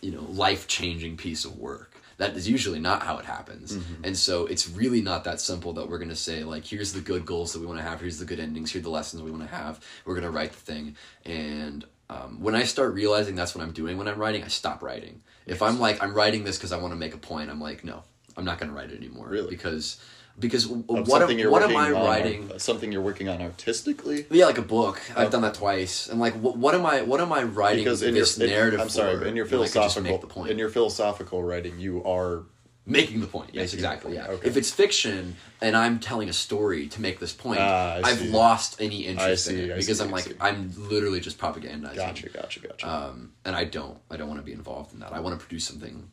[0.00, 2.00] you know, life changing piece of work.
[2.16, 5.86] That is usually not how it happens, and so it's really not that simple that
[5.90, 8.18] we're going to say like, here's the good goals that we want to have, here's
[8.20, 9.80] the good endings, here are the lessons we want to have.
[10.06, 10.96] We're going to write the thing,
[11.26, 11.84] and
[12.14, 15.22] um, when I start realizing that's what I'm doing when I'm writing, I stop writing.
[15.46, 17.84] If I'm like I'm writing this because I want to make a point, I'm like,
[17.84, 18.02] no,
[18.36, 19.28] I'm not going to write it anymore.
[19.28, 19.50] Really?
[19.50, 19.98] Because
[20.38, 22.50] because Of what am, you're what am I writing?
[22.58, 24.26] something you're working on artistically.
[24.30, 25.00] Yeah, like a book.
[25.14, 26.08] I've done that twice.
[26.08, 27.02] And like, what, what am I?
[27.02, 28.80] What am I writing Because in your this in- narrative?
[28.80, 30.50] I'm sorry, but in your when I just philosophical make the point.
[30.50, 32.44] in your philosophical writing, you are
[32.86, 33.50] making the point.
[33.52, 34.14] Yes, exactly.
[34.14, 34.32] point, Yeah.
[34.34, 34.46] okay.
[34.48, 38.28] If it's fiction and I'm telling a story to make this point, I I've see.
[38.28, 40.36] lost any interest in it I because see, I'm like.
[40.40, 41.96] I'm literally just propagandizing.
[41.96, 42.88] gotcha, gotcha, gotcha.
[42.88, 43.98] Um, and I don't.
[44.10, 45.12] I don't want to be involved in that.
[45.12, 46.10] I want to produce something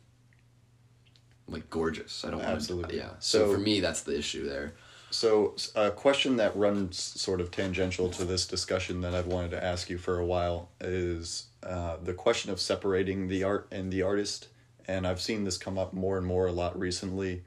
[1.48, 2.24] like gorgeous.
[2.24, 2.86] I don't want to.
[2.96, 3.10] Yeah.
[3.18, 4.74] So, So- for me, that's the issue there.
[5.10, 9.62] So, a question that runs sort of tangential to this discussion that I've wanted to
[9.62, 14.00] ask you for a while is uh, the question of separating the art and the
[14.00, 14.48] artist
[14.88, 17.42] and I've seen this come up more and more a lot recently.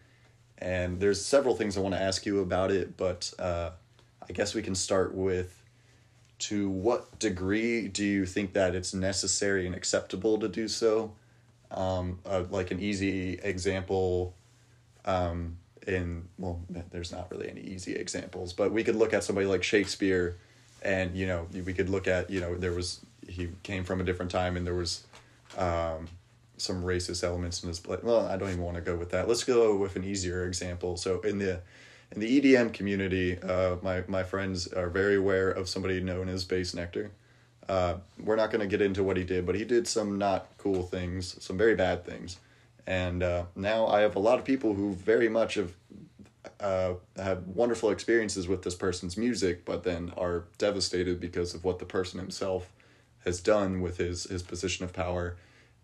[0.58, 3.72] And there's several things I want to ask you about it, but uh,
[4.28, 5.62] I guess we can start with
[6.38, 11.14] to what degree do you think that it's necessary and acceptable to do so?
[11.72, 14.36] Um, uh, like an easy example
[15.06, 15.58] um,
[15.88, 19.64] in, well, there's not really any easy examples, but we could look at somebody like
[19.64, 20.38] Shakespeare
[20.82, 24.04] and, you know, we could look at, you know, there was, he came from a
[24.04, 25.06] different time and there was
[25.58, 26.08] um,
[26.58, 27.98] some racist elements in his play.
[28.02, 29.28] Well, I don't even want to go with that.
[29.28, 30.98] Let's go with an easier example.
[30.98, 31.62] So in the
[32.12, 36.46] in the EDM community, uh, my my friends are very aware of somebody known as
[36.46, 37.10] Bassnectar.
[37.68, 40.48] Uh, we're not going to get into what he did, but he did some not
[40.58, 42.38] cool things, some very bad things,
[42.86, 45.74] and uh, now I have a lot of people who very much have
[46.60, 51.80] uh, had wonderful experiences with this person's music, but then are devastated because of what
[51.80, 52.72] the person himself
[53.24, 55.36] has done with his his position of power,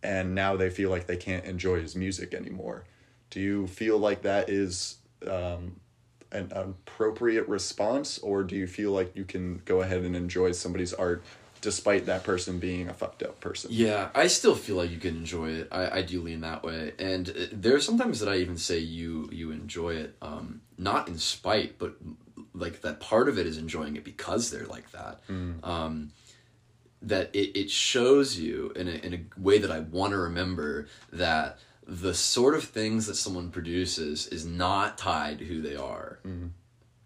[0.04, 2.86] and now they feel like they can't enjoy his music anymore.
[3.30, 4.98] Do you feel like that is
[5.28, 5.80] um,
[6.32, 10.94] an appropriate response, or do you feel like you can go ahead and enjoy somebody's
[10.94, 11.24] art
[11.62, 13.70] despite that person being a fucked up person?
[13.72, 15.68] Yeah, I still feel like you can enjoy it.
[15.72, 19.30] I, I do lean that way, and uh, there's sometimes that I even say you
[19.32, 21.96] you enjoy it, um, not in spite, but
[22.54, 25.22] like that part of it is enjoying it because they're like that.
[25.64, 26.12] Um,
[27.02, 30.88] that it, it shows you in a, in a way that I want to remember
[31.12, 36.20] that the sort of things that someone produces is not tied to who they are.
[36.26, 36.48] Mm-hmm.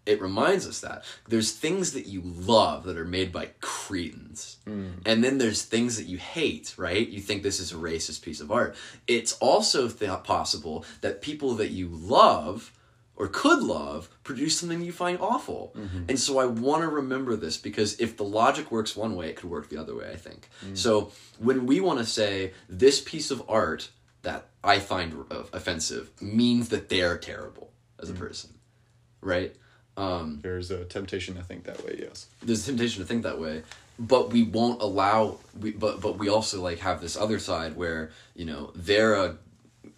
[0.04, 4.92] It reminds us that there's things that you love that are made by cretins, mm.
[5.04, 6.74] and then there's things that you hate.
[6.76, 7.08] Right?
[7.08, 8.76] You think this is a racist piece of art.
[9.08, 12.72] It's also th- possible that people that you love
[13.16, 15.74] or could love produce something you find awful.
[16.08, 19.36] And so I want to remember this because if the logic works one way, it
[19.36, 20.48] could work the other way, I think.
[20.74, 23.90] So when we want to say this piece of art
[24.22, 27.70] that I find uh, offensive means that they're terrible
[28.02, 28.50] as a person,
[29.20, 29.54] right?
[29.96, 31.96] Um, There's a temptation to think that way.
[32.02, 32.26] Yes.
[32.42, 33.62] there's a temptation to think that way
[33.98, 38.10] but we won't allow we but but we also like have this other side where
[38.34, 39.38] you know they're a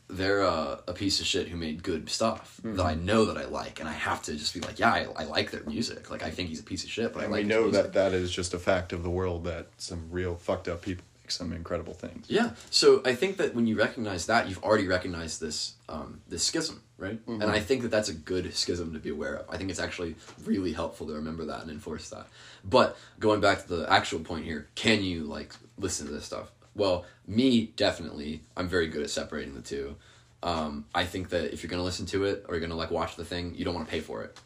[0.08, 3.44] they're a, a piece of shit who made good stuff that I know that I
[3.44, 6.10] like, and I have to just be like, yeah, I, I like their music.
[6.10, 7.92] Like, I think he's a piece of shit, but And I like we know that
[7.92, 11.30] that is just a fact of the world that some real fucked up people make
[11.30, 12.26] some incredible things.
[12.28, 12.50] Yeah.
[12.70, 16.82] So I think that when you recognize that, you've already recognized this um, this schism,
[16.96, 17.20] right?
[17.26, 19.50] And I think that that's a good schism to be aware of.
[19.50, 22.26] I think it's actually really helpful to remember that and enforce that.
[22.64, 26.50] But going back to the actual point here, can you like listen to this stuff?
[26.78, 28.40] Well, me definitely.
[28.56, 29.96] I'm very good at separating the two.
[30.42, 33.16] Um, I think that if you're gonna listen to it or you're gonna like watch
[33.16, 34.38] the thing, you don't want to pay for it.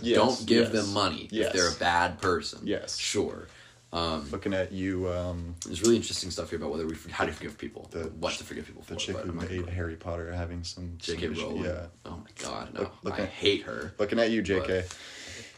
[0.00, 1.48] Yes, don't give yes, them money yes.
[1.48, 2.60] if they're a bad person.
[2.64, 2.96] Yes.
[2.96, 3.48] Sure.
[3.92, 7.32] Um, Looking at you, um, there's really interesting stuff here about whether we how to
[7.32, 8.94] forgive people, The- what to forgive people for.
[8.94, 10.94] the chick who I'm gonna made Harry Potter having some.
[10.98, 11.28] J.K.
[11.28, 11.64] Rowling.
[11.64, 11.86] Yeah.
[12.04, 12.90] Oh my god, no!
[13.04, 13.94] Look- I at- hate her.
[13.98, 14.84] Looking at you, J.K.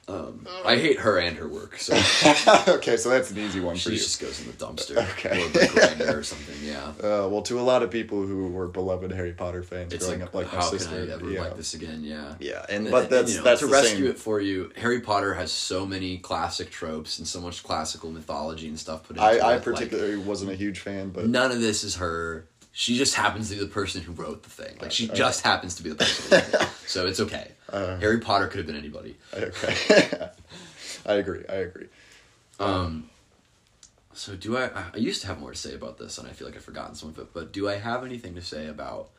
[0.09, 1.79] Um, I hate her and her work.
[1.79, 1.95] So
[2.69, 3.97] okay, so that's an easy one for she you.
[3.97, 5.43] just goes in the dumpster Okay.
[5.43, 6.55] or the grinder or something.
[6.63, 6.91] Yeah.
[7.03, 10.21] Uh, well, to a lot of people who were beloved Harry Potter fans It's growing
[10.21, 12.05] like, up, like my how sister, can I ever yeah, like this again?
[12.05, 12.35] Yeah.
[12.39, 14.07] yeah, and And- but and, that's you know, that's to rescue same.
[14.13, 14.71] it for you.
[14.77, 19.17] Harry Potter has so many classic tropes and so much classical mythology and stuff put
[19.17, 19.43] into it.
[19.43, 22.47] I, I like, particularly wasn't a huge fan, but none of this is her.
[22.71, 24.77] She just happens to be the person who wrote the thing.
[24.81, 25.17] Like she Okay.
[25.17, 26.31] just happens to be the person.
[26.31, 26.69] Who wrote it.
[26.87, 27.51] So it's okay.
[27.73, 27.97] Uh.
[27.99, 29.17] Harry Potter could have been anybody.
[29.35, 30.29] okay,
[31.07, 31.45] I agree.
[31.49, 31.87] I agree.
[32.61, 33.11] Um,
[34.13, 34.71] so do I?
[34.95, 36.95] I used to have more to say about this, and I feel like I've forgotten
[36.95, 37.35] some of it.
[37.35, 39.11] But do I have anything to say about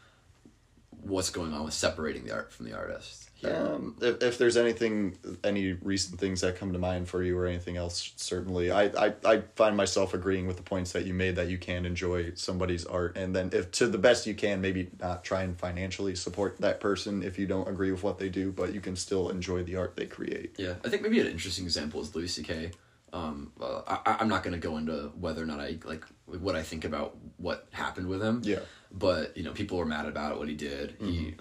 [1.01, 3.26] what's going on with separating the art from the artist?
[3.37, 3.55] Here?
[3.55, 7.45] Um, if, if there's anything, any recent things that come to mind for you or
[7.45, 8.71] anything else, certainly.
[8.71, 11.85] I, I, I find myself agreeing with the points that you made that you can
[11.85, 13.17] enjoy somebody's art.
[13.17, 16.79] And then, if to the best you can, maybe not try and financially support that
[16.79, 19.75] person if you don't agree with what they do, but you can still enjoy the
[19.75, 20.55] art they create.
[20.57, 22.71] Yeah, I think maybe an interesting example is Louis C.K.
[23.13, 26.55] Um, uh, I, I'm not going to go into whether or not I like what
[26.55, 28.41] I think about what happened with him.
[28.43, 28.59] Yeah.
[28.91, 30.95] But you know, people were mad about what he did.
[30.99, 31.35] He,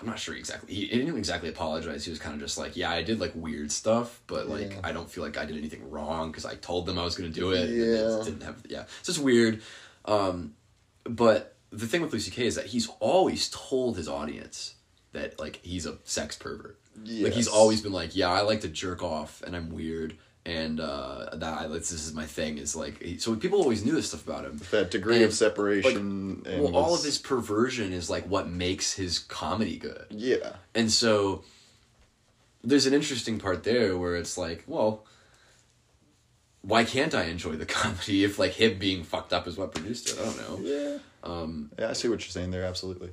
[0.00, 0.74] I'm not sure exactly.
[0.74, 2.04] He, he didn't exactly apologize.
[2.04, 4.80] He was kind of just like, yeah, I did like weird stuff, but like Yeah.
[4.84, 7.32] I don't feel like I did anything wrong because I told them I was going
[7.32, 7.70] to do it.
[7.70, 8.24] Yeah.
[8.24, 8.62] didn't have.
[8.68, 8.84] Yeah.
[9.00, 9.62] It's weird.
[10.04, 10.54] Um,
[11.04, 12.46] but the thing with Louis C.K.
[12.46, 14.74] is that he's always told his audience
[15.12, 16.78] that like he's a sex pervert.
[17.04, 20.80] Like he's always been like, yeah, I like to jerk off and I'm weird and
[20.80, 22.58] uh, that I, this is my thing.
[22.58, 24.60] Is like so people always knew this stuff about him.
[24.70, 26.42] That degree And, of separation.
[26.46, 30.06] and Well, all of his perversion is like what makes his comedy good.
[30.10, 30.54] Yeah.
[30.74, 31.44] And so
[32.64, 35.04] there's an interesting part there where it's like, well,
[36.62, 40.10] why can't I enjoy the comedy if like him being fucked up is what produced
[40.10, 40.18] it?
[40.20, 40.68] I don't know.
[40.68, 40.98] Yeah.
[41.24, 42.64] Um, Yeah, I see what you're saying there.
[42.64, 43.10] Absolutely.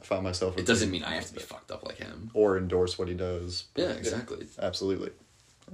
[0.00, 0.56] I found myself.
[0.58, 2.30] it doesn't mean I have to be fucked up like him.
[2.34, 3.64] or endorse what he does.
[3.76, 4.46] Yeah, exactly.
[4.60, 5.10] Absolutely.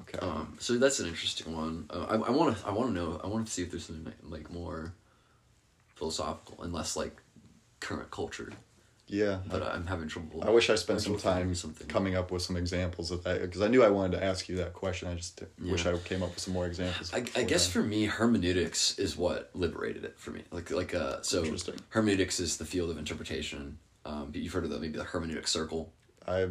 [0.00, 0.18] Okay.
[0.18, 1.86] Um, so that's an interesting one.
[1.90, 3.84] Uh, I I want to I want to know I want to see if there's
[3.86, 4.94] something like, more
[5.94, 7.20] philosophical and less like
[7.80, 8.52] current culture.
[9.06, 9.38] yeah.
[9.46, 10.42] But I'm having trouble.
[10.44, 11.86] I wish I spent some time something.
[11.88, 14.56] coming up with some examples of that because I knew I wanted to ask you
[14.56, 15.08] that question.
[15.08, 17.12] I just wish I came up with some more examples.
[17.12, 17.82] I, I guess then.
[17.82, 20.42] for me, hermeneutics is what liberated it for me.
[20.50, 21.44] Like like uh, so
[21.90, 23.78] hermeneutics is the field of interpretation.
[24.04, 25.92] Um, but you've heard of the maybe the hermeneutic circle.
[26.26, 26.48] I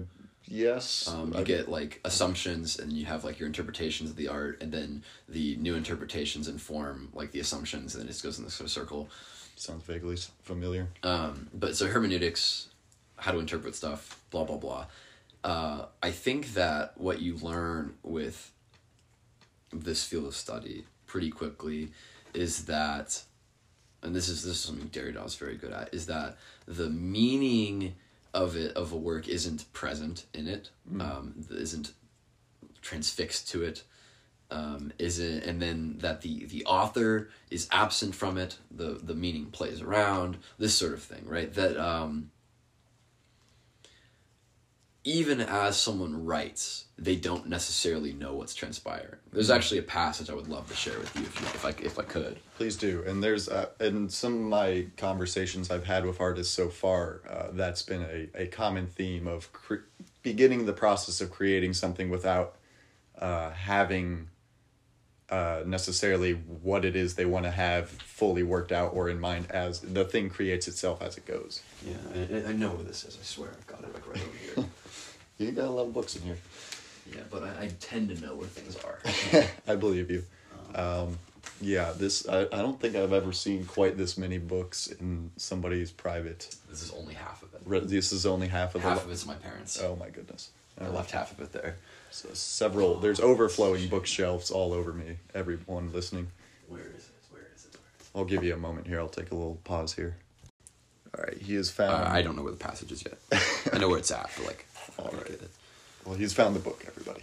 [0.52, 1.07] yes.
[1.07, 4.61] Um, you I- get like assumptions, and you have like your interpretations of the art,
[4.61, 8.44] and then the new interpretations inform like the assumptions, and then it just goes in
[8.45, 9.10] this sort of circle.
[9.56, 10.88] sounds vaguely familiar.
[11.03, 12.68] Um, but so hermeneutics,
[13.18, 14.86] how to interpret stuff, blah blah blah.
[15.44, 18.52] Uh, I think that what you learn with
[19.73, 21.91] this field of study pretty quickly
[22.34, 23.23] is that,
[24.03, 26.38] and this is this is something Derrida is very good at, is that
[26.68, 27.95] the meaning
[28.34, 31.94] of it of a work isn't present in it, um, isn't
[32.82, 33.84] transfixed to it
[34.52, 38.58] um, is it, and then that the the author is absent from it.
[38.70, 40.38] The the meaning plays around.
[40.60, 41.52] This sort of thing, right?
[41.53, 42.32] That um,
[45.03, 49.18] even as someone writes, they don't necessarily know what's transpiring.
[49.34, 51.69] There's actually a passage I would love to share with you if you, if I
[51.84, 52.38] if I could.
[52.57, 53.03] Please do.
[53.07, 57.48] And there's uh, in some of my conversations I've had with artists so far, uh,
[57.53, 59.88] that's been a, a common theme of cre-
[60.22, 62.56] beginning the process of creating something without
[63.18, 64.28] uh, having
[65.32, 69.49] uh, necessarily what it is they want to have fully worked out or in mind
[69.49, 71.64] as the thing creates itself as it goes.
[71.84, 73.18] Yeah, I, I know where this is.
[73.19, 74.65] I swear I've got it like right over here.
[75.41, 76.38] You got a lot of books in here.
[77.13, 78.99] yeah, but I, I tend to know where things are.
[79.72, 80.23] I believe you.
[80.76, 81.18] Um,
[81.59, 85.91] yeah, this I, I don't think I've ever seen quite this many books in somebody's
[85.91, 86.55] private.
[86.69, 87.61] This is only half of it.
[87.65, 88.89] Re- This is only half of the.
[88.89, 89.81] Half of it's my parents.
[89.81, 90.49] Oh my goodness!
[90.80, 91.76] I left half of it there.
[92.11, 92.95] So several.
[92.99, 95.18] There's overflowing bookshelves all over me.
[95.34, 96.27] Everyone listening,
[96.68, 96.93] Where is it?
[96.95, 97.31] Where is it?
[97.34, 97.76] Where is it?
[98.15, 98.99] I'll give you a moment here.
[98.99, 100.15] I'll take a little pause here.
[101.18, 101.91] All right, he has found.
[101.91, 103.43] Uh, I don't know where the passage is yet.
[103.73, 104.65] I know where it's at, but like,
[105.02, 105.28] All I'll right.
[105.28, 105.52] get it.
[106.06, 107.22] Well, he's found the book, everybody.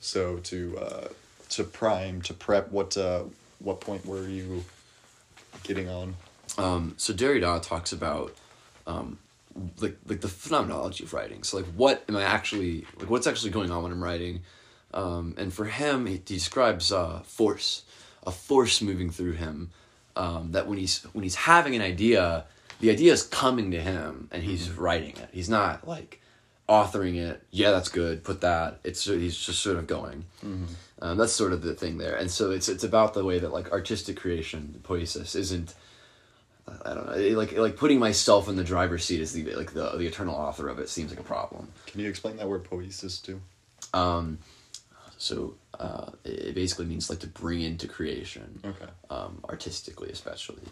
[0.00, 1.08] So to uh,
[1.50, 3.24] to prime to prep, what uh,
[3.58, 4.64] what point were you
[5.64, 6.16] getting on?
[6.58, 8.34] Um, so Derrida talks about
[8.86, 9.18] um,
[9.80, 11.42] like like the phenomenology of writing.
[11.42, 13.10] So like, what am I actually like?
[13.10, 14.42] What's actually going on when I'm writing?
[14.94, 17.82] Um, and for him, he describes uh, force,
[18.26, 19.70] a force moving through him.
[20.14, 22.44] Um, that when he's when he's having an idea,
[22.80, 25.28] the idea is coming to him, and he's writing it.
[25.32, 26.20] He's not like
[26.68, 27.42] authoring it.
[27.50, 28.24] Yeah, that's good.
[28.24, 28.80] Put that.
[28.84, 30.24] It's he's just sort of going.
[31.02, 33.52] Um, that's sort of the thing there, and so it's it's about the way that
[33.52, 35.74] like artistic creation, poesis, isn't.
[36.84, 39.72] I don't know, it- like like putting myself in the driver's seat as the like
[39.72, 41.68] the the eternal author of it seems like a problem.
[41.86, 43.40] Can you explain that word poesis too?
[43.94, 44.38] Um,
[45.16, 48.90] so uh, it basically means like to bring into creation, Okay.
[49.10, 50.62] um, artistically especially.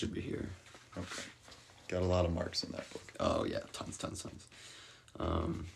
[0.00, 0.48] Should be here.
[0.96, 1.22] Okay.
[1.88, 3.12] Got a lot of marks in that book.
[3.20, 4.46] Oh yeah, tons, tons, tons.
[5.18, 5.66] Um,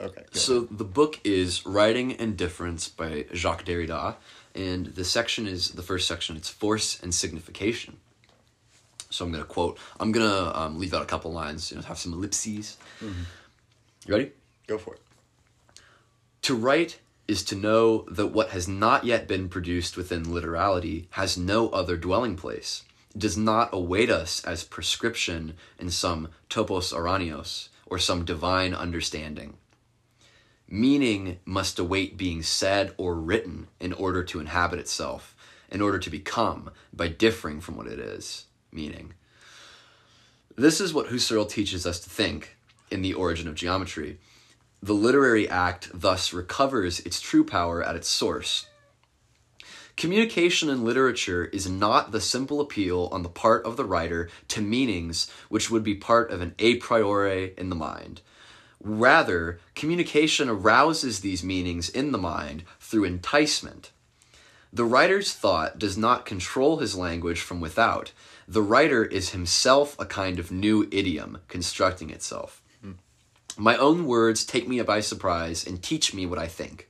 [0.00, 0.24] Okay.
[0.32, 4.16] so the book is Writing and Difference by Jacques Derrida,
[4.56, 6.36] and the section is the first section.
[6.36, 7.98] It's force and signification.
[9.14, 9.78] So I'm gonna quote.
[10.00, 11.70] I'm gonna um, leave out a couple lines.
[11.70, 12.76] You know, have some ellipses.
[14.06, 14.32] You ready?
[14.66, 15.00] Go for it.
[16.42, 21.38] To write is to know that what has not yet been produced within literality has
[21.38, 22.84] no other dwelling place,
[23.16, 29.54] does not await us as prescription in some topos ouranios or some divine understanding.
[30.68, 35.34] Meaning must await being said or written in order to inhabit itself,
[35.70, 39.14] in order to become, by differing from what it is, meaning.
[40.56, 42.56] This is what Husserl teaches us to think
[42.90, 44.18] in The Origin of Geometry.
[44.82, 48.66] The literary act thus recovers its true power at its source.
[49.96, 54.60] Communication in literature is not the simple appeal on the part of the writer to
[54.60, 58.20] meanings which would be part of an a priori in the mind.
[58.80, 63.92] Rather, communication arouses these meanings in the mind through enticement.
[64.72, 68.12] The writer's thought does not control his language from without,
[68.46, 72.60] The writer is himself a kind of new idiom constructing itself.
[73.56, 76.88] My own words take me by surprise and teach me what I think.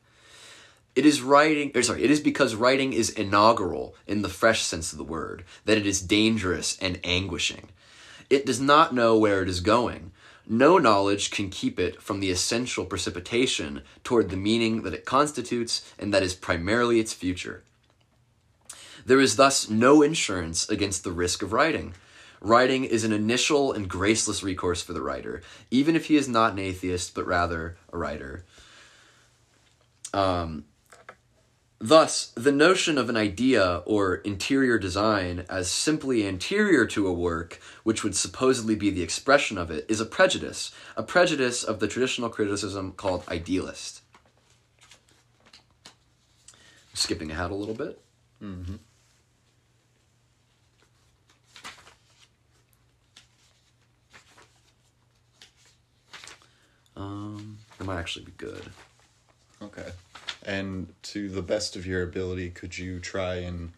[0.96, 4.92] It is writing, or sorry, it is because writing is inaugural in the fresh sense
[4.92, 7.68] of the word that it is dangerous and anguishing.
[8.30, 10.12] It does not know where it is going.
[10.46, 15.84] No knowledge can keep it from the essential precipitation toward the meaning that it constitutes
[15.98, 17.62] and that is primarily its future.
[19.06, 21.94] There is thus no insurance against the risk of writing.
[22.40, 26.52] Writing is an initial and graceless recourse for the writer, even if he is not
[26.52, 28.44] an atheist, but rather a writer.
[30.12, 30.64] Um,
[31.78, 37.60] thus, the notion of an idea or interior design as simply anterior to a work,
[37.82, 41.88] which would supposedly be the expression of it, is a prejudice, a prejudice of the
[41.88, 44.02] traditional criticism called idealist.
[46.92, 48.00] Skipping ahead a little bit.
[48.42, 48.76] Mm-hmm.
[56.96, 58.70] Um, it might actually be good.
[59.62, 59.90] Okay.
[60.44, 63.72] And to the best of your ability, could you try and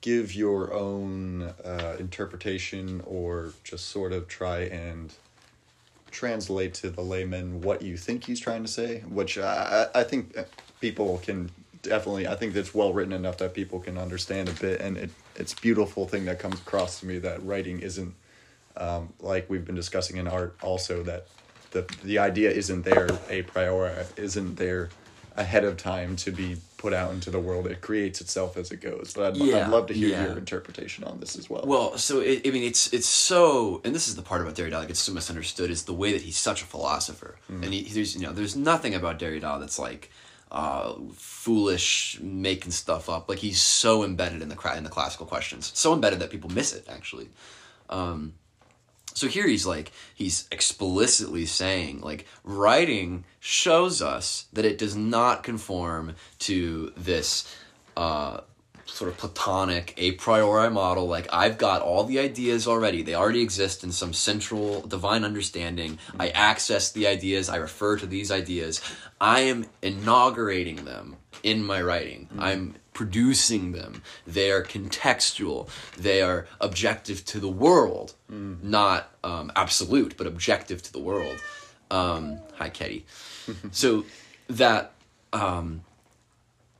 [0.00, 5.14] give your own uh, interpretation or just sort of try and
[6.10, 9.00] translate to the layman what you think he's trying to say?
[9.00, 10.36] Which I, I think
[10.80, 11.50] people can
[11.82, 14.80] definitely, I think it's well written enough that people can understand a bit.
[14.80, 18.14] And it, it's beautiful thing that comes across to me that writing isn't
[18.76, 21.26] um, like we've been discussing in art also that
[21.74, 24.88] the the idea isn't there a priori isn't there
[25.36, 28.80] ahead of time to be put out into the world it creates itself as it
[28.80, 30.24] goes but i'd, Yeah, I'd love to hear yeah.
[30.26, 33.94] your interpretation on this as well Well, so it, I mean, it's it's so, and
[33.94, 36.36] this is the part about Derrida that gets so misunderstood is the way that he's
[36.50, 40.10] such a philosopher, and he, there's you know there's nothing about Derrida that's like
[40.52, 43.28] uh, foolish, making stuff up.
[43.30, 46.72] Like he's so embedded in the in the classical questions, so embedded that people miss
[46.78, 47.28] it actually.
[47.88, 48.34] Um,
[49.14, 55.42] so here he's like he's explicitly saying like writing shows us that it does not
[55.42, 57.56] conform to this
[57.96, 58.40] uh,
[58.86, 63.02] sort of platonic a priori model like i've got all the ideas already.
[63.02, 65.98] They already exist in some central divine understanding.
[66.18, 67.48] I access the ideas.
[67.48, 68.80] I refer to these ideas.
[69.20, 72.28] I am inaugurating them in my writing.
[72.38, 74.02] I'm producing them.
[74.26, 75.68] They are contextual.
[75.98, 78.14] They are objective to the world.
[78.62, 81.42] Not um, absolute but objective to the world.
[81.90, 83.04] Um, hi Ketty.
[83.70, 84.04] so
[84.48, 84.92] that
[85.32, 85.82] um,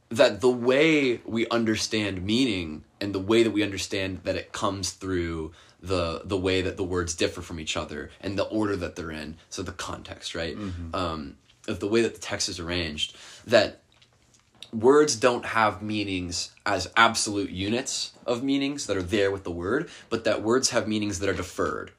[0.08, 4.92] that the way we understand meaning and the way that we understand that it comes
[4.92, 8.96] through the the way that the words differ from each other and the order that
[8.96, 9.36] they're in.
[9.50, 10.56] So the context right?
[10.94, 11.36] Um,
[11.66, 13.16] of the way that the text is arranged
[13.46, 13.80] that
[14.74, 19.88] words don't have meanings as absolute units of meanings that are there with the word
[20.10, 21.92] but that words have meanings that are deferred.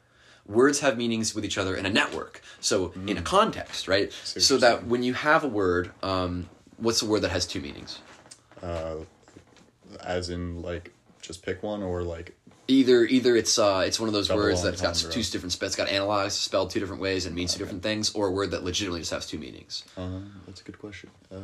[0.47, 4.11] Words have meanings with each other in a network so in a context right?
[4.11, 7.99] So that when you have a word um, what's a word that has two meanings?
[8.61, 8.97] Uh,
[10.03, 10.91] as in like
[11.21, 12.35] just pick one or like
[12.67, 15.75] either either it's uh it's one of those Double words that's got two different it's
[15.75, 18.63] got analyzed spelled two different ways and means two different things or a word that
[18.63, 19.83] legitimately just has two meanings.
[19.97, 21.09] Um, that's a good question.
[21.31, 21.37] Uh,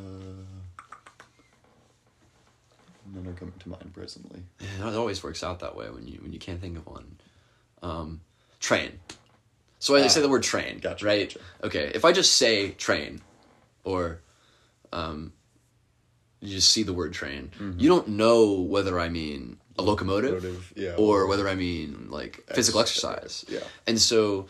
[3.14, 6.20] none are coming to mind presently Yeah, it always works out that way when you
[6.22, 7.18] when you can't think of one
[7.84, 8.22] um
[8.60, 9.00] train
[9.80, 11.40] so i Ah, say the word train gotcha, right gotcha.
[11.64, 13.22] okay if i just say train
[13.84, 14.22] or
[14.94, 15.34] um
[16.40, 20.46] you just see the word train you don't know whether i mean a locomotive, Mm-hmm.
[20.48, 23.60] Locomotive, yeah, or or- whether i mean like physical Ex- exercise yeah.
[23.88, 24.48] and so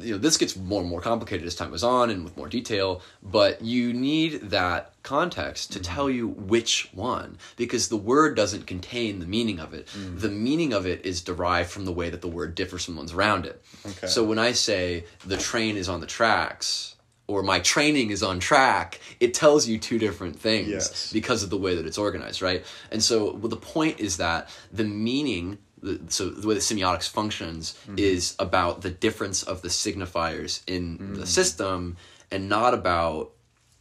[0.00, 2.48] you know this gets more and more complicated as time goes on and with more
[2.48, 5.80] detail but you need that context Mm-hmm.
[5.82, 10.20] to tell you which one because the word doesn't contain the meaning of it Mm.
[10.20, 13.12] the meaning of it is derived from the way that the word differs from ones
[13.12, 14.06] around it Okay.
[14.06, 16.94] so when i say the train is on the tracks
[17.26, 21.12] or my training is on track it tells you two different things Yes.
[21.12, 24.48] because of the way that it's organized right and so well, the point is that
[24.72, 27.98] the meaning the, so the way that semiotics functions Mm-hmm.
[27.98, 31.16] is about the difference of the signifiers in Mm.
[31.16, 31.96] the system
[32.30, 33.30] and not about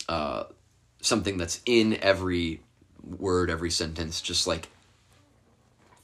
[0.10, 0.44] uh,
[1.02, 2.61] something that's in every
[3.03, 4.69] word every sentence just like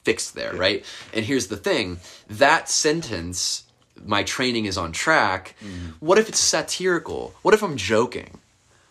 [0.03, 0.83] fixed there right?
[1.13, 1.99] And here's the thing
[2.29, 3.63] that sentence
[4.05, 5.55] my training is on track.
[5.99, 7.33] What if it's satirical?
[7.41, 8.39] What if i'm joking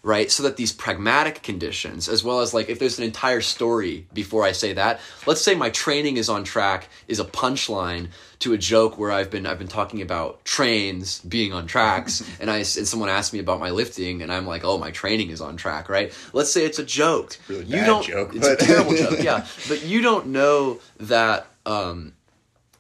[0.02, 0.30] right?
[0.30, 4.42] So that these pragmatic conditions as well as like if there's an entire story before
[4.44, 8.08] i say that let's say my training is on track is a punchline
[8.40, 12.50] to a joke where i've been i've been talking about trains being on tracks and
[12.50, 15.40] i and someone asked me about my lifting and i'm like oh my training is
[15.40, 16.12] on track right?
[16.32, 17.38] Let's say it's a joke.
[17.48, 19.46] Really you don't joke, it's but- a terrible joke yeah.
[19.68, 22.12] But you don't know that um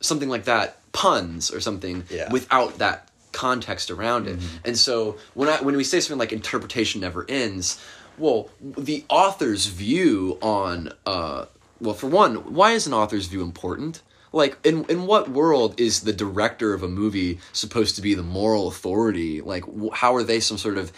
[0.00, 2.30] something like that puns or something Yeah.
[2.32, 4.38] without that context around it.
[4.64, 7.82] And so when I when we say something like interpretation never ends,
[8.18, 11.46] well, the author's view on uh
[11.80, 14.02] well, for one, why is an author's view important?
[14.32, 18.22] Like in in what world is the director of a movie supposed to be the
[18.22, 19.40] moral authority?
[19.40, 20.92] Like how are they some sort of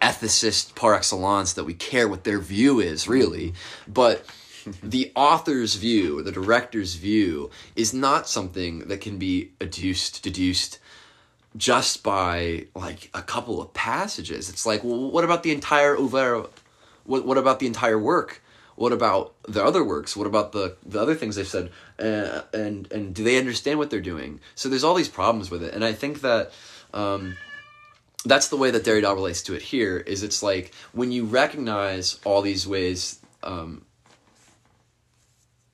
[0.00, 3.54] ethicist par excellence that we care what their view is really?
[3.86, 4.24] But
[4.82, 10.78] the author's view, or the director's view, is not something that can be adduced, deduced
[11.56, 14.48] just by like a couple of passages.
[14.48, 16.46] It's like, well, what about the entire oeuvre?
[17.04, 18.42] What what about the entire work?
[18.76, 20.16] What about the other works?
[20.16, 21.70] What about the the other things they've said?
[21.98, 24.40] Uh, and and do they understand what they're doing?
[24.54, 26.52] So there's all these problems with it, and I think that.
[26.92, 27.36] Um,
[28.22, 29.96] that's the way that Derrida relates to it here.
[29.96, 33.86] Is it's like when you recognize all these ways um,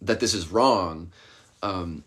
[0.01, 1.11] that this is wrong,
[1.63, 2.05] um,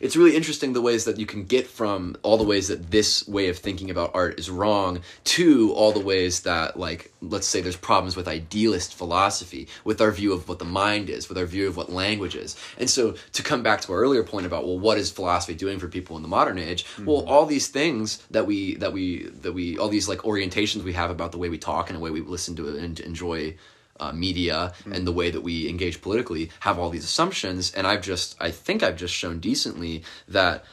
[0.00, 3.26] it's really interesting the ways that you can get from all the ways that this
[3.28, 7.60] way of thinking about art is wrong to all the ways that like let's say
[7.60, 11.46] there's problems with idealist philosophy with our view of what the mind is with our
[11.46, 12.56] view of what language is.
[12.78, 15.78] And so to come back to our earlier point about well what is philosophy doing
[15.78, 16.84] for people in the modern age?
[16.84, 17.04] Mm-hmm.
[17.04, 20.94] Well all these things that we that we that we all these like orientations we
[20.94, 23.54] have about the way we talk and the way we listen to it and enjoy
[24.00, 27.72] uh, media and the way that we engage politically have all these assumptions.
[27.74, 30.64] And i've just i think i've just shown decently that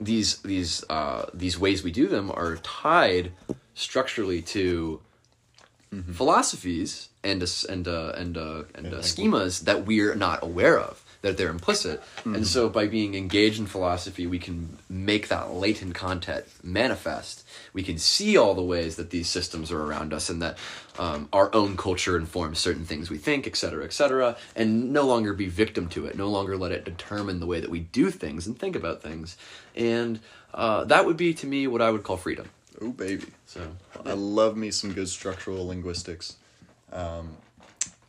[0.00, 3.32] these these uh, these ways we do them are tied
[3.74, 5.00] structurally to
[6.12, 11.02] philosophies and uh, and uh, and uh, and uh, schemas that we're not aware of
[11.26, 12.02] that they're implicit.
[12.24, 17.44] And so by being engaged in philosophy we can make that latent content manifest.
[17.72, 20.58] We can see all the ways that these systems are around us and that
[20.98, 25.06] um, our own culture informs certain things we think et cetera et cetera and no
[25.06, 28.10] longer be victim to it no longer let it determine the way that we do
[28.10, 29.36] things and think about things.
[29.74, 30.20] And
[30.54, 32.48] uh, that would be to me what i would call freedom.
[32.80, 33.26] Oh baby.
[33.46, 33.60] so
[34.04, 36.36] I love me some good structural linguistics.
[36.92, 37.36] Um,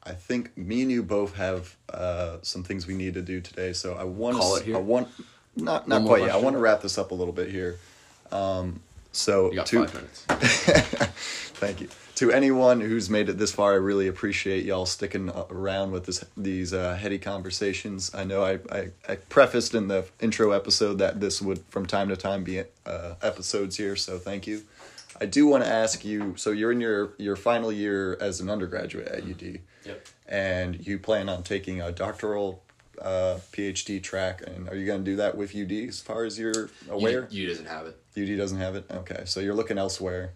[0.08, 3.74] I think me and you both have uh, some things we need to do today.
[3.74, 4.62] So I want Call to.
[4.62, 4.78] it here?
[4.78, 5.10] I want
[5.56, 6.32] not not quite yet.
[6.32, 7.78] I want to wrap this up a little bit here.
[8.32, 8.80] Um,
[9.12, 10.26] so you got to five minutes
[11.58, 13.74] thank you to anyone who's made it this far.
[13.74, 18.14] I really appreciate y'all sticking around with this these uh, heady conversations.
[18.14, 22.10] I know I, I I prefaced in the intro episode that this would from time
[22.10, 23.96] to time be uh, episodes here.
[23.96, 24.64] So thank you.
[25.20, 26.36] I do want to ask you.
[26.38, 31.00] So you're in your your final year as an undergraduate at UD, yep and you
[31.00, 32.64] plan on taking a doctoral
[33.02, 34.42] uh, PhD track.
[34.46, 37.28] And are you going to do that with UD as far as you're aware?
[37.32, 38.86] you doesn't have it UD doesn't have it.
[38.92, 40.34] Okay, so you're looking elsewhere.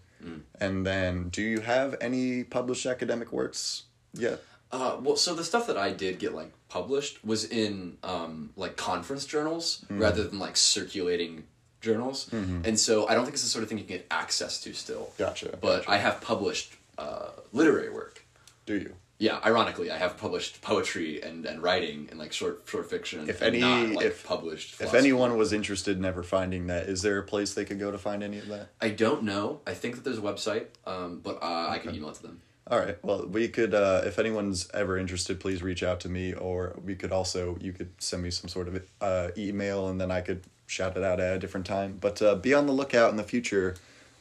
[0.60, 4.40] And then, do you have any published academic works yet?
[4.70, 8.76] Uh, well, so the stuff that I did get like published was in um, like
[8.76, 11.42] conference journals rather than like circulating
[11.82, 14.60] journals, and so I don't think it's the sort of thing you can get access
[14.62, 15.12] to still.
[15.18, 15.58] Gotcha.
[15.60, 15.90] But gotcha.
[15.90, 18.24] I have published uh, literary work.
[18.64, 18.94] do you?
[19.18, 23.28] Yeah, ironically, I have published poetry and, and writing and like short short fiction.
[23.28, 24.80] If and any- not, like, if- published.
[24.80, 27.90] If anyone was interested in ever finding that, is there a place they could go
[27.92, 28.70] to find any of that?
[28.80, 29.60] I don't know.
[29.66, 32.40] I think that there's a website, um, but uh, I can email it to them.
[32.68, 32.96] All right.
[33.04, 36.94] Well, we could, uh, if anyone's ever interested, please reach out to me, or we
[36.94, 40.42] could also, you could send me some sort of uh, email, and then I could
[40.72, 41.98] shout it out at a different time.
[42.00, 43.76] But uh, be on the lookout in the future,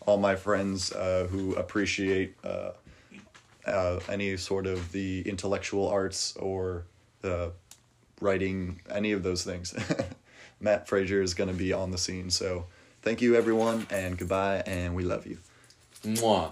[0.06, 2.72] all my friends uh, who appreciate uh,
[3.66, 6.84] uh, any sort of the intellectual arts or
[7.22, 7.54] the
[8.20, 9.74] writing, any of those things.
[10.60, 12.30] Matt Frazier is going to be on the scene.
[12.30, 12.66] So
[13.02, 15.38] thank you, everyone, and goodbye, and we love you.
[16.04, 16.52] Mwah.